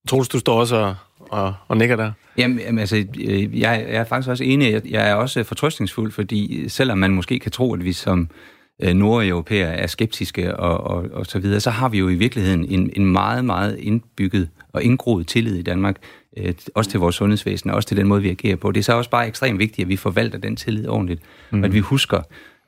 Troels, 0.09 0.29
du 0.29 0.39
står 0.39 0.61
også 0.61 0.77
og, 0.77 0.95
og, 1.39 1.55
og 1.69 1.77
nikker 1.77 1.97
der. 1.97 2.13
Jamen, 2.39 2.59
jamen 2.59 2.79
altså, 2.79 2.97
øh, 2.97 3.61
jeg, 3.61 3.73
jeg 3.93 4.01
er 4.01 4.05
faktisk 4.05 4.31
også 4.31 4.45
enig. 4.45 4.73
Jeg, 4.73 4.83
jeg 4.91 5.11
er 5.11 5.15
også 5.15 5.45
fortrøstningsfuld, 5.45 6.13
fordi 6.13 6.69
selvom 6.69 6.99
man 6.99 7.11
måske 7.11 7.39
kan 7.39 7.53
tro, 7.53 7.75
at 7.75 7.85
vi 7.85 7.93
som 7.93 8.19
øh, 8.21 8.54
nordeuropæere 8.81 9.75
er 9.75 9.87
skeptiske 9.87 10.57
og, 10.57 10.81
og, 10.81 11.05
og 11.13 11.27
så 11.27 11.39
videre, 11.39 11.61
så 11.61 11.71
har 11.71 11.89
vi 11.89 11.99
jo 11.99 12.09
i 12.09 12.15
virkeligheden 12.15 12.65
en, 12.65 12.91
en 12.97 13.07
meget, 13.07 13.45
meget 13.45 13.79
indbygget 13.79 14.49
og 14.73 14.83
indgroet 14.83 15.27
tillid 15.27 15.57
i 15.57 15.63
Danmark, 15.63 15.97
øh, 16.37 16.55
også 16.75 16.91
til 16.91 17.01
vores 17.01 17.15
sundhedsvæsen, 17.15 17.71
og 17.71 17.77
også 17.77 17.89
til 17.89 17.97
den 17.97 18.07
måde, 18.07 18.23
vi 18.23 18.31
agerer 18.31 18.57
på. 18.57 18.73
Det 18.73 18.81
er 18.81 18.85
så 18.85 18.93
også 18.93 19.11
bare 19.11 19.29
ekstremt 19.29 19.59
vigtigt, 19.59 19.87
at 19.87 19.89
vi 19.89 19.97
forvalter 19.97 20.39
den 20.39 20.57
tillid 20.57 20.89
ordentligt, 20.89 21.23
mm. 21.51 21.59
og 21.59 21.67
at 21.67 21.73
vi 21.73 21.79
husker 21.79 22.21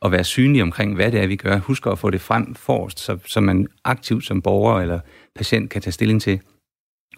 at 0.03 0.13
være 0.13 0.25
synlige 0.25 0.63
omkring, 0.63 0.95
hvad 0.95 1.13
det 1.13 1.21
er, 1.21 1.27
vi 1.27 1.37
gør. 1.37 1.59
Husker 1.59 1.91
at 1.91 1.99
få 1.99 2.11
det 2.11 2.21
frem 2.21 2.55
forrest, 2.55 3.01
så, 3.01 3.19
så 3.27 3.41
man 3.41 3.67
aktivt 3.85 4.25
som 4.25 4.43
borger 4.43 4.81
eller 4.81 5.01
patient 5.37 5.71
kan 5.71 5.83
tage 5.83 5.93
stilling 5.93 6.23
til, 6.23 6.41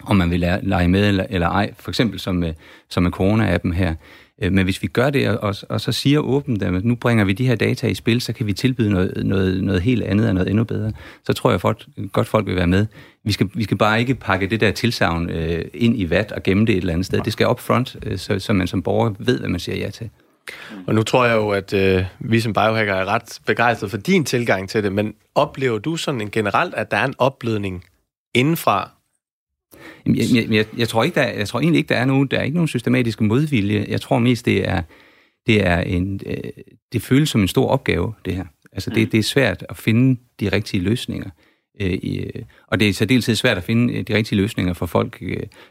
om 0.05 0.16
man 0.16 0.31
vil 0.31 0.40
lege 0.62 0.88
med 0.88 1.09
eller, 1.09 1.27
eller 1.31 1.48
ej. 1.48 1.74
For 1.79 1.90
eksempel 1.90 2.20
som 2.20 2.35
med, 2.35 2.55
som 2.88 3.03
med 3.03 3.12
corona-appen 3.12 3.72
her. 3.72 3.94
Øh, 4.42 4.53
men 4.53 4.64
hvis 4.64 4.83
vi 4.83 4.87
gør 4.87 5.11
det, 5.11 5.29
og, 5.29 5.55
og 5.68 5.81
så 5.81 5.92
siger 5.92 6.20
åbent, 6.20 6.62
at 6.62 6.85
nu 6.85 6.94
bringer 6.94 7.24
vi 7.24 7.33
de 7.33 7.46
her 7.46 7.55
data 7.55 7.87
i 7.87 7.94
spil, 7.94 8.20
så 8.20 8.33
kan 8.33 8.46
vi 8.46 8.53
tilbyde 8.53 8.90
noget, 8.90 9.27
noget, 9.27 9.64
noget 9.64 9.83
helt 9.83 10.03
andet 10.03 10.29
og 10.29 10.35
noget 10.35 10.48
endnu 10.48 10.64
bedre. 10.64 10.92
Så 11.24 11.33
tror 11.33 11.51
jeg 11.51 11.61
folk, 11.61 11.87
godt, 12.12 12.29
folk 12.29 12.46
vil 12.46 12.57
være 12.57 12.66
med. 12.66 12.87
Vi 13.24 13.33
skal, 13.33 13.48
vi 13.55 13.64
skal 13.64 13.77
bare 13.77 14.01
ikke 14.01 14.14
pakke 14.14 14.46
det 14.46 14.61
der 14.61 14.70
tilsavn 14.70 15.31
øh, 15.31 15.64
ind 15.74 16.01
i 16.01 16.11
vat 16.11 16.33
og 16.33 16.42
gemme 16.42 16.66
det 16.66 16.72
et 16.72 16.79
eller 16.79 16.92
andet 16.92 17.07
sted. 17.07 17.20
Det 17.20 17.33
skal 17.33 17.48
up 17.48 17.61
front, 17.61 17.96
øh, 18.03 18.18
så, 18.18 18.38
så 18.38 18.53
man 18.53 18.66
som 18.66 18.83
borger 18.83 19.14
ved, 19.18 19.38
hvad 19.38 19.48
man 19.48 19.61
siger 19.61 19.77
ja 19.77 19.90
til. 19.90 20.11
Og 20.87 20.94
nu 20.94 21.03
tror 21.03 21.24
jeg 21.27 21.37
jo, 21.37 21.51
at 21.51 21.74
øh, 21.74 22.05
vi 22.18 22.40
som 22.40 22.53
biohacker 22.53 22.94
er 22.94 23.05
ret 23.05 23.40
begejstrede 23.46 23.90
for 23.90 23.96
din 23.96 24.24
tilgang 24.24 24.68
til 24.68 24.85
det, 24.85 24.92
men 24.92 25.14
oplever 25.35 25.79
du 25.79 25.96
sådan 25.96 26.20
en 26.20 26.31
generelt, 26.31 26.74
at 26.74 26.90
der 26.90 26.96
er 26.96 27.05
en 27.05 27.14
opblødning 27.18 27.85
indenfra 28.35 28.90
jeg, 30.14 30.25
jeg, 30.35 30.51
jeg, 30.51 30.66
jeg, 30.79 30.88
tror 30.88 31.05
ikke, 31.05 31.14
der, 31.14 31.27
jeg 31.27 31.49
tror 31.49 31.61
egentlig 31.61 31.79
ikke, 31.79 31.88
der 31.88 32.01
er 32.01 32.05
nogen, 32.05 32.29
der 32.29 32.38
er 32.38 32.42
ikke 32.42 32.57
nogen 32.57 32.68
systematisk 32.68 33.21
modvilje. 33.21 33.87
Jeg 33.88 34.01
tror 34.01 34.18
mest, 34.18 34.47
det 34.47 34.68
er, 34.68 34.83
det 35.47 35.66
er 35.66 35.81
en, 35.81 36.21
øh, 36.27 36.37
det 36.92 37.03
føles 37.03 37.29
som 37.29 37.40
en 37.40 37.49
stor 37.49 37.68
opgave, 37.68 38.12
det 38.25 38.35
her. 38.35 38.44
Altså, 38.73 38.90
det, 38.90 39.12
det 39.12 39.18
er 39.18 39.23
svært 39.23 39.64
at 39.68 39.77
finde 39.77 40.21
de 40.40 40.49
rigtige 40.49 40.83
løsninger. 40.83 41.31
Øh, 41.81 41.99
og 42.66 42.81
det 42.81 42.88
er 42.88 42.92
særdeles 42.92 43.38
svært 43.38 43.57
at 43.57 43.64
finde 43.64 43.94
øh, 43.94 44.05
de 44.09 44.14
rigtige 44.14 44.37
løsninger 44.37 44.73
for 44.73 44.87
folk, 44.87 45.21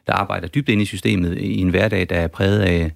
der 0.08 0.14
arbejder 0.14 0.48
dybt 0.48 0.70
ind 0.70 0.82
i 0.82 0.86
systemet 0.86 1.38
i 1.38 1.58
en 1.58 1.70
hverdag, 1.70 2.10
der 2.10 2.16
er 2.16 2.28
præget 2.28 2.60
af, 2.60 2.92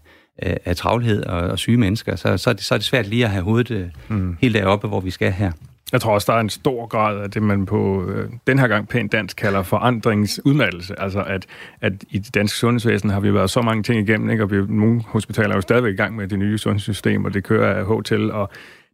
af 0.65 0.75
travlhed 0.75 1.23
og, 1.23 1.39
og 1.39 1.59
syge 1.59 1.77
mennesker. 1.77 2.15
Så, 2.15 2.37
så, 2.37 2.49
er 2.49 2.53
det, 2.53 2.63
så 2.63 2.73
er 2.73 2.77
det 2.77 2.85
svært 2.85 3.07
lige 3.07 3.25
at 3.25 3.31
have 3.31 3.43
hovedet 3.43 3.91
mm. 4.09 4.37
helt 4.41 4.55
deroppe, 4.55 4.87
hvor 4.87 4.99
vi 4.99 5.11
skal 5.11 5.31
her. 5.31 5.51
Jeg 5.91 6.01
tror 6.01 6.13
også, 6.13 6.31
der 6.31 6.37
er 6.37 6.41
en 6.41 6.49
stor 6.49 6.85
grad 6.85 7.19
af 7.19 7.31
det, 7.31 7.41
man 7.41 7.65
på 7.65 8.05
øh, 8.05 8.29
den 8.47 8.59
her 8.59 8.67
gang 8.67 8.87
pænt 8.87 9.11
dansk 9.11 9.37
kalder 9.37 9.63
forandringsudmattelse. 9.63 10.99
Altså, 10.99 11.23
at, 11.23 11.45
at 11.81 11.93
i 12.09 12.19
det 12.19 12.33
danske 12.33 12.57
sundhedsvæsen 12.57 13.09
har 13.09 13.19
vi 13.19 13.33
været 13.33 13.49
så 13.49 13.61
mange 13.61 13.83
ting 13.83 14.09
igennem, 14.09 14.29
ikke? 14.29 14.43
og 14.43 14.51
vi, 14.51 14.61
nogle 14.67 15.01
hospitaler 15.07 15.49
er 15.49 15.55
jo 15.55 15.61
stadigvæk 15.61 15.93
i 15.93 15.97
gang 15.97 16.15
med 16.15 16.27
det 16.27 16.39
nye 16.39 16.57
sundhedssystem, 16.57 17.25
og 17.25 17.33
det 17.33 17.43
kører 17.43 17.75
af 17.75 17.85
hotel, 17.85 18.31
og 18.31 18.49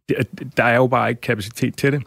det, 0.08 0.16
der 0.56 0.64
er 0.64 0.76
jo 0.76 0.86
bare 0.86 1.08
ikke 1.08 1.20
kapacitet 1.20 1.76
til 1.76 1.92
det. 1.92 2.02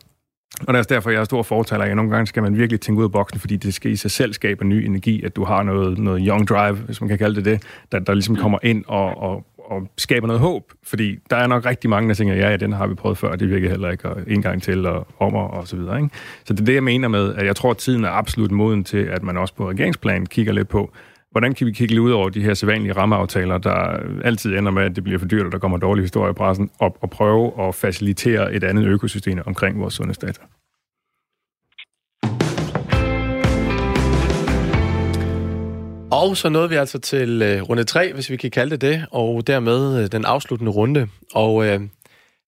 Og 0.68 0.74
det 0.74 0.80
er 0.80 0.84
derfor, 0.84 1.10
jeg 1.10 1.20
er 1.20 1.24
stor 1.24 1.44
fortaler 1.44 1.86
af, 1.86 1.96
nogle 1.96 2.12
gange 2.12 2.28
skal 2.28 2.44
man 2.44 2.58
virkelig 2.58 2.82
tænke 2.82 3.00
ud 3.00 3.04
af 3.04 3.12
boksen, 3.12 3.40
fordi 3.40 3.56
det 3.56 3.74
skal 3.74 3.92
i 3.92 3.96
sig 3.96 4.12
selv 4.12 4.34
skabe 4.34 4.66
ny 4.66 4.86
energi, 4.86 5.24
at 5.24 5.36
du 5.36 5.44
har 5.44 5.64
noget, 5.64 5.98
noget 5.98 6.24
young 6.28 6.48
drive, 6.48 6.76
hvis 6.76 7.02
man 7.02 7.08
kan 7.08 7.18
kalde 7.18 7.36
det 7.36 7.46
det, 7.46 7.64
der, 7.92 8.00
der 8.00 8.14
ligesom 8.14 8.36
kommer 8.36 8.60
ind 8.64 8.84
og, 8.88 9.18
og, 9.18 9.46
og 9.66 9.88
skaber 9.98 10.28
noget 10.28 10.40
håb, 10.40 10.64
fordi 10.84 11.18
der 11.30 11.36
er 11.36 11.48
nok 11.48 11.66
rigtig 11.66 11.90
mange, 11.90 12.10
der 12.10 12.16
tænker, 12.16 12.36
ja, 12.36 12.50
ja, 12.50 12.58
den 12.58 12.74
har 12.74 12.88
vi 12.88 12.96
prøvet 12.96 13.18
før, 13.18 13.36
det 13.36 13.50
virker 13.50 13.70
heller 13.70 13.90
ikke, 13.90 14.10
og 14.10 14.22
en 14.28 14.42
gang 14.42 14.64
til, 14.64 14.86
og 14.86 15.08
om 15.20 15.36
og, 15.36 15.50
og 15.50 15.68
så 15.68 15.76
videre. 15.76 15.98
Ikke? 15.98 16.10
Så 16.44 16.54
det 16.54 16.62
er 16.62 16.66
det, 16.66 16.74
jeg 16.74 16.84
mener 16.84 17.08
med, 17.08 17.36
at 17.36 17.46
jeg 17.46 17.56
tror, 17.56 17.72
at 17.72 17.78
tiden 17.78 18.04
er 18.04 18.10
absolut 18.10 18.52
moden 18.52 18.84
til, 18.84 18.98
at 18.98 19.24
man 19.24 19.38
også 19.38 19.56
på 19.56 19.70
regeringsplan 19.70 20.26
kigger 20.26 20.54
lidt 20.54 20.68
på, 20.70 20.94
hvordan 21.32 21.54
kan 21.54 21.68
vi 21.68 21.72
kigge 21.72 21.94
lidt 21.94 22.02
ud 22.02 22.12
over 22.12 22.30
de 22.30 22.44
her 22.44 22.54
sædvanlige 22.54 22.94
rammeaftaler, 22.94 23.58
der 23.58 24.00
altid 24.24 24.58
ender 24.58 24.72
med, 24.72 24.84
at 24.84 24.96
det 24.96 25.04
bliver 25.04 25.20
for 25.20 25.26
dyrt, 25.26 25.46
og 25.46 25.52
der 25.52 25.58
kommer 25.58 25.78
dårlige 25.78 26.04
historier 26.04 26.32
i 26.32 26.34
pressen, 26.34 26.70
og, 26.80 26.98
og 27.02 27.10
prøve 27.10 27.68
at 27.68 27.76
facilitere 27.76 28.54
et 28.54 28.64
andet 28.64 28.86
økosystem 28.86 29.40
omkring 29.46 29.80
vores 29.80 29.94
sundhedsdata. 29.94 30.42
Og 36.12 36.38
så 36.38 36.50
nåede 36.50 36.70
vi 36.70 36.76
altså 36.76 37.00
til 37.00 37.42
øh, 37.42 37.62
runde 37.62 37.84
3, 37.84 38.14
hvis 38.14 38.30
vi 38.30 38.38
kan 38.38 38.52
kalde 38.52 38.72
det 38.72 38.82
det, 38.82 39.06
og 39.12 39.48
dermed 39.48 40.04
øh, 40.04 40.12
den 40.12 40.26
afsluttende 40.26 40.72
runde. 40.72 41.08
Og 41.34 41.66
øh, 41.66 41.82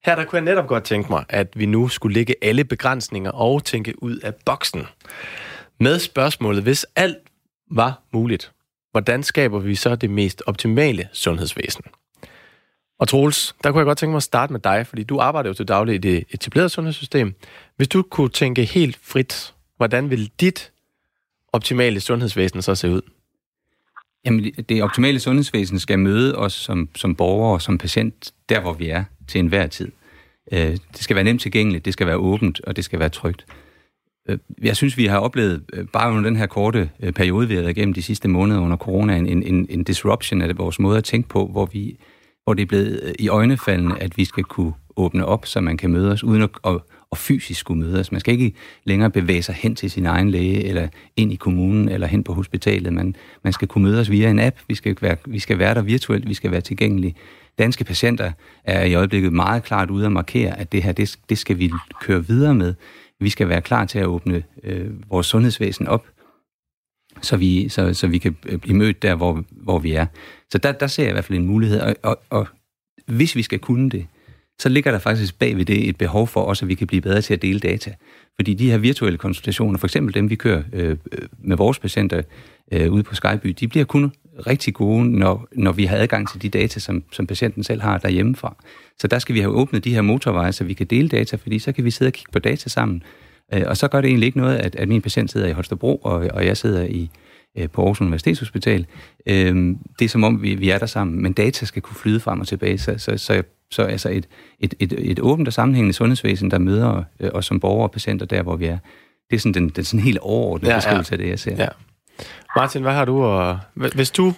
Her 0.05 0.16
der 0.16 0.26
kunne 0.26 0.38
jeg 0.38 0.45
netop 0.45 0.68
godt 0.68 0.84
tænke 0.84 1.09
mig, 1.09 1.26
at 1.30 1.47
vi 1.55 1.66
nu 1.66 1.88
skulle 1.88 2.14
lægge 2.14 2.36
alle 2.41 2.64
begrænsninger 2.64 3.32
og 3.32 3.64
tænke 3.64 4.03
ud 4.03 4.18
af 4.18 4.34
boksen. 4.45 4.88
Med 5.80 5.99
spørgsmålet, 5.99 6.64
hvis 6.64 6.86
alt 6.95 7.18
var 7.72 8.01
muligt, 8.14 8.51
hvordan 8.91 9.24
skaber 9.24 9.59
vi 9.59 9.76
så 9.76 9.95
det 9.95 10.09
mest 10.09 10.43
optimale 10.45 11.07
sundhedsvæsen? 11.14 11.84
Og 12.99 13.07
Troels, 13.07 13.55
der 13.64 13.72
kunne 13.72 13.80
jeg 13.80 13.86
godt 13.86 13.97
tænke 13.97 14.11
mig 14.11 14.18
at 14.18 14.24
starte 14.24 14.53
med 14.53 14.59
dig, 14.59 14.88
fordi 14.88 15.03
du 15.03 15.20
arbejder 15.20 15.49
jo 15.49 15.53
til 15.53 15.68
daglig 15.68 15.95
i 15.95 15.97
det 15.97 16.24
etablerede 16.30 16.70
sundhedssystem. 16.70 17.36
Hvis 17.76 17.88
du 17.88 18.01
kunne 18.01 18.30
tænke 18.30 18.66
helt 18.66 18.99
frit, 19.03 19.53
hvordan 19.78 20.09
vil 20.09 20.32
dit 20.39 20.72
optimale 21.53 21.99
sundhedsvæsen 21.99 22.61
så 22.61 22.76
se 22.76 22.89
ud? 22.89 23.01
Jamen, 24.26 24.53
det 24.69 24.84
optimale 24.84 25.19
sundhedsvæsen 25.19 25.80
skal 25.80 25.99
møde 25.99 26.36
os 26.38 26.53
som, 26.53 26.89
som 26.95 27.15
borgere 27.15 27.53
og 27.53 27.61
som 27.61 27.78
patient, 27.78 28.34
der 28.49 28.61
hvor 28.61 28.74
vi 28.74 28.89
er 28.89 29.03
til 29.28 29.39
enhver 29.39 29.67
tid. 29.67 29.91
Øh, 30.51 30.59
det 30.69 30.80
skal 30.99 31.15
være 31.15 31.24
nemt 31.24 31.41
tilgængeligt, 31.41 31.86
det 31.86 31.93
skal 31.93 32.07
være 32.07 32.17
åbent, 32.17 32.61
og 32.61 32.76
det 32.76 32.86
skal 32.86 32.99
være 32.99 33.09
trygt. 33.09 33.45
Øh, 34.30 34.38
jeg 34.61 34.76
synes, 34.76 34.97
vi 34.97 35.05
har 35.05 35.17
oplevet, 35.17 35.63
øh, 35.74 35.88
bare 35.93 36.11
under 36.11 36.24
den 36.24 36.36
her 36.36 36.45
korte 36.45 36.89
periode, 37.15 37.47
vi 37.47 37.55
har 37.55 37.61
været 37.61 37.78
igennem 37.78 37.93
de 37.93 38.01
sidste 38.01 38.28
måneder 38.28 38.61
under 38.61 38.78
corona, 38.78 39.15
en, 39.15 39.43
en, 39.43 39.67
en 39.69 39.84
disruption 39.84 40.41
af 40.41 40.57
vores 40.57 40.80
måde 40.80 40.97
at 40.97 41.03
tænke 41.03 41.30
på, 41.30 41.47
hvor, 41.47 41.65
vi, 41.65 41.97
hvor 42.43 42.53
det 42.53 42.61
er 42.61 42.65
blevet 42.65 43.15
i 43.19 43.28
øjnefaldene, 43.28 44.03
at 44.03 44.17
vi 44.17 44.26
skal 44.26 44.43
kunne 44.43 44.74
åbne 44.95 45.26
op, 45.26 45.45
så 45.45 45.61
man 45.61 45.78
kan 45.78 45.91
møde 45.91 46.11
os, 46.11 46.24
uden 46.24 46.41
at, 46.41 46.49
at, 46.65 46.80
og 47.14 47.18
fysisk 47.18 47.59
skulle 47.59 47.84
mødes. 47.84 48.11
Man 48.11 48.22
skal 48.22 48.34
ikke 48.34 48.53
længere 48.84 49.09
bevæge 49.09 49.43
sig 49.43 49.55
hen 49.55 49.76
til 49.76 49.91
sin 49.91 50.05
egen 50.05 50.32
læge, 50.32 50.64
eller 50.64 50.88
ind 51.16 51.34
i 51.34 51.36
kommunen, 51.36 51.89
eller 51.89 52.07
hen 52.07 52.24
på 52.24 52.34
hospitalet. 52.34 52.93
Man, 52.93 53.16
man 53.43 53.53
skal 53.53 53.68
kunne 53.68 53.84
mødes 53.84 54.11
via 54.11 54.30
en 54.30 54.39
app. 54.39 54.57
Vi 54.68 54.76
skal, 54.76 54.97
være, 55.01 55.18
vi 55.26 55.39
skal 55.39 55.59
være 55.59 55.74
der 55.74 55.82
virtuelt, 55.82 56.30
vi 56.30 56.34
skal 56.34 56.51
være 56.51 56.61
tilgængelige. 56.61 57.16
Danske 57.59 57.84
patienter 57.84 58.32
er 58.64 58.84
i 58.84 58.93
øjeblikket 58.93 59.34
meget 59.34 59.64
klart 59.64 59.89
ude 59.89 60.05
at 60.05 60.11
markere, 60.11 60.59
at 60.59 60.72
det 60.72 60.84
her, 60.84 60.91
det, 60.91 61.18
det 61.30 61.38
skal 61.38 61.59
vi 61.59 61.72
køre 62.01 62.28
videre 62.28 62.55
med. 62.55 62.74
Vi 63.20 63.30
skal 63.30 63.49
være 63.49 63.61
klar 63.61 63.86
til 63.86 63.99
at 63.99 64.05
åbne 64.05 64.43
øh, 64.64 65.09
vores 65.09 65.28
sundhedsvæsen 65.28 65.88
op, 65.88 66.05
så 67.22 67.38
vi, 67.38 67.70
så, 67.70 67.93
så 67.93 68.07
vi 68.07 68.18
kan 68.18 68.38
øh, 68.45 68.59
blive 68.59 68.78
mødt 68.78 69.01
der, 69.01 69.16
hvor, 69.16 69.43
hvor 69.51 69.80
vi 69.80 69.91
er. 69.91 70.05
Så 70.49 70.57
der, 70.57 70.72
der 70.72 70.88
ser 70.88 71.03
jeg 71.03 71.11
i 71.11 71.14
hvert 71.14 71.26
fald 71.26 71.39
en 71.39 71.45
mulighed, 71.45 71.80
og, 71.80 71.95
og, 72.03 72.20
og 72.30 72.47
hvis 73.05 73.36
vi 73.36 73.41
skal 73.41 73.59
kunne 73.59 73.89
det, 73.89 74.07
så 74.60 74.70
ligger 74.70 74.91
der 74.91 74.99
faktisk 74.99 75.39
bag 75.39 75.58
ved 75.58 75.66
det 75.66 75.89
et 75.89 75.97
behov 75.97 76.28
for 76.28 76.41
også, 76.41 76.66
at 76.66 76.70
vi 76.70 76.76
kan 76.76 76.88
blive 76.88 77.01
bedre 77.01 77.22
til 77.22 77.34
at 77.34 77.41
dele 77.41 77.60
data. 77.60 77.93
Fordi 78.36 78.54
de 78.54 78.72
her 78.72 78.78
virtuelle 78.78 79.18
konsultationer, 79.18 79.78
for 79.78 79.88
eksempel 79.88 80.14
dem, 80.14 80.30
vi 80.30 80.36
kører 80.36 80.64
øh, 80.74 80.89
øh 80.89 80.97
med 81.39 81.58
vores 81.58 81.80
patienter 81.80 82.22
øh, 82.72 82.91
ude 82.91 83.04
på 83.04 83.16
Skyby, 83.16 83.49
de 83.60 83.68
bliver 83.68 83.86
kun 83.86 84.12
rigtig 84.47 84.74
gode, 84.74 85.12
når, 85.12 85.47
når 85.51 85.72
vi 85.72 85.86
har 85.86 85.97
adgang 85.97 86.30
til 86.32 86.41
de 86.41 86.49
data, 86.49 86.80
som, 86.80 87.04
som 87.12 87.28
patienten 87.28 87.64
selv 87.64 87.82
har 87.82 87.97
derhjemmefra. 87.97 88.56
Så 88.99 89.08
der 89.08 89.20
skal 89.20 89.36
vi 89.36 89.39
have 89.39 89.54
åbnet 89.54 89.84
de 89.84 89.93
her 89.93 90.01
motorveje, 90.01 90.51
så 90.51 90.64
vi 90.64 90.74
kan 90.74 90.88
dele 90.88 91.10
data, 91.10 91.36
fordi 91.36 91.60
så 91.60 91.72
kan 91.72 91.86
vi 91.86 91.91
sidde 91.91 92.10
og 92.10 92.14
kigge 92.14 92.32
på 92.32 92.39
data 92.39 92.70
sammen. 92.70 93.04
Øh, 93.54 93.64
og 93.66 93.78
så 93.78 93.88
gør 93.88 94.01
det 94.01 94.08
egentlig 94.08 94.26
ikke 94.26 94.38
noget, 94.38 94.58
at, 94.58 94.76
at 94.76 94.88
min 94.88 95.01
patient 95.01 95.32
sidder 95.32 95.47
i 95.47 95.51
Holstebro, 95.51 95.95
og, 95.95 96.28
og 96.34 96.45
jeg 96.45 96.58
sidder 96.58 96.84
i, 96.84 97.10
øh, 97.58 97.70
på 97.70 97.82
Aarhus 97.82 98.01
Universitetshospital. 98.01 98.86
Øhm, 99.28 99.78
det 99.99 100.06
er 100.06 100.10
som 100.10 100.24
om, 100.24 100.41
vi, 100.41 100.56
vi 100.56 100.70
er 100.70 100.78
der 100.78 100.86
sammen, 100.86 101.22
men 101.22 101.34
data 101.34 101.66
skal 101.66 101.82
kunne 101.82 101.97
flyde 101.97 102.20
frem 102.20 102.39
og 102.39 102.47
tilbage, 102.47 102.78
så, 102.78 102.97
så, 102.97 103.18
så, 103.18 103.43
så 103.74 103.82
altså 103.82 104.09
et, 104.09 104.28
et, 104.59 104.74
et, 104.80 104.93
et 105.11 105.19
åbent 105.19 105.47
og 105.47 105.53
sammenhængende 105.53 105.93
sundhedsvæsen, 105.93 106.51
der 106.51 106.57
møder 106.57 107.03
os 107.34 107.45
som 107.45 107.59
borgere 107.59 107.84
og 107.84 107.91
patienter 107.91 108.26
der, 108.26 108.41
hvor 108.41 108.55
vi 108.55 108.65
er. 108.65 108.78
Det 109.30 109.36
er 109.36 109.39
sådan 109.39 109.53
den, 109.53 109.69
den 109.69 109.84
sådan 109.84 109.99
helt 109.99 110.17
overordnede 110.17 110.71
ja, 110.71 110.78
beskrivelse 110.78 111.11
ja. 111.11 111.13
af 111.13 111.17
det, 111.17 111.30
jeg 111.30 111.39
ser. 111.39 111.55
Ja. 111.57 111.67
Martin, 112.55 112.82
hvad 112.82 112.93
har 112.93 113.05
du? 113.05 113.24
Og, 113.24 113.59
hvis 113.74 114.11
du 114.11 114.34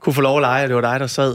kunne 0.00 0.12
få 0.14 0.20
lov 0.20 0.36
at 0.36 0.40
lege, 0.40 0.62
at 0.62 0.68
det 0.68 0.76
var 0.76 0.92
dig, 0.92 1.00
der 1.00 1.06
sad 1.06 1.34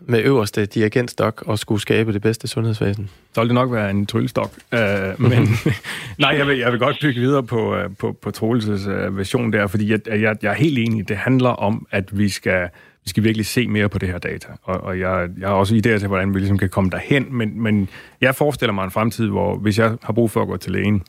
med 0.00 0.22
øverste 0.22 0.66
dirigentstok 0.66 1.42
og 1.46 1.58
skulle 1.58 1.80
skabe 1.80 2.12
det 2.12 2.22
bedste 2.22 2.48
sundhedsvæsen? 2.48 3.10
Så 3.34 3.40
ville 3.40 3.48
det 3.48 3.54
nok 3.54 3.72
være 3.72 3.90
en 3.90 4.06
tryllestok. 4.06 4.52
Uh, 4.72 4.78
men 5.22 5.48
nej, 6.18 6.30
jeg 6.30 6.46
vil, 6.46 6.58
jeg 6.58 6.72
vil 6.72 6.80
godt 6.80 6.96
bygge 7.00 7.20
videre 7.20 7.42
på, 7.42 7.76
uh, 7.76 7.96
på, 7.98 8.12
på 8.22 8.30
Troelses 8.30 8.86
uh, 8.86 9.18
version 9.18 9.52
der, 9.52 9.66
fordi 9.66 9.90
jeg, 9.90 10.00
jeg, 10.06 10.36
jeg 10.42 10.50
er 10.50 10.54
helt 10.54 10.78
enig. 10.78 11.08
Det 11.08 11.16
handler 11.16 11.50
om, 11.50 11.86
at 11.90 12.18
vi 12.18 12.28
skal, 12.28 12.68
vi 13.06 13.10
skal 13.10 13.24
virkelig 13.24 13.46
se 13.46 13.68
mere 13.68 13.88
på 13.88 13.98
det 13.98 14.08
her 14.08 14.18
data. 14.18 14.48
Og, 14.62 14.80
og 14.80 15.00
jeg, 15.00 15.28
jeg 15.38 15.48
har 15.48 15.54
også 15.54 15.74
idéer 15.74 15.98
til, 15.98 16.06
hvordan 16.06 16.34
vi 16.34 16.38
ligesom 16.38 16.58
kan 16.58 16.68
komme 16.68 16.90
derhen, 16.90 17.26
men, 17.30 17.62
men 17.62 17.88
jeg 18.20 18.34
forestiller 18.34 18.72
mig 18.72 18.84
en 18.84 18.90
fremtid, 18.90 19.28
hvor 19.28 19.56
hvis 19.56 19.78
jeg 19.78 19.96
har 20.02 20.12
brug 20.12 20.30
for 20.30 20.42
at 20.42 20.48
gå 20.48 20.56
til 20.56 20.72
lægen, 20.72 21.02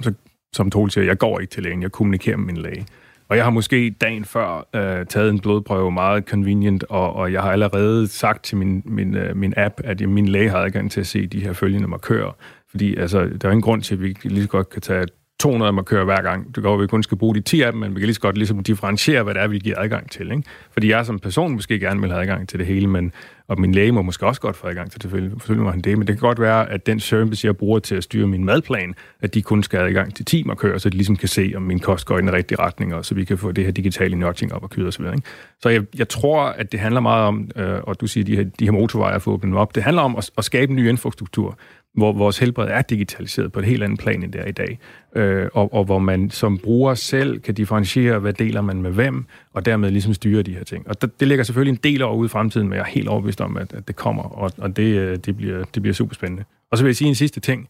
så 0.00 0.12
som 0.52 0.70
Tol 0.70 0.90
siger, 0.90 1.04
jeg 1.04 1.18
går 1.18 1.38
ikke 1.40 1.50
til 1.50 1.62
lægen, 1.62 1.82
jeg 1.82 1.92
kommunikerer 1.92 2.36
med 2.36 2.46
min 2.46 2.56
læge. 2.56 2.86
Og 3.28 3.36
jeg 3.36 3.44
har 3.44 3.50
måske 3.50 3.90
dagen 3.90 4.24
før 4.24 4.68
øh, 4.74 5.06
taget 5.06 5.30
en 5.30 5.40
blodprøve 5.40 5.92
meget 5.92 6.24
convenient, 6.24 6.84
og, 6.88 7.12
og 7.12 7.32
jeg 7.32 7.42
har 7.42 7.52
allerede 7.52 8.08
sagt 8.08 8.44
til 8.44 8.56
min, 8.56 8.82
min, 8.84 9.16
øh, 9.16 9.36
min 9.36 9.54
app, 9.56 9.80
at 9.84 10.08
min 10.08 10.28
læge 10.28 10.50
har 10.50 10.58
adgang 10.58 10.90
til 10.90 11.00
at 11.00 11.06
se 11.06 11.26
de 11.26 11.40
her 11.40 11.52
følgende 11.52 11.88
markører. 11.88 12.36
Fordi 12.70 12.96
altså, 12.96 13.18
der 13.18 13.48
er 13.48 13.52
ingen 13.52 13.62
grund 13.62 13.82
til, 13.82 13.94
at 13.94 14.02
vi 14.02 14.16
lige 14.22 14.42
så 14.42 14.48
godt 14.48 14.70
kan 14.70 14.82
tage 14.82 15.06
200 15.42 15.72
markører 15.72 16.04
hver 16.04 16.22
gang. 16.22 16.54
Det 16.54 16.62
går, 16.62 16.74
at 16.74 16.80
vi 16.80 16.86
kun 16.86 17.02
skal 17.02 17.18
bruge 17.18 17.34
de 17.34 17.40
10 17.40 17.60
af 17.60 17.72
dem, 17.72 17.80
men 17.80 17.94
vi 17.94 18.00
kan 18.00 18.06
lige 18.06 18.14
så 18.14 18.20
godt 18.20 18.38
ligesom 18.38 18.62
differentiere, 18.62 19.22
hvad 19.22 19.34
det 19.34 19.42
er, 19.42 19.46
vi 19.46 19.58
giver 19.58 19.78
adgang 19.78 20.10
til. 20.10 20.30
Ikke? 20.30 20.42
Fordi 20.70 20.90
jeg 20.90 21.06
som 21.06 21.18
person 21.18 21.52
måske 21.52 21.80
gerne 21.80 22.00
vil 22.00 22.10
have 22.10 22.22
adgang 22.22 22.48
til 22.48 22.58
det 22.58 22.66
hele, 22.66 22.86
men, 22.86 23.12
og 23.48 23.60
min 23.60 23.74
læge 23.74 23.92
må 23.92 24.02
måske 24.02 24.26
også 24.26 24.40
godt 24.40 24.56
få 24.56 24.66
adgang 24.66 24.90
til 24.90 25.02
det, 25.02 25.10
selvfølgelig 25.10 25.64
må 25.64 25.70
han 25.70 25.80
det, 25.80 25.98
men 25.98 26.06
det 26.06 26.18
kan 26.18 26.28
godt 26.28 26.40
være, 26.40 26.70
at 26.70 26.86
den 26.86 27.00
service, 27.00 27.46
jeg 27.46 27.56
bruger 27.56 27.78
til 27.78 27.94
at 27.94 28.04
styre 28.04 28.26
min 28.26 28.44
madplan, 28.44 28.94
at 29.20 29.34
de 29.34 29.42
kun 29.42 29.62
skal 29.62 29.78
have 29.78 29.88
adgang 29.88 30.14
til 30.14 30.24
10 30.24 30.42
markører, 30.42 30.78
så 30.78 30.88
de 30.88 30.96
ligesom 30.96 31.16
kan 31.16 31.28
se, 31.28 31.52
om 31.56 31.62
min 31.62 31.78
kost 31.78 32.06
går 32.06 32.18
i 32.18 32.20
den 32.20 32.32
rigtige 32.32 32.58
retning, 32.58 32.94
og 32.94 33.04
så 33.04 33.14
vi 33.14 33.24
kan 33.24 33.38
få 33.38 33.52
det 33.52 33.64
her 33.64 33.72
digitale 33.72 34.16
nudging 34.16 34.52
op 34.52 34.62
og 34.62 34.70
køre 34.70 34.86
osv. 34.86 35.04
Ikke? 35.04 35.22
Så 35.62 35.68
jeg, 35.68 35.82
jeg 35.98 36.08
tror, 36.08 36.42
at 36.42 36.72
det 36.72 36.80
handler 36.80 37.00
meget 37.00 37.26
om, 37.26 37.50
øh, 37.56 37.80
og 37.82 38.00
du 38.00 38.06
siger, 38.06 38.24
de 38.24 38.36
her, 38.36 38.44
de 38.44 38.64
her 38.64 38.72
motorveje 38.72 39.14
at 39.14 39.22
få 39.22 39.38
dem 39.42 39.56
op, 39.56 39.74
det 39.74 39.82
handler 39.82 40.02
om 40.02 40.16
at, 40.16 40.30
at 40.38 40.44
skabe 40.44 40.70
en 40.70 40.76
ny 40.76 40.88
infrastruktur, 40.88 41.58
hvor 41.94 42.12
vores 42.12 42.38
helbred 42.38 42.68
er 42.68 42.82
digitaliseret 42.82 43.52
på 43.52 43.58
et 43.58 43.64
helt 43.64 43.82
andet 43.82 43.98
plan, 43.98 44.22
end 44.22 44.32
det 44.32 44.40
er 44.40 44.46
i 44.46 44.52
dag, 44.52 44.78
øh, 45.16 45.48
og, 45.54 45.74
og 45.74 45.84
hvor 45.84 45.98
man 45.98 46.30
som 46.30 46.58
bruger 46.58 46.94
selv 46.94 47.40
kan 47.40 47.54
differentiere, 47.54 48.18
hvad 48.18 48.32
deler 48.32 48.60
man 48.60 48.82
med 48.82 48.90
hvem, 48.90 49.24
og 49.52 49.64
dermed 49.64 49.90
ligesom 49.90 50.14
styre 50.14 50.42
de 50.42 50.54
her 50.54 50.64
ting. 50.64 50.88
Og 50.88 51.02
det, 51.02 51.20
det 51.20 51.28
ligger 51.28 51.44
selvfølgelig 51.44 51.72
en 51.72 51.92
del 51.92 52.02
over 52.02 52.16
ude 52.16 52.26
i 52.26 52.28
fremtiden, 52.28 52.68
men 52.68 52.76
jeg 52.76 52.82
er 52.82 52.86
helt 52.86 53.08
overbevist 53.08 53.40
om, 53.40 53.56
at, 53.56 53.72
at 53.72 53.88
det 53.88 53.96
kommer, 53.96 54.22
og, 54.22 54.50
og 54.58 54.76
det, 54.76 54.98
øh, 54.98 55.16
det, 55.16 55.36
bliver, 55.36 55.64
det 55.64 55.82
bliver 55.82 55.94
super 55.94 56.14
spændende. 56.14 56.44
Og 56.70 56.78
så 56.78 56.84
vil 56.84 56.88
jeg 56.88 56.96
sige 56.96 57.08
en 57.08 57.14
sidste 57.14 57.40
ting, 57.40 57.68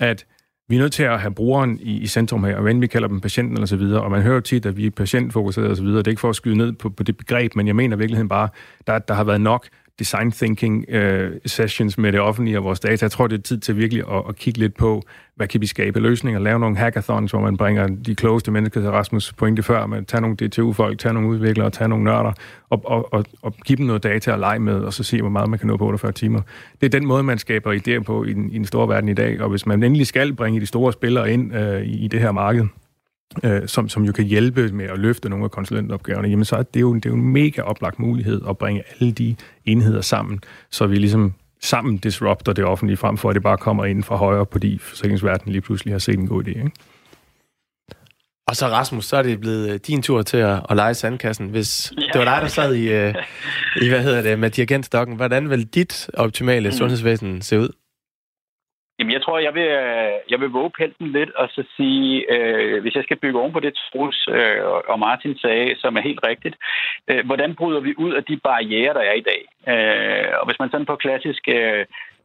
at 0.00 0.26
vi 0.68 0.76
er 0.76 0.80
nødt 0.80 0.92
til 0.92 1.02
at 1.02 1.20
have 1.20 1.34
brugeren 1.34 1.78
i, 1.82 2.00
i 2.00 2.06
centrum 2.06 2.44
her, 2.44 2.56
og 2.56 2.62
hvad 2.62 2.74
vi 2.74 2.86
kalder 2.86 3.08
dem 3.08 3.20
patienten 3.20 3.56
eller 3.56 3.66
så 3.66 3.76
videre, 3.76 4.02
og 4.02 4.10
man 4.10 4.22
hører 4.22 4.34
jo 4.34 4.40
tit, 4.40 4.66
at 4.66 4.76
vi 4.76 4.86
er 4.86 4.90
patientfokuseret 4.90 5.68
og 5.68 5.76
så 5.76 5.82
videre. 5.82 5.98
Det 5.98 6.06
er 6.06 6.10
ikke 6.10 6.20
for 6.20 6.30
at 6.30 6.36
skyde 6.36 6.56
ned 6.56 6.72
på, 6.72 6.90
på 6.90 7.02
det 7.02 7.16
begreb, 7.16 7.56
men 7.56 7.66
jeg 7.66 7.76
mener 7.76 7.96
i 7.96 7.98
virkeligheden 7.98 8.28
bare, 8.28 8.48
der, 8.86 8.98
der 8.98 9.14
har 9.14 9.24
været 9.24 9.40
nok 9.40 9.66
design 9.98 10.32
thinking 10.32 10.84
øh, 10.88 11.32
sessions 11.46 11.98
med 11.98 12.12
det 12.12 12.20
offentlige 12.20 12.58
og 12.58 12.64
vores 12.64 12.80
data. 12.80 13.04
Jeg 13.04 13.10
tror, 13.10 13.26
det 13.26 13.38
er 13.38 13.42
tid 13.42 13.58
til 13.58 13.76
virkelig 13.76 14.02
at, 14.12 14.22
at 14.28 14.36
kigge 14.36 14.60
lidt 14.60 14.76
på, 14.76 15.02
hvad 15.36 15.48
kan 15.48 15.60
vi 15.60 15.66
skabe 15.66 16.00
løsninger, 16.00 16.40
lave 16.40 16.58
nogle 16.58 16.76
hackathons, 16.76 17.30
hvor 17.30 17.40
man 17.40 17.56
bringer 17.56 17.86
de 17.86 18.14
klogeste 18.14 18.50
mennesker 18.50 18.80
til 18.80 18.90
Rasmus 18.90 19.32
pointe 19.32 19.62
før, 19.62 19.86
men 19.86 20.04
tage 20.04 20.20
nogle 20.20 20.36
DTU-folk, 20.36 20.98
tage 20.98 21.14
nogle 21.14 21.28
udviklere, 21.28 21.70
tage 21.70 21.88
nogle 21.88 22.04
nørder, 22.04 22.32
og, 22.70 22.82
og, 22.84 23.12
og, 23.12 23.24
og 23.42 23.54
give 23.64 23.76
dem 23.76 23.86
noget 23.86 24.02
data 24.02 24.32
at 24.32 24.38
lege 24.38 24.58
med, 24.58 24.74
og 24.74 24.92
så 24.92 25.02
se, 25.02 25.20
hvor 25.20 25.30
meget 25.30 25.50
man 25.50 25.58
kan 25.58 25.68
nå 25.68 25.76
på 25.76 25.86
48 25.86 26.12
timer. 26.12 26.40
Det 26.80 26.86
er 26.86 26.90
den 26.98 27.06
måde, 27.06 27.22
man 27.22 27.38
skaber 27.38 27.72
idéer 27.72 28.02
på 28.02 28.24
i 28.24 28.32
den, 28.32 28.50
i 28.50 28.58
den 28.58 28.64
store 28.64 28.88
verden 28.88 29.08
i 29.08 29.14
dag, 29.14 29.40
og 29.40 29.50
hvis 29.50 29.66
man 29.66 29.82
endelig 29.82 30.06
skal 30.06 30.32
bringe 30.32 30.60
de 30.60 30.66
store 30.66 30.92
spillere 30.92 31.32
ind 31.32 31.54
øh, 31.56 31.82
i, 31.82 32.04
i 32.04 32.08
det 32.08 32.20
her 32.20 32.32
marked, 32.32 32.66
øh, 33.42 33.68
som, 33.68 33.88
som 33.88 34.04
jo 34.04 34.12
kan 34.12 34.24
hjælpe 34.24 34.72
med 34.72 34.84
at 34.84 34.98
løfte 34.98 35.28
nogle 35.28 35.44
af 35.44 35.50
konsulentopgaverne, 35.50 36.28
jamen 36.28 36.44
så 36.44 36.56
er 36.56 36.62
det 36.62 36.80
jo, 36.80 36.94
det 36.94 37.06
er 37.06 37.10
jo 37.10 37.16
en 37.16 37.32
mega 37.32 37.62
oplagt 37.62 37.98
mulighed 37.98 38.40
at 38.48 38.58
bringe 38.58 38.82
alle 39.00 39.12
de 39.12 39.36
enheder 39.64 40.00
sammen, 40.00 40.40
så 40.70 40.86
vi 40.86 40.96
ligesom 40.96 41.34
sammen 41.60 41.96
disrupter 41.96 42.52
det 42.52 42.64
offentlige, 42.64 42.96
frem 42.96 43.16
for 43.16 43.28
at 43.30 43.34
det 43.34 43.42
bare 43.42 43.56
kommer 43.56 43.84
ind 43.84 44.02
fra 44.02 44.16
højre, 44.16 44.46
fordi 44.52 44.78
forsikringsverdenen 44.78 45.52
lige 45.52 45.62
pludselig 45.62 45.94
har 45.94 45.98
set 45.98 46.18
en 46.18 46.26
god 46.26 46.44
idé. 46.44 46.48
Ikke? 46.48 46.70
Og 48.46 48.56
så 48.56 48.66
Rasmus, 48.66 49.04
så 49.04 49.16
er 49.16 49.22
det 49.22 49.40
blevet 49.40 49.70
øh, 49.70 49.80
din 49.86 50.02
tur 50.02 50.22
til 50.22 50.36
at, 50.36 50.66
at 50.70 50.76
lege 50.76 50.94
sandkassen. 50.94 51.48
Hvis 51.48 51.92
ja. 51.96 52.02
det 52.02 52.18
var 52.18 52.24
dig, 52.24 52.42
der 52.42 52.48
sad 52.48 52.74
i, 52.74 53.08
uh, 53.08 53.14
i 53.82 53.88
hvad 53.88 54.02
hedder 54.02 54.22
det, 54.22 54.38
med 54.38 54.50
dirigentstokken, 54.50 55.16
hvordan 55.16 55.50
vil 55.50 55.64
dit 55.64 56.10
optimale 56.14 56.68
mm. 56.68 56.72
sundhedsvæsen 56.72 57.42
se 57.42 57.60
ud? 57.60 57.68
Jamen, 59.04 59.18
jeg 59.18 59.22
tror, 59.22 59.38
jeg 59.38 59.54
vil, 59.54 59.68
øh, 59.82 60.12
jeg 60.30 60.40
vil 60.40 60.48
våge 60.48 60.70
pelten 60.78 61.12
lidt 61.12 61.30
og 61.30 61.48
så 61.48 61.64
sige, 61.76 62.32
øh, 62.32 62.82
hvis 62.82 62.94
jeg 62.94 63.04
skal 63.04 63.16
bygge 63.16 63.40
oven 63.40 63.52
på 63.52 63.60
det, 63.60 63.74
Trus 63.74 64.28
øh, 64.28 64.60
og 64.92 64.98
Martin 64.98 65.38
sagde, 65.38 65.76
som 65.78 65.96
er 65.96 66.00
helt 66.00 66.22
rigtigt, 66.26 66.56
øh, 67.08 67.26
hvordan 67.26 67.54
bryder 67.54 67.80
vi 67.80 67.94
ud 67.98 68.12
af 68.12 68.24
de 68.24 68.36
barriere, 68.36 68.94
der 68.94 69.00
er 69.00 69.12
i 69.12 69.26
dag? 69.30 69.42
Øh, 69.72 70.32
og 70.40 70.46
hvis 70.46 70.58
man 70.58 70.70
sådan 70.70 70.86
på 70.86 70.96
klassisk 70.96 71.48
øh, 71.48 71.84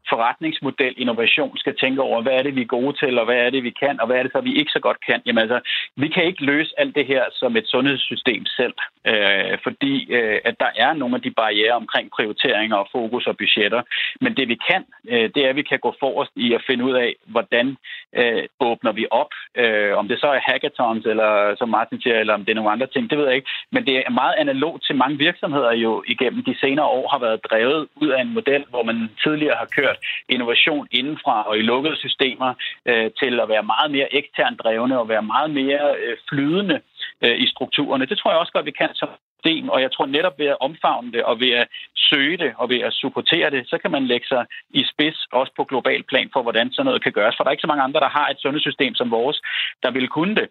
forretningsmodel 0.09 0.93
innovation 0.97 1.57
skal 1.57 1.75
tænke 1.77 2.01
over, 2.01 2.21
hvad 2.21 2.33
er 2.33 2.43
det, 2.43 2.55
vi 2.55 2.61
er 2.61 2.75
gode 2.77 2.93
til, 3.01 3.19
og 3.19 3.25
hvad 3.25 3.35
er 3.35 3.49
det, 3.49 3.63
vi 3.63 3.69
kan, 3.69 3.99
og 4.01 4.07
hvad 4.07 4.17
er 4.17 4.23
det 4.23 4.31
så, 4.31 4.41
vi 4.41 4.55
ikke 4.55 4.71
så 4.71 4.79
godt 4.79 4.99
kan. 5.05 5.21
Jamen 5.25 5.41
altså, 5.41 5.59
vi 5.95 6.07
kan 6.07 6.23
ikke 6.23 6.43
løse 6.43 6.71
alt 6.77 6.95
det 6.95 7.05
her 7.05 7.23
som 7.31 7.57
et 7.57 7.67
sundhedssystem 7.67 8.45
selv, 8.45 8.73
øh, 9.07 9.57
fordi 9.63 10.11
øh, 10.13 10.39
at 10.45 10.55
der 10.59 10.71
er 10.75 10.93
nogle 10.93 11.15
af 11.15 11.21
de 11.21 11.31
barriere 11.31 11.73
omkring 11.73 12.11
prioriteringer 12.11 12.75
og 12.75 12.87
fokus 12.91 13.27
og 13.27 13.37
budgetter. 13.37 13.81
Men 14.21 14.37
det 14.37 14.47
vi 14.47 14.57
kan, 14.69 14.83
øh, 15.09 15.29
det 15.33 15.45
er, 15.45 15.49
at 15.49 15.55
vi 15.55 15.61
kan 15.61 15.79
gå 15.79 15.95
forrest 15.99 16.31
i 16.35 16.53
at 16.53 16.63
finde 16.67 16.83
ud 16.85 16.93
af, 16.93 17.15
hvordan 17.25 17.77
øh, 18.15 18.43
åbner 18.59 18.91
vi 18.91 19.05
op. 19.11 19.31
Øh, 19.57 19.97
om 19.97 20.07
det 20.07 20.19
så 20.19 20.27
er 20.27 20.39
hackathons, 20.47 21.05
eller 21.05 21.55
som 21.55 21.69
Martin 21.69 22.01
siger, 22.01 22.19
eller 22.19 22.33
om 22.33 22.45
det 22.45 22.51
er 22.51 22.55
nogle 22.55 22.71
andre 22.71 22.87
ting, 22.87 23.09
det 23.09 23.17
ved 23.17 23.25
jeg 23.25 23.35
ikke. 23.35 23.49
Men 23.71 23.85
det 23.85 23.95
er 23.97 24.09
meget 24.09 24.35
analogt 24.37 24.85
til 24.85 24.95
mange 24.95 25.17
virksomheder 25.17 25.71
jo 25.71 26.03
igennem 26.07 26.43
de 26.43 26.55
senere 26.59 26.85
år 26.85 27.07
har 27.07 27.19
været 27.19 27.43
drevet 27.49 27.87
ud 27.95 28.07
af 28.07 28.21
en 28.21 28.33
model, 28.33 28.65
hvor 28.69 28.83
man 28.83 29.09
tidligere 29.23 29.55
har 29.59 29.69
kørt 29.77 29.98
innovation 30.29 30.87
indenfra 30.91 31.43
og 31.49 31.57
i 31.57 31.61
lukkede 31.61 31.97
systemer 31.97 32.53
øh, 32.85 33.11
til 33.19 33.39
at 33.39 33.49
være 33.49 33.63
meget 33.63 33.91
mere 33.91 34.13
eksternt 34.13 34.59
drevne 34.59 34.99
og 34.99 35.09
være 35.09 35.21
meget 35.21 35.51
mere 35.51 35.95
øh, 36.03 36.17
flydende 36.29 36.81
øh, 37.23 37.37
i 37.43 37.47
strukturerne. 37.47 38.05
Det 38.05 38.17
tror 38.17 38.31
jeg 38.31 38.39
også 38.39 38.51
godt, 38.51 38.65
vi 38.65 38.71
kan 38.71 38.89
som 38.93 39.09
system, 39.39 39.69
og 39.69 39.81
jeg 39.81 39.91
tror 39.91 40.05
netop 40.05 40.39
ved 40.39 40.45
at 40.45 40.57
omfavne 40.59 41.11
det, 41.11 41.23
og 41.23 41.39
ved 41.39 41.51
at 41.51 41.67
søge 41.95 42.37
det, 42.37 42.51
og 42.57 42.69
ved 42.69 42.79
at 42.79 42.93
supportere 42.93 43.49
det, 43.49 43.69
så 43.69 43.77
kan 43.77 43.91
man 43.91 44.07
lægge 44.07 44.27
sig 44.27 44.45
i 44.69 44.83
spids, 44.91 45.27
også 45.31 45.51
på 45.57 45.63
global 45.63 46.03
plan, 46.03 46.29
for 46.33 46.41
hvordan 46.41 46.71
sådan 46.71 46.85
noget 46.85 47.03
kan 47.03 47.11
gøres. 47.11 47.35
For 47.35 47.43
der 47.43 47.49
er 47.49 47.51
ikke 47.51 47.67
så 47.67 47.73
mange 47.73 47.83
andre, 47.83 47.99
der 47.99 48.09
har 48.09 48.27
et 48.27 48.39
sundhedssystem 48.39 48.95
som 48.95 49.11
vores, 49.11 49.41
der 49.83 49.91
vil 49.91 50.07
kunne 50.07 50.35
det. 50.35 50.47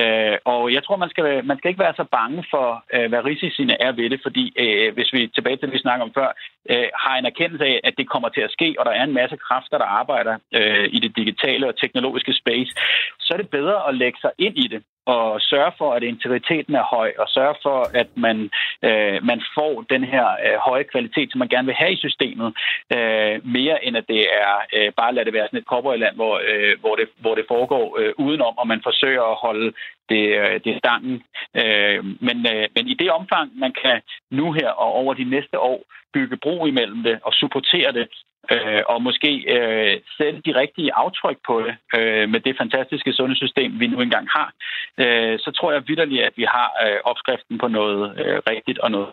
Øh, 0.00 0.36
og 0.44 0.72
jeg 0.72 0.84
tror, 0.84 0.96
man 0.96 1.10
skal, 1.10 1.44
man 1.44 1.58
skal 1.58 1.68
ikke 1.68 1.84
være 1.86 1.94
så 1.96 2.04
bange 2.04 2.44
for, 2.50 2.84
øh, 2.94 3.08
hvad 3.08 3.24
risiciene 3.24 3.82
er 3.86 3.92
ved 3.92 4.10
det, 4.10 4.20
fordi 4.22 4.44
øh, 4.62 4.94
hvis 4.94 5.12
vi 5.12 5.20
tilbage 5.26 5.56
til 5.56 5.66
det, 5.66 5.74
vi 5.74 5.86
snakker 5.86 6.04
om 6.04 6.14
før, 6.14 6.28
øh, 6.70 6.88
har 7.04 7.14
en 7.16 7.26
erkendelse 7.26 7.64
af, 7.64 7.80
at 7.84 7.94
det 7.98 8.08
kommer 8.08 8.28
til 8.28 8.40
at 8.40 8.54
ske, 8.56 8.68
og 8.78 8.84
der 8.84 8.92
er 8.92 9.04
en 9.04 9.18
masse 9.20 9.36
kræfter, 9.36 9.78
der 9.78 9.88
arbejder 10.00 10.34
øh, 10.58 10.88
i 10.96 10.98
det 11.04 11.16
digitale 11.16 11.68
og 11.68 11.78
teknologiske 11.78 12.32
space, 12.32 12.72
så 13.20 13.28
er 13.34 13.38
det 13.38 13.50
bedre 13.50 13.88
at 13.88 13.94
lægge 13.94 14.18
sig 14.20 14.32
ind 14.38 14.56
i 14.58 14.66
det, 14.72 14.82
og 15.06 15.40
sørge 15.40 15.72
for, 15.78 15.92
at 15.92 16.02
integriteten 16.02 16.74
er 16.74 16.82
høj, 16.96 17.12
og 17.18 17.28
sørge 17.28 17.54
for, 17.62 17.78
at 17.94 18.08
man, 18.16 18.50
øh, 18.84 19.18
man 19.30 19.40
får 19.56 19.84
den 19.90 20.04
her 20.04 20.26
øh, 20.46 20.58
høje 20.68 20.84
kvalitet, 20.92 21.28
som 21.30 21.38
man 21.38 21.48
gerne 21.48 21.66
vil 21.66 21.80
have 21.82 21.92
i 21.92 22.02
systemet, 22.06 22.54
øh, 22.96 23.34
mere 23.56 23.84
end 23.84 23.96
at 23.96 24.08
det 24.08 24.22
er 24.42 24.54
øh, 24.76 24.92
bare 24.96 25.14
lade 25.14 25.24
det 25.24 25.34
være 25.34 25.46
sådan 25.46 25.58
et 25.58 25.70
cowboyland, 25.72 26.14
hvor, 26.16 26.34
øh, 26.50 26.74
hvor, 26.80 26.94
det, 26.96 27.08
hvor 27.20 27.34
det 27.34 27.44
foregår 27.48 27.86
øh, 28.00 28.12
udenom, 28.18 28.58
og 28.58 28.66
man 28.66 28.80
forsøger 28.82 29.22
at 29.22 29.40
holde 29.46 29.72
det, 30.08 30.24
øh, 30.40 30.54
det 30.54 30.64
det 30.64 30.78
stangen. 30.78 31.22
Øh, 31.56 32.04
men, 32.26 32.36
øh, 32.52 32.68
men 32.74 32.88
i 32.88 32.94
det 32.94 33.10
omfang, 33.10 33.58
man 33.58 33.72
kan 33.82 34.00
nu 34.30 34.52
her 34.52 34.68
og 34.68 34.92
over 34.92 35.14
de 35.14 35.24
næste 35.24 35.58
år 35.58 35.84
bygge 36.14 36.36
bro 36.36 36.66
imellem 36.66 37.02
det 37.02 37.18
og 37.22 37.32
supportere 37.32 37.92
det, 37.92 38.06
øh, 38.52 38.82
og 38.86 39.02
måske 39.02 39.32
øh, 39.56 40.00
sætte 40.18 40.40
de 40.46 40.58
rigtige 40.60 40.94
aftryk 40.94 41.38
på 41.46 41.62
det 41.66 41.74
øh, 42.00 42.28
med 42.28 42.40
det 42.40 42.56
fantastiske 42.56 43.12
sundhedssystem, 43.12 43.80
vi 43.80 43.86
nu 43.86 44.00
engang 44.00 44.28
har, 44.36 44.52
øh, 44.98 45.38
så 45.38 45.50
tror 45.50 45.72
jeg 45.72 45.88
vidderligt, 45.88 46.22
at 46.22 46.32
vi 46.36 46.44
har 46.44 46.68
øh, 46.86 46.98
opskriften 47.04 47.58
på 47.58 47.68
noget 47.68 48.18
øh, 48.18 48.38
rigtigt 48.50 48.78
og 48.78 48.90
noget 48.90 49.12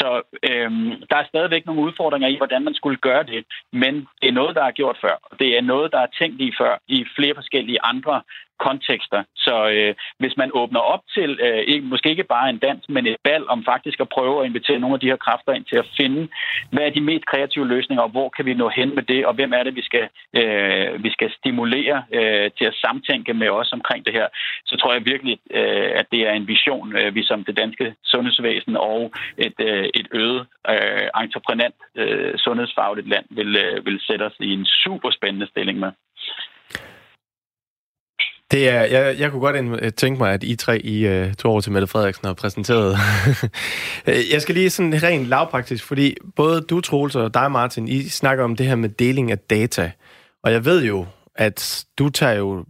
så 0.00 0.22
øhm, 0.50 0.92
der 1.10 1.16
er 1.16 1.26
stadigvæk 1.28 1.66
nogle 1.66 1.82
udfordringer 1.82 2.28
i, 2.28 2.36
hvordan 2.36 2.64
man 2.64 2.74
skulle 2.74 2.96
gøre 2.96 3.22
det, 3.22 3.44
men 3.72 3.94
det 4.22 4.28
er 4.28 4.38
noget, 4.40 4.56
der 4.56 4.64
er 4.64 4.70
gjort 4.70 4.98
før. 5.00 5.16
Det 5.38 5.58
er 5.58 5.60
noget, 5.60 5.92
der 5.92 5.98
er 5.98 6.14
tænkt 6.18 6.40
i 6.40 6.52
før 6.60 6.78
i 6.88 7.06
flere 7.16 7.34
forskellige 7.34 7.82
andre 7.82 8.22
kontekster. 8.58 9.22
Så 9.36 9.68
øh, 9.68 9.94
hvis 10.18 10.36
man 10.36 10.50
åbner 10.54 10.80
op 10.80 11.00
til 11.16 11.30
øh, 11.46 11.62
ikke, 11.72 11.86
måske 11.86 12.10
ikke 12.10 12.24
bare 12.24 12.50
en 12.50 12.58
dans, 12.58 12.88
men 12.88 13.06
et 13.06 13.16
bal 13.24 13.48
om 13.48 13.64
faktisk 13.64 14.00
at 14.00 14.08
prøve 14.08 14.40
at 14.40 14.46
invitere 14.46 14.78
nogle 14.78 14.94
af 14.94 15.00
de 15.00 15.06
her 15.06 15.16
kræfter 15.16 15.52
ind 15.52 15.64
til 15.64 15.76
at 15.76 15.90
finde, 15.96 16.28
hvad 16.70 16.84
er 16.84 16.90
de 16.90 17.00
mest 17.00 17.26
kreative 17.26 17.68
løsninger, 17.68 18.02
og 18.02 18.10
hvor 18.10 18.28
kan 18.28 18.46
vi 18.46 18.54
nå 18.54 18.68
hen 18.68 18.94
med 18.94 19.02
det, 19.02 19.26
og 19.26 19.34
hvem 19.34 19.52
er 19.52 19.62
det, 19.62 19.74
vi 19.74 19.82
skal, 19.82 20.08
øh, 20.36 21.04
vi 21.04 21.10
skal 21.10 21.30
stimulere 21.38 22.04
øh, 22.12 22.50
til 22.58 22.64
at 22.64 22.78
samtænke 22.84 23.34
med 23.34 23.48
os 23.48 23.72
omkring 23.72 24.06
det 24.06 24.12
her, 24.12 24.26
så 24.66 24.76
tror 24.76 24.92
jeg 24.92 25.04
virkelig, 25.04 25.38
øh, 25.50 25.90
at 26.00 26.06
det 26.12 26.20
er 26.28 26.32
en 26.32 26.48
vision, 26.48 26.96
øh, 26.96 27.14
vi 27.14 27.22
som 27.24 27.44
det 27.44 27.56
danske 27.56 27.94
sundhedsvæsen 28.04 28.76
og 28.76 29.12
et, 29.38 29.58
øh, 29.60 29.86
et 29.94 30.08
øget 30.12 30.46
øh, 30.70 31.08
entreprenant 31.22 31.74
øh, 31.96 32.32
sundhedsfagligt 32.36 33.08
land 33.08 33.26
vil, 33.30 33.56
øh, 33.56 33.86
vil 33.86 34.00
sætte 34.00 34.22
os 34.22 34.36
i 34.40 34.50
en 34.52 34.64
super 34.64 35.10
spændende 35.10 35.46
stilling 35.46 35.78
med. 35.78 35.92
Det 38.50 38.68
er, 38.68 38.80
jeg, 38.82 39.18
jeg 39.18 39.30
kunne 39.30 39.40
godt 39.40 39.82
øh, 39.82 39.92
tænke 39.92 40.18
mig, 40.18 40.32
at 40.32 40.44
I 40.44 40.56
tre 40.56 40.80
i 40.80 41.06
øh, 41.06 41.26
uh, 41.26 41.32
to 41.32 41.50
år 41.50 41.60
til 41.60 41.72
Mette 41.72 41.86
Frederiksen 41.86 42.26
har 42.26 42.34
præsenteret. 42.34 42.96
Øh, 44.06 44.32
jeg 44.32 44.42
skal 44.42 44.54
lige 44.54 44.70
sådan 44.70 45.02
rent 45.02 45.26
lavpraktisk, 45.26 45.84
fordi 45.84 46.16
både 46.36 46.60
du, 46.60 46.80
Troels, 46.80 47.16
og 47.16 47.34
dig, 47.34 47.50
Martin, 47.50 47.88
I 47.88 48.08
snakker 48.08 48.44
om 48.44 48.56
det 48.56 48.66
her 48.66 48.74
med 48.74 48.88
deling 48.88 49.30
af 49.30 49.38
data. 49.38 49.90
Og 50.42 50.52
jeg 50.52 50.64
ved 50.64 50.84
jo, 50.84 51.06
at 51.34 51.84
du 51.98 52.08
tager 52.08 52.32
jo 52.32 52.64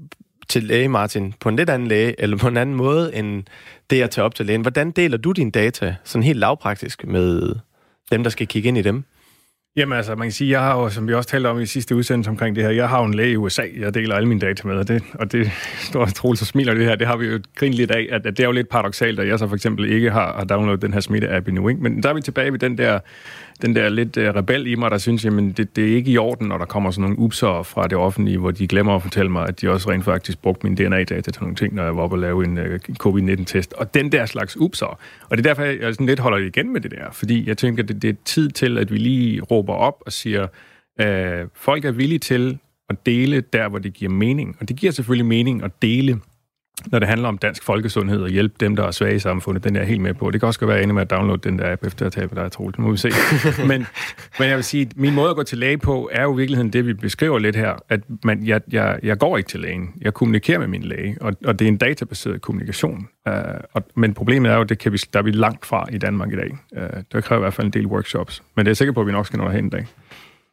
til 0.49 0.63
læge, 0.63 0.89
Martin, 0.89 1.35
på 1.41 1.49
en 1.49 1.57
lidt 1.57 1.71
anden 1.71 1.89
læge, 1.89 2.21
eller 2.21 2.37
på 2.37 2.49
en 2.49 2.57
anden 2.57 2.77
måde, 2.77 3.15
end 3.15 3.45
det 3.91 4.03
at 4.03 4.11
tage 4.11 4.25
op 4.25 4.35
til 4.35 4.47
lægen. 4.47 4.61
Hvordan 4.61 4.91
deler 4.91 5.17
du 5.17 5.33
dine 5.33 5.51
data, 5.51 5.97
sådan 6.05 6.23
helt 6.23 6.39
lavpraktisk, 6.39 7.07
med 7.07 7.55
dem, 8.13 8.23
der 8.23 8.31
skal 8.31 8.47
kigge 8.47 8.69
ind 8.69 8.79
i 8.79 8.83
dem? 8.83 9.05
Jamen 9.77 9.97
altså, 9.97 10.15
man 10.15 10.27
kan 10.27 10.33
sige, 10.33 10.51
jeg 10.51 10.61
har 10.61 10.81
jo, 10.81 10.89
som 10.89 11.09
vi 11.09 11.15
også 11.15 11.29
talte 11.29 11.47
om 11.49 11.61
i 11.61 11.67
sidste 11.67 11.97
udsendelse 11.97 12.31
omkring 12.31 12.57
det 12.57 12.65
her, 12.65 12.71
jeg 12.71 12.89
har 12.89 12.99
jo 12.99 13.05
en 13.05 13.15
læge 13.15 13.33
i 13.33 13.37
USA, 13.37 13.63
jeg 13.79 13.95
deler 13.95 14.17
alle 14.17 14.29
mine 14.29 14.41
data 14.41 14.69
med, 14.69 14.77
og 14.77 14.89
det, 14.89 15.03
og 15.15 15.33
det 15.33 15.51
står 15.79 16.07
troligt 16.07 16.39
så 16.39 16.45
smiler 16.45 16.75
det 16.75 16.85
her, 16.85 16.95
det 16.95 17.07
har 17.07 17.17
vi 17.17 17.27
jo 17.27 17.41
grinet 17.55 17.77
lidt 17.77 17.91
af, 17.91 18.09
at, 18.13 18.27
at 18.27 18.37
det 18.37 18.41
er 18.41 18.47
jo 18.47 18.53
lidt 18.53 18.69
paradoxalt, 18.69 19.21
at 19.21 19.29
jeg 19.29 19.39
så 19.39 19.49
for 19.49 19.55
eksempel 19.55 19.93
ikke 19.93 20.11
har, 20.11 20.33
har 20.33 20.45
downloadet 20.45 20.83
den 20.83 20.93
her 20.93 21.01
smitte-app 21.01 21.49
i 21.49 21.51
ikke? 21.51 21.83
Men 21.83 22.03
der 22.03 22.09
er 22.09 22.15
vi 22.15 22.21
tilbage 22.21 22.53
ved 22.53 22.59
den 22.59 22.79
der 22.79 23.01
den 23.63 23.77
der 23.77 23.89
lidt 23.89 24.17
uh, 24.17 24.23
rebel 24.23 24.67
i 24.67 24.75
mig, 24.75 24.91
der 24.91 24.99
synes, 24.99 25.25
jamen 25.25 25.53
det, 25.53 25.77
det 25.77 25.93
er 25.93 25.97
ikke 25.97 26.11
i 26.11 26.19
orden, 26.19 26.49
når 26.49 26.59
der 26.59 26.65
kommer 26.65 26.91
sådan 26.91 27.03
nogle 27.03 27.19
upser 27.19 27.63
fra 27.63 27.87
det 27.87 27.99
offentlige, 27.99 28.39
hvor 28.39 28.51
de 28.51 28.67
glemmer 28.67 28.97
at 28.97 29.03
fortælle 29.03 29.31
mig, 29.31 29.49
at 29.49 29.61
de 29.61 29.71
også 29.71 29.91
rent 29.91 30.05
faktisk 30.05 30.43
brugte 30.43 30.67
min 30.67 30.77
DNA-data 30.77 31.31
til 31.31 31.43
nogle 31.43 31.57
ting, 31.57 31.75
når 31.75 31.85
jeg 31.85 31.97
var 31.97 32.03
oppe 32.03 32.15
og 32.17 32.21
lave 32.21 32.45
en 32.45 32.59
øh, 32.59 32.81
uh, 32.89 32.97
covid-19-test. 32.97 33.73
Og 33.73 33.95
den 33.95 34.13
der 34.13 34.27
slags 34.27 34.57
upser. 34.57 34.99
Og 35.29 35.37
det 35.37 35.39
er 35.39 35.55
derfor, 35.55 35.63
jeg 35.63 35.95
sådan 35.95 36.07
lidt 36.07 36.21
holder 36.21 36.39
igen 36.39 36.73
med 36.73 36.81
det 36.81 36.91
der, 36.91 37.11
fordi 37.13 37.49
jeg 37.49 37.59
tænker, 37.59 37.83
det, 37.83 38.03
det 38.03 38.11
er 38.11 38.15
tid 38.25 38.51
til, 38.51 38.79
at 38.79 38.93
vi 38.93 38.99
lige 38.99 39.41
råber 39.41 39.75
op 39.75 40.03
og 40.07 40.13
siger, 40.13 40.47
uh, 41.03 41.49
folk 41.55 41.85
er 41.85 41.93
villige 41.93 42.19
til 42.19 42.59
at 42.89 43.07
dele 43.07 43.41
der, 43.41 43.69
hvor 43.69 43.79
det 43.79 43.95
giver 43.95 44.11
mening. 44.11 44.57
Og 44.61 44.69
det 44.69 44.77
giver 44.77 44.93
selvfølgelig 44.93 45.27
mening 45.27 45.63
at 45.63 45.83
dele 45.83 46.21
når 46.87 46.99
det 46.99 47.09
handler 47.09 47.29
om 47.29 47.39
dansk 47.39 47.63
folkesundhed 47.63 48.23
og 48.23 48.29
hjælpe 48.29 48.55
dem, 48.61 48.77
der 48.77 48.85
er 48.87 48.91
svage 48.91 49.17
i 49.17 49.19
samfundet, 49.19 49.65
den 49.65 49.77
er 49.77 49.81
jeg 49.81 49.89
helt 49.89 50.01
med 50.01 50.15
på. 50.15 50.31
Det 50.31 50.41
kan 50.41 50.47
også 50.47 50.67
være 50.67 50.83
enig 50.83 50.95
med 50.95 51.03
at 51.03 51.11
downloade 51.11 51.49
den 51.49 51.59
der 51.59 51.73
app 51.73 51.87
efter 51.87 52.07
at 52.07 52.13
tabe 52.13 52.35
dig, 52.35 52.53
Troels. 52.53 52.77
Det 52.77 52.85
må 52.85 52.91
vi 52.91 52.97
se. 52.97 53.11
men, 53.69 53.87
men 54.39 54.49
jeg 54.49 54.57
vil 54.57 54.65
sige, 54.65 54.83
at 54.83 54.97
min 54.97 55.15
måde 55.15 55.31
at 55.31 55.37
gå 55.37 55.43
til 55.43 55.59
læge 55.59 55.79
på, 55.79 56.11
er 56.13 56.23
jo 56.23 56.35
i 56.35 56.37
virkeligheden 56.37 56.73
det, 56.73 56.87
vi 56.87 56.95
beskriver 56.95 57.39
lidt 57.39 57.57
her, 57.57 57.75
at 57.89 58.01
man, 58.25 58.47
jeg, 58.47 58.61
jeg, 58.73 58.99
jeg 59.03 59.19
går 59.19 59.37
ikke 59.37 59.49
til 59.49 59.61
lægen. 59.61 59.95
Jeg 60.01 60.15
kommunikerer 60.15 60.59
med 60.59 60.67
min 60.67 60.83
læge, 60.83 61.17
og, 61.21 61.33
og 61.45 61.59
det 61.59 61.65
er 61.65 61.69
en 61.69 61.77
databaseret 61.77 62.41
kommunikation. 62.41 63.09
Uh, 63.27 63.33
og, 63.73 63.83
men 63.95 64.15
problemet 64.15 64.53
er 64.53 64.57
jo, 64.57 64.63
det 64.63 64.79
kan 64.79 64.93
vi, 64.93 64.99
der 65.13 65.19
er 65.19 65.23
vi 65.23 65.31
langt 65.31 65.67
fra 65.67 65.87
i 65.93 65.99
Danmark 65.99 66.33
i 66.33 66.37
dag. 66.37 66.57
Uh, 66.77 67.03
det 67.13 67.25
kræver 67.25 67.41
i 67.41 67.43
hvert 67.43 67.55
fald 67.55 67.67
en 67.67 67.73
del 67.73 67.87
workshops. 67.87 68.43
Men 68.55 68.67
det 68.67 68.71
er 68.71 68.75
sikker 68.75 68.93
på, 68.93 69.01
at 69.01 69.07
vi 69.07 69.13
nok 69.13 69.27
skal 69.27 69.39
nå 69.39 69.45
derhen 69.45 69.65
en 69.65 69.71
dag. 69.71 69.87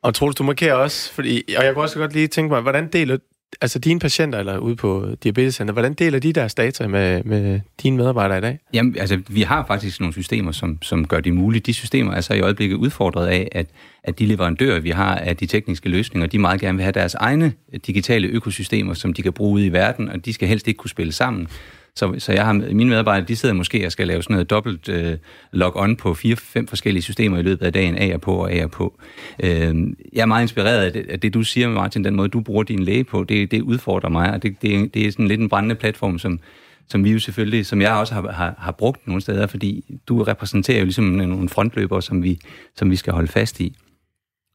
Og 0.04 0.14
Troels, 0.14 0.36
du 0.36 0.44
markerer 0.44 0.74
også, 0.74 1.14
fordi, 1.14 1.44
og 1.58 1.66
jeg 1.66 1.74
kunne 1.74 1.84
også 1.84 2.00
godt 2.00 2.14
lige 2.14 2.28
tænke 2.28 2.54
mig, 2.54 2.62
hvordan 2.62 2.88
deler 2.88 3.18
altså 3.62 3.80
dine 3.80 3.99
patienter 3.99 4.39
eller 4.39 4.58
ude 4.58 4.76
på 4.76 5.08
Diabetescenter, 5.24 5.74
hvordan 5.74 5.93
deler 5.93 6.20
de 6.20 6.34
deres 6.34 6.56
data 6.56 6.88
med, 6.88 7.24
med 7.24 7.60
dine 7.84 7.97
medarbejdere 7.97 8.38
i 8.38 8.41
dag? 8.41 8.60
Jamen, 8.74 8.97
altså, 8.97 9.22
vi 9.28 9.41
har 9.41 9.66
faktisk 9.68 9.99
nogle 9.99 10.14
systemer, 10.14 10.52
som, 10.52 10.78
som 10.82 11.08
gør 11.08 11.20
det 11.20 11.34
muligt. 11.34 11.66
De 11.66 11.74
systemer 11.74 12.14
er 12.14 12.22
så 12.22 12.34
i 12.34 12.39
øjeblikket 12.39 12.76
udfordret 12.76 13.28
af, 13.28 13.47
at, 13.52 13.68
at 14.04 14.20
de 14.20 14.26
leverandører, 14.26 14.80
vi 14.80 14.89
har 14.89 15.16
af 15.16 15.38
de 15.38 15.45
tekniske 15.45 15.89
løsninger, 15.89 16.28
de 16.28 16.39
meget 16.39 16.62
gerne 16.62 16.78
vil 16.78 16.84
have 16.84 16.91
deres 16.91 17.14
egne 17.14 17.54
digitale 17.88 18.28
økosystemer, 18.28 18.93
som 18.93 19.14
de 19.14 19.22
kan 19.22 19.34
bruge 19.34 19.54
ude 19.54 19.66
i 19.66 19.74
verden, 19.74 20.10
og 20.10 20.26
de 20.26 20.34
skal 20.34 20.47
helst 20.47 20.68
ikke 20.68 20.78
kunne 20.78 20.89
spille 20.89 21.12
sammen. 21.12 21.47
Så, 21.96 22.16
så 22.18 22.32
jeg 22.32 22.46
har, 22.46 22.54
mine 22.54 22.89
medarbejdere, 22.89 23.28
de 23.28 23.36
sidder 23.36 23.56
måske 23.56 23.86
og 23.86 23.92
skal 23.92 24.08
lave 24.08 24.24
sådan 24.24 24.34
noget 24.34 24.50
dobbelt 24.50 24.89
øh, 24.89 25.18
log-on 25.52 25.96
på 25.96 26.14
fire-fem 26.14 26.68
forskellige 26.68 27.04
systemer 27.04 27.38
i 27.38 27.42
løbet 27.42 27.66
af 27.66 27.74
dagen, 27.74 27.98
af 27.98 28.12
og 28.14 28.22
på 28.22 28.36
og 28.36 28.52
af 28.52 28.64
og 28.64 28.72
på. 28.72 29.00
Øh, 29.44 29.76
jeg 30.14 30.22
er 30.22 30.26
meget 30.26 30.42
inspireret 30.42 30.86
af 30.86 30.94
det, 30.94 31.06
af 31.10 31.20
det, 31.20 31.34
du 31.34 31.44
siger, 31.44 31.70
Martin, 31.70 32.04
den 32.04 32.16
måde, 32.16 32.30
du 32.30 32.42
bruger 32.42 32.64
din 32.64 32.84
læge 32.84 33.04
på, 33.04 33.24
det, 33.24 33.52
det 33.52 33.62
udfordrer 33.62 34.10
mig, 34.10 34.34
og 34.34 34.44
det, 34.44 34.62
det, 34.62 34.94
det 34.94 35.08
er 35.08 35.12
sådan 35.12 35.28
lidt 35.28 35.42
en 35.42 35.50
brændende 35.50 35.76
platform, 35.76 36.20
som, 36.20 36.39
som 36.88 37.04
vi 37.04 37.12
jo 37.12 37.20
selvfølgelig, 37.20 37.66
som 37.66 37.82
jeg 37.82 37.94
også 37.94 38.14
har, 38.14 38.32
har, 38.32 38.56
har 38.58 38.72
brugt 38.72 39.08
nogle 39.08 39.22
steder, 39.22 39.48
fordi 39.48 40.00
du 40.08 40.24
repræsenterer 40.24 40.80
jo 40.80 40.84
ligesom 40.84 41.06
nogle 41.06 41.50
frontløbere, 41.50 42.02
som 42.02 42.24
vi, 42.24 42.39
som 42.76 42.92
vi 42.92 42.96
skal 42.96 43.14
holde 43.14 43.28
fast 43.28 43.60
i 43.60 43.76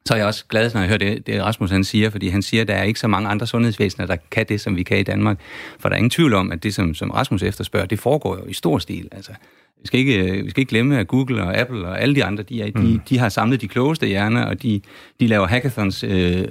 så 0.06 0.14
er 0.14 0.18
jeg 0.18 0.26
også 0.26 0.44
glad, 0.48 0.70
når 0.74 0.80
jeg 0.80 0.88
hører 0.88 0.98
det, 0.98 1.26
det 1.26 1.42
Rasmus 1.42 1.70
han 1.70 1.84
siger, 1.84 2.10
fordi 2.10 2.28
han 2.28 2.42
siger, 2.42 2.60
at 2.60 2.68
der 2.68 2.74
er 2.74 2.82
ikke 2.82 3.00
så 3.00 3.08
mange 3.08 3.28
andre 3.28 3.46
sundhedsvæsener, 3.46 4.06
der 4.06 4.16
kan 4.30 4.46
det, 4.48 4.60
som 4.60 4.76
vi 4.76 4.82
kan 4.82 4.98
i 4.98 5.02
Danmark. 5.02 5.40
For 5.78 5.88
der 5.88 5.94
er 5.94 5.98
ingen 5.98 6.10
tvivl 6.10 6.34
om, 6.34 6.52
at 6.52 6.62
det, 6.62 6.74
som, 6.74 6.94
som 6.94 7.10
Rasmus 7.10 7.42
efterspørger, 7.42 7.86
det 7.86 7.98
foregår 7.98 8.36
jo 8.36 8.46
i 8.46 8.52
stor 8.52 8.78
stil. 8.78 9.08
Altså, 9.12 9.32
vi 9.80 9.86
skal, 9.86 10.00
ikke, 10.00 10.44
vi 10.44 10.50
skal 10.50 10.60
ikke 10.60 10.70
glemme, 10.70 10.98
at 10.98 11.06
Google 11.06 11.42
og 11.42 11.58
Apple 11.58 11.86
og 11.86 12.00
alle 12.00 12.14
de 12.14 12.24
andre, 12.24 12.42
de, 12.42 12.62
er, 12.62 12.70
mm. 12.74 12.82
de, 12.82 13.00
de 13.08 13.18
har 13.18 13.28
samlet 13.28 13.60
de 13.60 13.68
klogeste 13.68 14.06
hjerner, 14.06 14.44
og 14.44 14.62
de, 14.62 14.80
de 15.20 15.26
laver 15.26 15.46
hackathons 15.46 16.04
øh, 16.04 16.44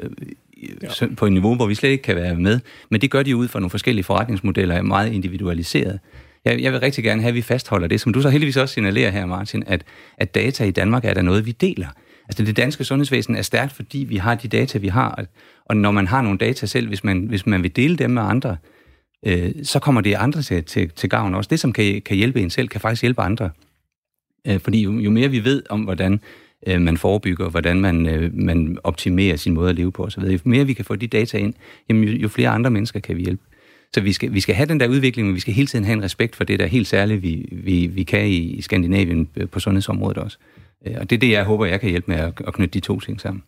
ja. 1.01 1.07
på 1.17 1.25
et 1.25 1.33
niveau, 1.33 1.55
hvor 1.55 1.65
vi 1.65 1.75
slet 1.75 1.89
ikke 1.89 2.01
kan 2.01 2.15
være 2.15 2.35
med. 2.35 2.59
Men 2.89 3.01
det 3.01 3.11
gør 3.11 3.23
de 3.23 3.35
ud 3.35 3.47
fra 3.47 3.59
nogle 3.59 3.69
forskellige 3.69 4.03
forretningsmodeller, 4.03 4.81
meget 4.81 5.13
individualiseret. 5.13 5.99
Jeg, 6.45 6.61
jeg 6.61 6.71
vil 6.71 6.79
rigtig 6.79 7.03
gerne 7.03 7.21
have, 7.21 7.29
at 7.29 7.35
vi 7.35 7.41
fastholder 7.41 7.87
det, 7.87 8.01
som 8.01 8.13
du 8.13 8.21
så 8.21 8.29
heldigvis 8.29 8.57
også 8.57 8.73
signalerer 8.73 9.11
her, 9.11 9.25
Martin, 9.25 9.63
at, 9.67 9.83
at 10.17 10.35
data 10.35 10.63
i 10.63 10.71
Danmark 10.71 11.05
er 11.05 11.13
der 11.13 11.21
noget, 11.21 11.45
vi 11.45 11.51
deler. 11.51 11.87
Altså 12.27 12.43
det 12.43 12.57
danske 12.57 12.83
sundhedsvæsen 12.83 13.35
er 13.35 13.41
stærkt, 13.41 13.73
fordi 13.73 13.97
vi 13.97 14.15
har 14.15 14.35
de 14.35 14.47
data, 14.47 14.77
vi 14.77 14.87
har. 14.87 15.25
Og 15.65 15.77
når 15.77 15.91
man 15.91 16.07
har 16.07 16.21
nogle 16.21 16.37
data 16.37 16.65
selv, 16.65 16.87
hvis 16.87 17.03
man, 17.03 17.25
hvis 17.25 17.45
man 17.45 17.63
vil 17.63 17.75
dele 17.75 17.95
dem 17.95 18.11
med 18.11 18.21
andre, 18.21 18.57
øh, 19.25 19.51
så 19.63 19.79
kommer 19.79 20.01
det 20.01 20.13
andre 20.13 20.41
til, 20.41 20.63
til, 20.63 20.89
til 20.89 21.09
gavn 21.09 21.35
også. 21.35 21.47
Det, 21.47 21.59
som 21.59 21.73
kan, 21.73 22.01
kan 22.01 22.17
hjælpe 22.17 22.41
en 22.41 22.49
selv, 22.49 22.67
kan 22.67 22.81
faktisk 22.81 23.01
hjælpe 23.01 23.21
andre. 23.21 23.49
Øh, 24.47 24.59
fordi 24.59 24.81
jo, 24.81 24.99
jo 24.99 25.11
mere 25.11 25.31
vi 25.31 25.43
ved 25.43 25.63
om, 25.69 25.81
hvordan 25.81 26.19
øh, 26.67 26.81
man 26.81 26.97
forebygger, 26.97 27.49
hvordan 27.49 27.81
man, 27.81 28.07
øh, 28.07 28.33
man 28.33 28.77
optimerer 28.83 29.35
sin 29.35 29.53
måde 29.53 29.69
at 29.69 29.75
leve 29.75 29.91
på 29.91 30.03
osv., 30.03 30.23
jo 30.23 30.39
mere 30.43 30.65
vi 30.65 30.73
kan 30.73 30.85
få 30.85 30.95
de 30.95 31.07
data 31.07 31.37
ind, 31.37 31.53
jamen, 31.89 32.03
jo, 32.03 32.11
jo 32.11 32.27
flere 32.27 32.49
andre 32.49 32.71
mennesker 32.71 32.99
kan 32.99 33.17
vi 33.17 33.23
hjælpe. 33.23 33.43
Så 33.93 34.01
vi 34.01 34.13
skal, 34.13 34.33
vi 34.33 34.39
skal 34.39 34.55
have 34.55 34.67
den 34.67 34.79
der 34.79 34.87
udvikling, 34.87 35.27
men 35.27 35.35
vi 35.35 35.39
skal 35.39 35.53
hele 35.53 35.67
tiden 35.67 35.85
have 35.85 35.93
en 35.93 36.03
respekt 36.03 36.35
for 36.35 36.43
det 36.43 36.59
der 36.59 36.65
helt 36.65 36.87
særlige, 36.87 37.21
vi, 37.21 37.49
vi, 37.51 37.87
vi 37.87 38.03
kan 38.03 38.27
i, 38.27 38.37
i 38.37 38.61
Skandinavien 38.61 39.29
øh, 39.35 39.49
på 39.49 39.59
sundhedsområdet 39.59 40.17
også. 40.17 40.37
Øh, 40.85 40.95
og 40.99 41.09
det 41.09 41.15
er 41.15 41.19
det, 41.19 41.31
jeg 41.31 41.43
håber, 41.43 41.65
jeg 41.65 41.79
kan 41.79 41.89
hjælpe 41.89 42.11
med 42.11 42.19
at, 42.19 42.53
knytte 42.53 42.73
de 42.73 42.79
to 42.79 42.99
ting 42.99 43.21
sammen. 43.21 43.43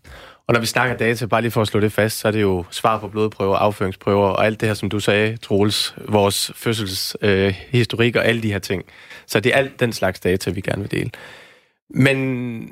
Og 0.47 0.53
når 0.53 0.59
vi 0.59 0.65
snakker 0.65 0.97
data, 0.97 1.25
bare 1.25 1.41
lige 1.41 1.51
for 1.51 1.61
at 1.61 1.67
slå 1.67 1.79
det 1.79 1.91
fast, 1.91 2.19
så 2.19 2.27
er 2.27 2.31
det 2.31 2.41
jo 2.41 2.65
svar 2.69 2.99
på 2.99 3.07
blodprøver, 3.07 3.55
afføringsprøver 3.55 4.27
og 4.27 4.45
alt 4.45 4.61
det 4.61 4.69
her, 4.69 4.73
som 4.73 4.89
du 4.89 4.99
sagde, 4.99 5.38
Troels, 5.38 5.95
vores 6.07 6.51
fødselshistorik 6.55 8.15
øh, 8.15 8.19
og 8.19 8.27
alle 8.27 8.43
de 8.43 8.51
her 8.51 8.59
ting. 8.59 8.83
Så 9.25 9.39
det 9.39 9.53
er 9.53 9.57
alt 9.57 9.79
den 9.79 9.93
slags 9.93 10.19
data, 10.19 10.49
vi 10.49 10.61
gerne 10.61 10.81
vil 10.81 10.91
dele. 10.91 11.09
Men 11.89 12.69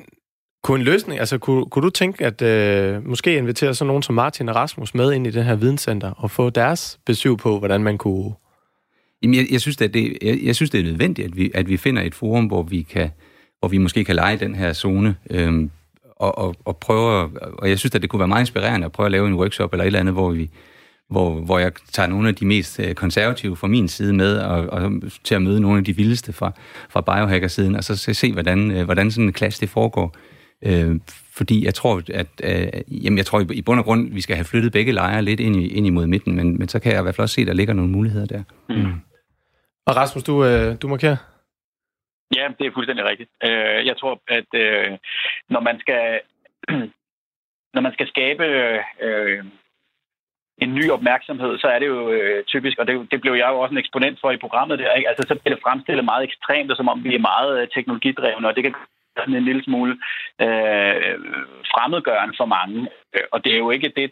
kunne 0.62 0.78
en 0.78 0.84
løsning, 0.84 1.20
altså 1.20 1.38
kunne, 1.38 1.66
kunne 1.66 1.82
du 1.82 1.90
tænke, 1.90 2.24
at 2.24 2.42
øh, 2.42 3.06
måske 3.06 3.36
invitere 3.36 3.74
sådan 3.74 3.86
nogen 3.86 4.02
som 4.02 4.14
Martin 4.14 4.48
og 4.48 4.56
Rasmus 4.56 4.94
med 4.94 5.12
ind 5.12 5.26
i 5.26 5.30
det 5.30 5.44
her 5.44 5.54
videnscenter 5.54 6.10
og 6.10 6.30
få 6.30 6.50
deres 6.50 6.98
besøg 7.06 7.36
på, 7.36 7.58
hvordan 7.58 7.82
man 7.82 7.98
kunne... 7.98 8.32
Jamen, 9.22 9.34
jeg, 9.34 9.46
jeg, 9.50 9.60
synes, 9.60 9.80
at 9.80 9.94
det, 9.94 10.18
jeg, 10.22 10.38
jeg 10.42 10.56
synes, 10.56 10.70
det 10.70 10.80
er 10.80 10.84
nødvendigt, 10.84 11.28
at 11.28 11.36
vi, 11.36 11.50
at 11.54 11.68
vi 11.68 11.76
finder 11.76 12.02
et 12.02 12.14
forum, 12.14 12.46
hvor 12.46 12.62
vi 12.62 12.82
kan 12.82 13.10
hvor 13.66 13.70
vi 13.70 13.78
måske 13.78 14.04
kan 14.04 14.16
lege 14.16 14.36
den 14.36 14.54
her 14.54 14.72
zone, 14.72 15.16
øh, 15.30 15.68
og, 16.16 16.38
og, 16.38 16.56
og 16.64 16.76
prøve, 16.76 17.30
og 17.42 17.68
jeg 17.68 17.78
synes, 17.78 17.94
at 17.94 18.02
det 18.02 18.10
kunne 18.10 18.18
være 18.18 18.28
meget 18.28 18.42
inspirerende 18.42 18.84
at 18.84 18.92
prøve 18.92 19.04
at 19.04 19.12
lave 19.12 19.26
en 19.26 19.34
workshop 19.34 19.72
eller 19.72 19.84
et 19.84 19.86
eller 19.86 20.00
andet, 20.00 20.14
hvor 20.14 20.30
vi, 20.30 20.50
hvor, 21.10 21.40
hvor 21.40 21.58
jeg 21.58 21.72
tager 21.92 22.06
nogle 22.06 22.28
af 22.28 22.34
de 22.34 22.46
mest 22.46 22.80
øh, 22.80 22.94
konservative 22.94 23.56
fra 23.56 23.66
min 23.66 23.88
side 23.88 24.12
med, 24.12 24.38
og, 24.38 24.66
og 24.66 24.92
til 25.24 25.34
at 25.34 25.42
møde 25.42 25.60
nogle 25.60 25.78
af 25.78 25.84
de 25.84 25.96
vildeste 25.96 26.32
fra, 26.32 26.52
fra 26.90 27.00
biohacker-siden, 27.00 27.74
og 27.76 27.84
så 27.84 27.96
se, 27.96 28.32
hvordan, 28.32 28.70
øh, 28.70 28.84
hvordan 28.84 29.10
sådan 29.10 29.24
en 29.24 29.32
klasse 29.32 29.60
det 29.60 29.68
foregår. 29.68 30.16
Øh, 30.64 31.00
fordi 31.32 31.64
jeg 31.64 31.74
tror, 31.74 32.02
at 32.14 32.26
øh, 32.42 32.68
jamen 33.04 33.18
jeg 33.18 33.26
tror 33.26 33.40
i 33.50 33.62
bund 33.62 33.78
og 33.78 33.84
grund, 33.84 34.12
vi 34.12 34.20
skal 34.20 34.36
have 34.36 34.44
flyttet 34.44 34.72
begge 34.72 34.92
lejre 34.92 35.22
lidt 35.22 35.40
ind, 35.40 35.56
i, 35.56 35.66
ind 35.66 35.86
imod 35.86 36.06
midten, 36.06 36.36
men, 36.36 36.58
men 36.58 36.68
så 36.68 36.78
kan 36.78 36.92
jeg 36.92 37.00
i 37.00 37.02
hvert 37.02 37.14
fald 37.14 37.22
også 37.22 37.34
se, 37.34 37.40
at 37.40 37.46
der 37.46 37.52
ligger 37.52 37.74
nogle 37.74 37.90
muligheder 37.90 38.26
der. 38.26 38.42
Mm. 38.68 38.92
Og 39.86 39.96
Rasmus, 39.96 40.22
du, 40.22 40.44
øh, 40.44 40.76
du 40.82 40.88
markerer? 40.88 41.16
Ja, 42.34 42.48
det 42.58 42.66
er 42.66 42.74
fuldstændig 42.74 43.04
rigtigt. 43.04 43.30
Øh, 43.44 43.86
jeg 43.86 43.96
tror, 43.96 44.20
at 44.28 44.50
øh, 44.54 44.98
når 45.48 45.60
man 45.60 45.80
skal 45.80 46.20
når 47.74 47.80
man 47.80 47.92
skal 47.92 48.08
skabe 48.08 48.44
øh, 49.00 49.44
en 50.58 50.74
ny 50.74 50.90
opmærksomhed, 50.90 51.58
så 51.58 51.66
er 51.66 51.78
det 51.78 51.86
jo 51.86 52.10
øh, 52.10 52.44
typisk, 52.44 52.78
og 52.78 52.86
det, 52.86 53.10
det 53.10 53.20
blev 53.20 53.34
jeg 53.34 53.48
jo 53.52 53.60
også 53.60 53.72
en 53.72 53.78
eksponent 53.84 54.20
for 54.20 54.30
i 54.30 54.36
programmet 54.44 54.78
der, 54.78 54.92
ikke? 54.92 55.08
altså 55.08 55.24
så 55.28 55.34
bliver 55.34 55.54
det 55.54 55.62
fremstillet 55.62 56.04
meget 56.04 56.24
ekstremt, 56.24 56.70
og 56.70 56.76
som 56.76 56.88
om 56.88 57.04
vi 57.04 57.14
er 57.14 57.28
meget 57.32 57.60
øh, 57.60 57.68
teknologidrevne, 57.74 58.48
og 58.48 58.56
det 58.56 58.62
kan 58.64 58.74
sådan 59.16 59.34
en 59.34 59.44
lille 59.44 59.64
smule 59.64 59.92
øh, 60.44 61.16
fremmedgørende 61.72 62.34
for 62.36 62.44
mange. 62.56 62.88
Øh, 63.14 63.26
og 63.32 63.44
det 63.44 63.52
er 63.52 63.58
jo 63.58 63.70
ikke 63.70 63.92
det, 63.96 64.10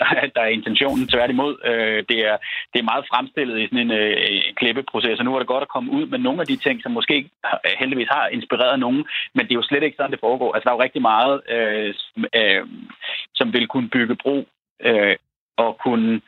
der 0.00 0.08
er, 0.20 0.26
der 0.36 0.42
er 0.42 0.56
intentionen. 0.58 1.08
Tværtimod, 1.08 1.52
øh, 1.70 2.04
det, 2.10 2.18
er, 2.30 2.36
det 2.72 2.78
er 2.78 2.90
meget 2.90 3.04
fremstillet 3.10 3.56
i 3.58 3.66
sådan 3.66 3.84
en 3.86 3.92
øh, 4.00 4.42
klippeproces, 4.58 5.18
og 5.18 5.24
nu 5.24 5.34
er 5.34 5.38
det 5.38 5.52
godt 5.54 5.66
at 5.66 5.74
komme 5.74 5.92
ud 5.92 6.06
med 6.06 6.18
nogle 6.18 6.40
af 6.40 6.46
de 6.46 6.56
ting, 6.56 6.82
som 6.82 6.92
måske 6.92 7.30
heldigvis 7.78 8.08
har 8.10 8.26
inspireret 8.28 8.78
nogen, 8.78 9.04
men 9.34 9.44
det 9.44 9.52
er 9.52 9.60
jo 9.60 9.68
slet 9.68 9.82
ikke 9.82 9.96
sådan, 9.96 10.10
det 10.10 10.26
foregår. 10.26 10.54
Altså, 10.54 10.64
der 10.64 10.72
er 10.72 10.78
jo 10.78 10.86
rigtig 10.86 11.02
meget, 11.02 11.34
øh, 11.54 11.94
som, 11.94 12.24
øh, 12.34 12.62
som 13.34 13.52
vil 13.52 13.66
kunne 13.66 13.88
bygge 13.88 14.16
bro 14.22 14.36
øh, 14.82 15.16
og 15.56 15.78
kunne 15.84 16.14
øh, 16.14 16.20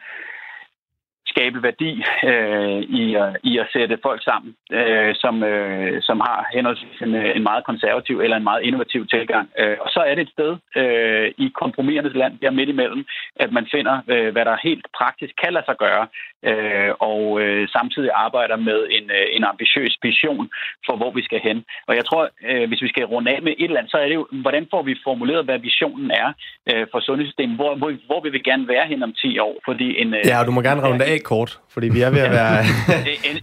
skabe 1.32 1.58
værdi 1.68 1.92
øh, 2.30 2.80
i, 3.00 3.04
i 3.50 3.52
at 3.62 3.70
sætte 3.74 3.98
folk 4.06 4.20
sammen, 4.24 4.50
øh, 4.78 5.12
som, 5.22 5.34
øh, 5.42 6.02
som 6.08 6.18
har 6.26 6.38
henholdsvis 6.54 6.98
en, 7.06 7.14
en 7.38 7.42
meget 7.42 7.64
konservativ 7.70 8.16
eller 8.20 8.36
en 8.36 8.48
meget 8.50 8.62
innovativ 8.62 9.06
tilgang. 9.06 9.46
Øh, 9.60 9.76
og 9.80 9.88
så 9.94 10.00
er 10.08 10.14
det 10.14 10.22
et 10.22 10.34
sted 10.36 10.52
øh, 10.80 11.28
i 11.44 11.46
kompromisernes 11.62 12.14
land, 12.14 12.34
der 12.42 12.50
midt 12.58 12.68
imellem, 12.68 13.04
at 13.36 13.52
man 13.52 13.66
finder, 13.74 13.96
øh, 14.12 14.32
hvad 14.32 14.44
der 14.44 14.56
helt 14.68 14.86
praktisk 14.98 15.34
kan 15.42 15.52
lade 15.52 15.64
sig 15.68 15.76
gøre, 15.84 16.04
øh, 16.50 16.90
og 17.10 17.22
øh, 17.42 17.68
samtidig 17.76 18.10
arbejder 18.26 18.56
med 18.56 18.80
en, 18.96 19.06
øh, 19.18 19.26
en 19.36 19.44
ambitiøs 19.44 19.94
vision 20.02 20.46
for, 20.86 20.94
hvor 20.96 21.10
vi 21.18 21.22
skal 21.28 21.40
hen. 21.48 21.58
Og 21.88 21.94
jeg 21.98 22.04
tror, 22.04 22.22
øh, 22.48 22.68
hvis 22.68 22.82
vi 22.82 22.88
skal 22.88 23.04
runde 23.04 23.30
af 23.34 23.42
med 23.42 23.52
et 23.52 23.64
eller 23.64 23.78
andet, 23.78 23.92
så 23.92 23.98
er 23.98 24.08
det 24.08 24.14
jo, 24.14 24.26
hvordan 24.44 24.66
får 24.70 24.82
vi 24.82 24.94
formuleret, 25.04 25.44
hvad 25.44 25.58
visionen 25.58 26.10
er 26.10 26.28
øh, 26.70 26.86
for 26.92 27.00
sundhedssystemet? 27.00 27.56
Hvor, 27.56 27.74
hvor, 27.74 27.90
hvor 28.06 28.20
vil 28.20 28.32
vi 28.32 28.38
gerne 28.38 28.68
være 28.68 28.86
hen 28.86 29.02
om 29.02 29.12
10 29.12 29.38
år? 29.38 29.54
Fordi 29.64 29.88
en, 30.02 30.14
øh, 30.14 30.20
ja, 30.24 30.44
du 30.46 30.50
må 30.50 30.60
gerne 30.62 30.82
runde 30.88 31.04
af 31.04 31.21
kort, 31.22 31.60
fordi 31.74 31.88
vi 31.88 32.00
er 32.00 32.10
ved 32.10 32.20
at 32.28 32.30
være... 32.30 32.58
en, 33.30 33.36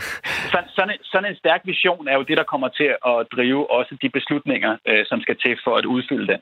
sådan, 0.51 0.97
sådan 1.03 1.29
en 1.31 1.35
stærk 1.35 1.61
vision 1.65 2.07
er 2.07 2.15
jo 2.19 2.23
det, 2.29 2.37
der 2.37 2.43
kommer 2.43 2.67
til 2.67 2.89
at 3.11 3.17
drive 3.35 3.71
også 3.71 3.97
de 4.01 4.09
beslutninger, 4.09 4.71
øh, 4.87 5.05
som 5.09 5.21
skal 5.21 5.35
til 5.43 5.57
for 5.63 5.73
at 5.79 5.85
udfylde 5.85 6.27
den. 6.27 6.39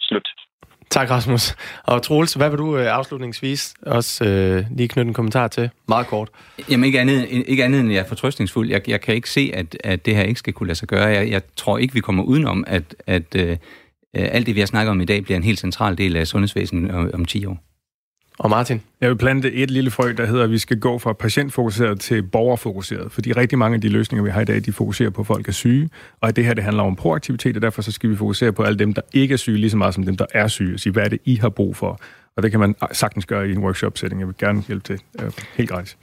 Slut. 0.00 0.28
Tak, 0.90 1.10
Rasmus. 1.10 1.56
Og 1.84 2.02
Troels, 2.02 2.34
hvad 2.34 2.50
vil 2.50 2.58
du 2.58 2.76
øh, 2.76 2.86
afslutningsvis 2.86 3.74
også 3.86 4.24
øh, 4.24 4.64
lige 4.76 4.88
knytte 4.88 5.08
en 5.08 5.14
kommentar 5.14 5.48
til? 5.48 5.70
Meget 5.88 6.06
kort. 6.06 6.28
Jamen 6.70 6.84
ikke 6.84 7.00
andet, 7.00 7.26
ikke 7.30 7.64
andet 7.64 7.80
end 7.80 7.92
jeg 7.92 8.00
er 8.00 8.08
fortrøstningsfuld. 8.08 8.70
Jeg, 8.70 8.88
jeg 8.88 9.00
kan 9.00 9.14
ikke 9.14 9.30
se, 9.30 9.50
at, 9.54 9.76
at 9.84 10.06
det 10.06 10.16
her 10.16 10.22
ikke 10.22 10.38
skal 10.38 10.52
kunne 10.52 10.66
lade 10.66 10.78
sig 10.78 10.88
gøre. 10.88 11.06
Jeg, 11.06 11.30
jeg 11.30 11.42
tror 11.56 11.78
ikke, 11.78 11.94
vi 11.94 12.00
kommer 12.00 12.22
udenom, 12.22 12.64
at, 12.66 12.94
at 13.06 13.36
øh, 13.36 13.56
alt 14.14 14.46
det, 14.46 14.54
vi 14.54 14.60
har 14.60 14.66
snakket 14.66 14.90
om 14.90 15.00
i 15.00 15.04
dag, 15.04 15.24
bliver 15.24 15.36
en 15.36 15.44
helt 15.44 15.58
central 15.58 15.98
del 15.98 16.16
af 16.16 16.26
sundhedsvæsenet 16.26 16.94
om, 16.94 17.10
om 17.14 17.24
10 17.24 17.46
år. 17.46 17.73
Og 18.38 18.50
Martin? 18.50 18.82
Jeg 19.00 19.08
vil 19.08 19.16
plante 19.16 19.52
et 19.52 19.70
lille 19.70 19.90
frø, 19.90 20.14
der 20.16 20.26
hedder, 20.26 20.44
at 20.44 20.50
vi 20.50 20.58
skal 20.58 20.78
gå 20.78 20.98
fra 20.98 21.12
patientfokuseret 21.12 22.00
til 22.00 22.22
borgerfokuseret. 22.22 23.12
Fordi 23.12 23.32
rigtig 23.32 23.58
mange 23.58 23.74
af 23.74 23.80
de 23.80 23.88
løsninger, 23.88 24.24
vi 24.24 24.30
har 24.30 24.40
i 24.40 24.44
dag, 24.44 24.64
de 24.64 24.72
fokuserer 24.72 25.10
på, 25.10 25.20
at 25.20 25.26
folk 25.26 25.48
er 25.48 25.52
syge. 25.52 25.90
Og 26.20 26.28
at 26.28 26.36
det 26.36 26.44
her, 26.44 26.54
det 26.54 26.64
handler 26.64 26.82
om 26.82 26.96
proaktivitet, 26.96 27.56
og 27.56 27.62
derfor 27.62 27.82
så 27.82 27.92
skal 27.92 28.10
vi 28.10 28.16
fokusere 28.16 28.52
på 28.52 28.62
alle 28.62 28.78
dem, 28.78 28.92
der 28.92 29.02
ikke 29.12 29.32
er 29.32 29.36
syge, 29.36 29.56
lige 29.56 29.70
så 29.70 29.76
meget 29.76 29.94
som 29.94 30.04
dem, 30.04 30.16
der 30.16 30.26
er 30.34 30.48
syge. 30.48 30.74
Og 30.74 30.80
sige, 30.80 30.92
hvad 30.92 31.04
er 31.04 31.08
det, 31.08 31.18
I 31.24 31.36
har 31.36 31.48
brug 31.48 31.76
for? 31.76 32.00
Og 32.36 32.42
det 32.42 32.50
kan 32.50 32.60
man 32.60 32.74
sagtens 32.92 33.26
gøre 33.26 33.48
i 33.48 33.52
en 33.52 33.58
workshop-setting. 33.58 34.20
Jeg 34.20 34.26
vil 34.26 34.36
gerne 34.38 34.62
hjælpe 34.66 34.84
til. 34.84 35.00
Helt 35.56 35.70
gratis. 35.70 35.96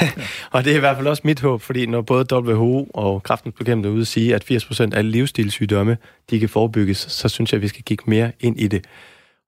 og 0.52 0.64
det 0.64 0.72
er 0.72 0.76
i 0.76 0.80
hvert 0.80 0.96
fald 0.96 1.06
også 1.06 1.22
mit 1.24 1.40
håb, 1.40 1.62
fordi 1.62 1.86
når 1.86 2.02
både 2.02 2.26
WHO 2.32 2.90
og 2.94 3.22
kraftens 3.22 3.54
bekæmpelse 3.58 3.92
ude 3.92 4.00
at 4.00 4.06
sige, 4.06 4.34
at 4.34 4.50
80% 4.50 4.96
af 4.96 5.10
livsstilssygdomme, 5.12 5.96
de 6.30 6.40
kan 6.40 6.48
forebygges, 6.48 6.98
så 6.98 7.28
synes 7.28 7.52
jeg, 7.52 7.58
at 7.58 7.62
vi 7.62 7.68
skal 7.68 7.84
kigge 7.84 8.04
mere 8.06 8.32
ind 8.40 8.60
i 8.60 8.68
det. 8.68 8.84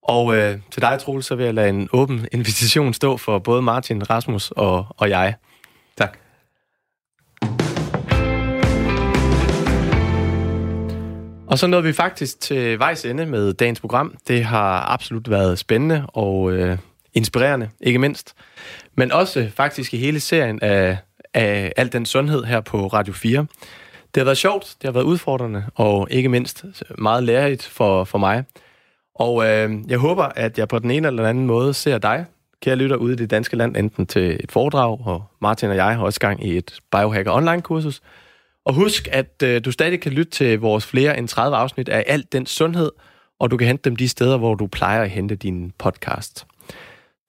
Og 0.03 0.37
øh, 0.37 0.59
til 0.71 0.83
dig, 0.83 0.99
Troels, 1.01 1.27
så 1.27 1.35
vil 1.35 1.45
jeg 1.45 1.55
lade 1.55 1.69
en 1.69 1.89
åben 1.93 2.27
invitation 2.33 2.95
stå 2.95 3.17
for 3.17 3.39
både 3.39 3.63
Martin, 3.63 4.11
Rasmus 4.11 4.51
og, 4.51 4.87
og 4.97 5.11
jeg. 5.11 5.35
Tak. 5.97 6.19
Og 11.51 11.59
så 11.59 11.67
nåede 11.67 11.85
vi 11.85 11.93
faktisk 11.93 12.41
til 12.41 12.79
vejs 12.79 13.05
ende 13.05 13.27
med 13.27 13.53
dagens 13.53 13.81
program. 13.81 14.15
Det 14.29 14.45
har 14.45 14.93
absolut 14.93 15.31
været 15.31 15.59
spændende 15.59 16.05
og 16.07 16.53
øh, 16.53 16.79
inspirerende, 17.15 17.71
ikke 17.81 17.99
mindst. 17.99 18.35
Men 18.95 19.13
også 19.13 19.51
faktisk 19.55 19.95
i 19.95 19.97
hele 19.97 20.21
serien 20.21 20.59
af, 20.63 20.99
af 21.35 21.73
al 21.77 21.93
den 21.93 22.07
sundhed 22.07 22.45
her 22.45 22.61
på 22.61 22.87
Radio 22.87 23.13
4. 23.13 23.47
Det 24.15 24.21
har 24.21 24.25
været 24.25 24.39
sjovt, 24.39 24.77
det 24.83 24.85
har 24.89 24.93
været 24.93 25.05
udfordrende, 25.05 25.65
og 25.75 26.09
ikke 26.11 26.29
mindst 26.29 26.65
meget 26.99 27.23
lærerigt 27.23 27.63
for, 27.63 28.05
for 28.05 28.19
mig. 28.19 28.45
Og 29.21 29.47
øh, 29.47 29.71
jeg 29.89 29.99
håber, 29.99 30.25
at 30.25 30.59
jeg 30.59 30.69
på 30.69 30.79
den 30.79 30.91
ene 30.91 31.07
eller 31.07 31.23
den 31.23 31.31
anden 31.31 31.47
måde 31.47 31.75
ser 31.75 31.99
dig, 31.99 32.27
kære 32.63 32.77
lytter, 32.77 32.97
ude 32.97 33.13
i 33.13 33.17
det 33.17 33.31
danske 33.31 33.57
land, 33.57 33.77
enten 33.77 34.07
til 34.07 34.37
et 34.45 34.53
foredrag, 34.53 35.07
og 35.07 35.25
Martin 35.41 35.71
og 35.71 35.77
jeg 35.77 35.97
har 35.97 36.05
også 36.05 36.21
gang 36.21 36.47
i 36.47 36.57
et 36.57 36.79
Biohacker 36.93 37.33
Online-kursus. 37.33 38.01
Og 38.65 38.75
husk, 38.75 39.09
at 39.13 39.43
øh, 39.43 39.65
du 39.65 39.73
stadig 39.73 40.01
kan 40.01 40.13
lytte 40.13 40.31
til 40.31 40.61
vores 40.61 40.87
flere 40.87 41.19
end 41.19 41.29
30 41.29 41.57
afsnit 41.57 41.89
af 41.89 42.05
alt 42.07 42.33
den 42.33 42.47
sundhed, 42.47 42.91
og 43.39 43.51
du 43.51 43.57
kan 43.57 43.67
hente 43.67 43.83
dem 43.85 43.97
de 43.97 44.09
steder, 44.09 44.39
hvor 44.39 44.55
du 44.55 44.67
plejer 44.67 45.03
at 45.03 45.11
hente 45.11 45.35
din 45.35 45.73
podcast. 45.79 46.47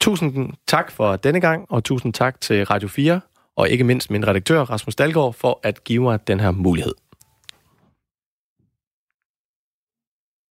Tusind 0.01 0.53
tak 0.67 0.91
for 0.91 1.15
denne 1.15 1.41
gang, 1.41 1.65
og 1.69 1.83
tusind 1.83 2.13
tak 2.13 2.41
til 2.41 2.65
Radio 2.65 2.87
4, 2.87 3.21
og 3.55 3.69
ikke 3.69 3.83
mindst 3.83 4.11
min 4.11 4.27
redaktør 4.27 4.61
Rasmus 4.61 4.95
Dalgaard 4.95 5.33
for 5.33 5.59
at 5.63 5.83
give 5.83 6.03
mig 6.03 6.27
den 6.27 6.39
her 6.39 6.51
mulighed. 6.51 6.93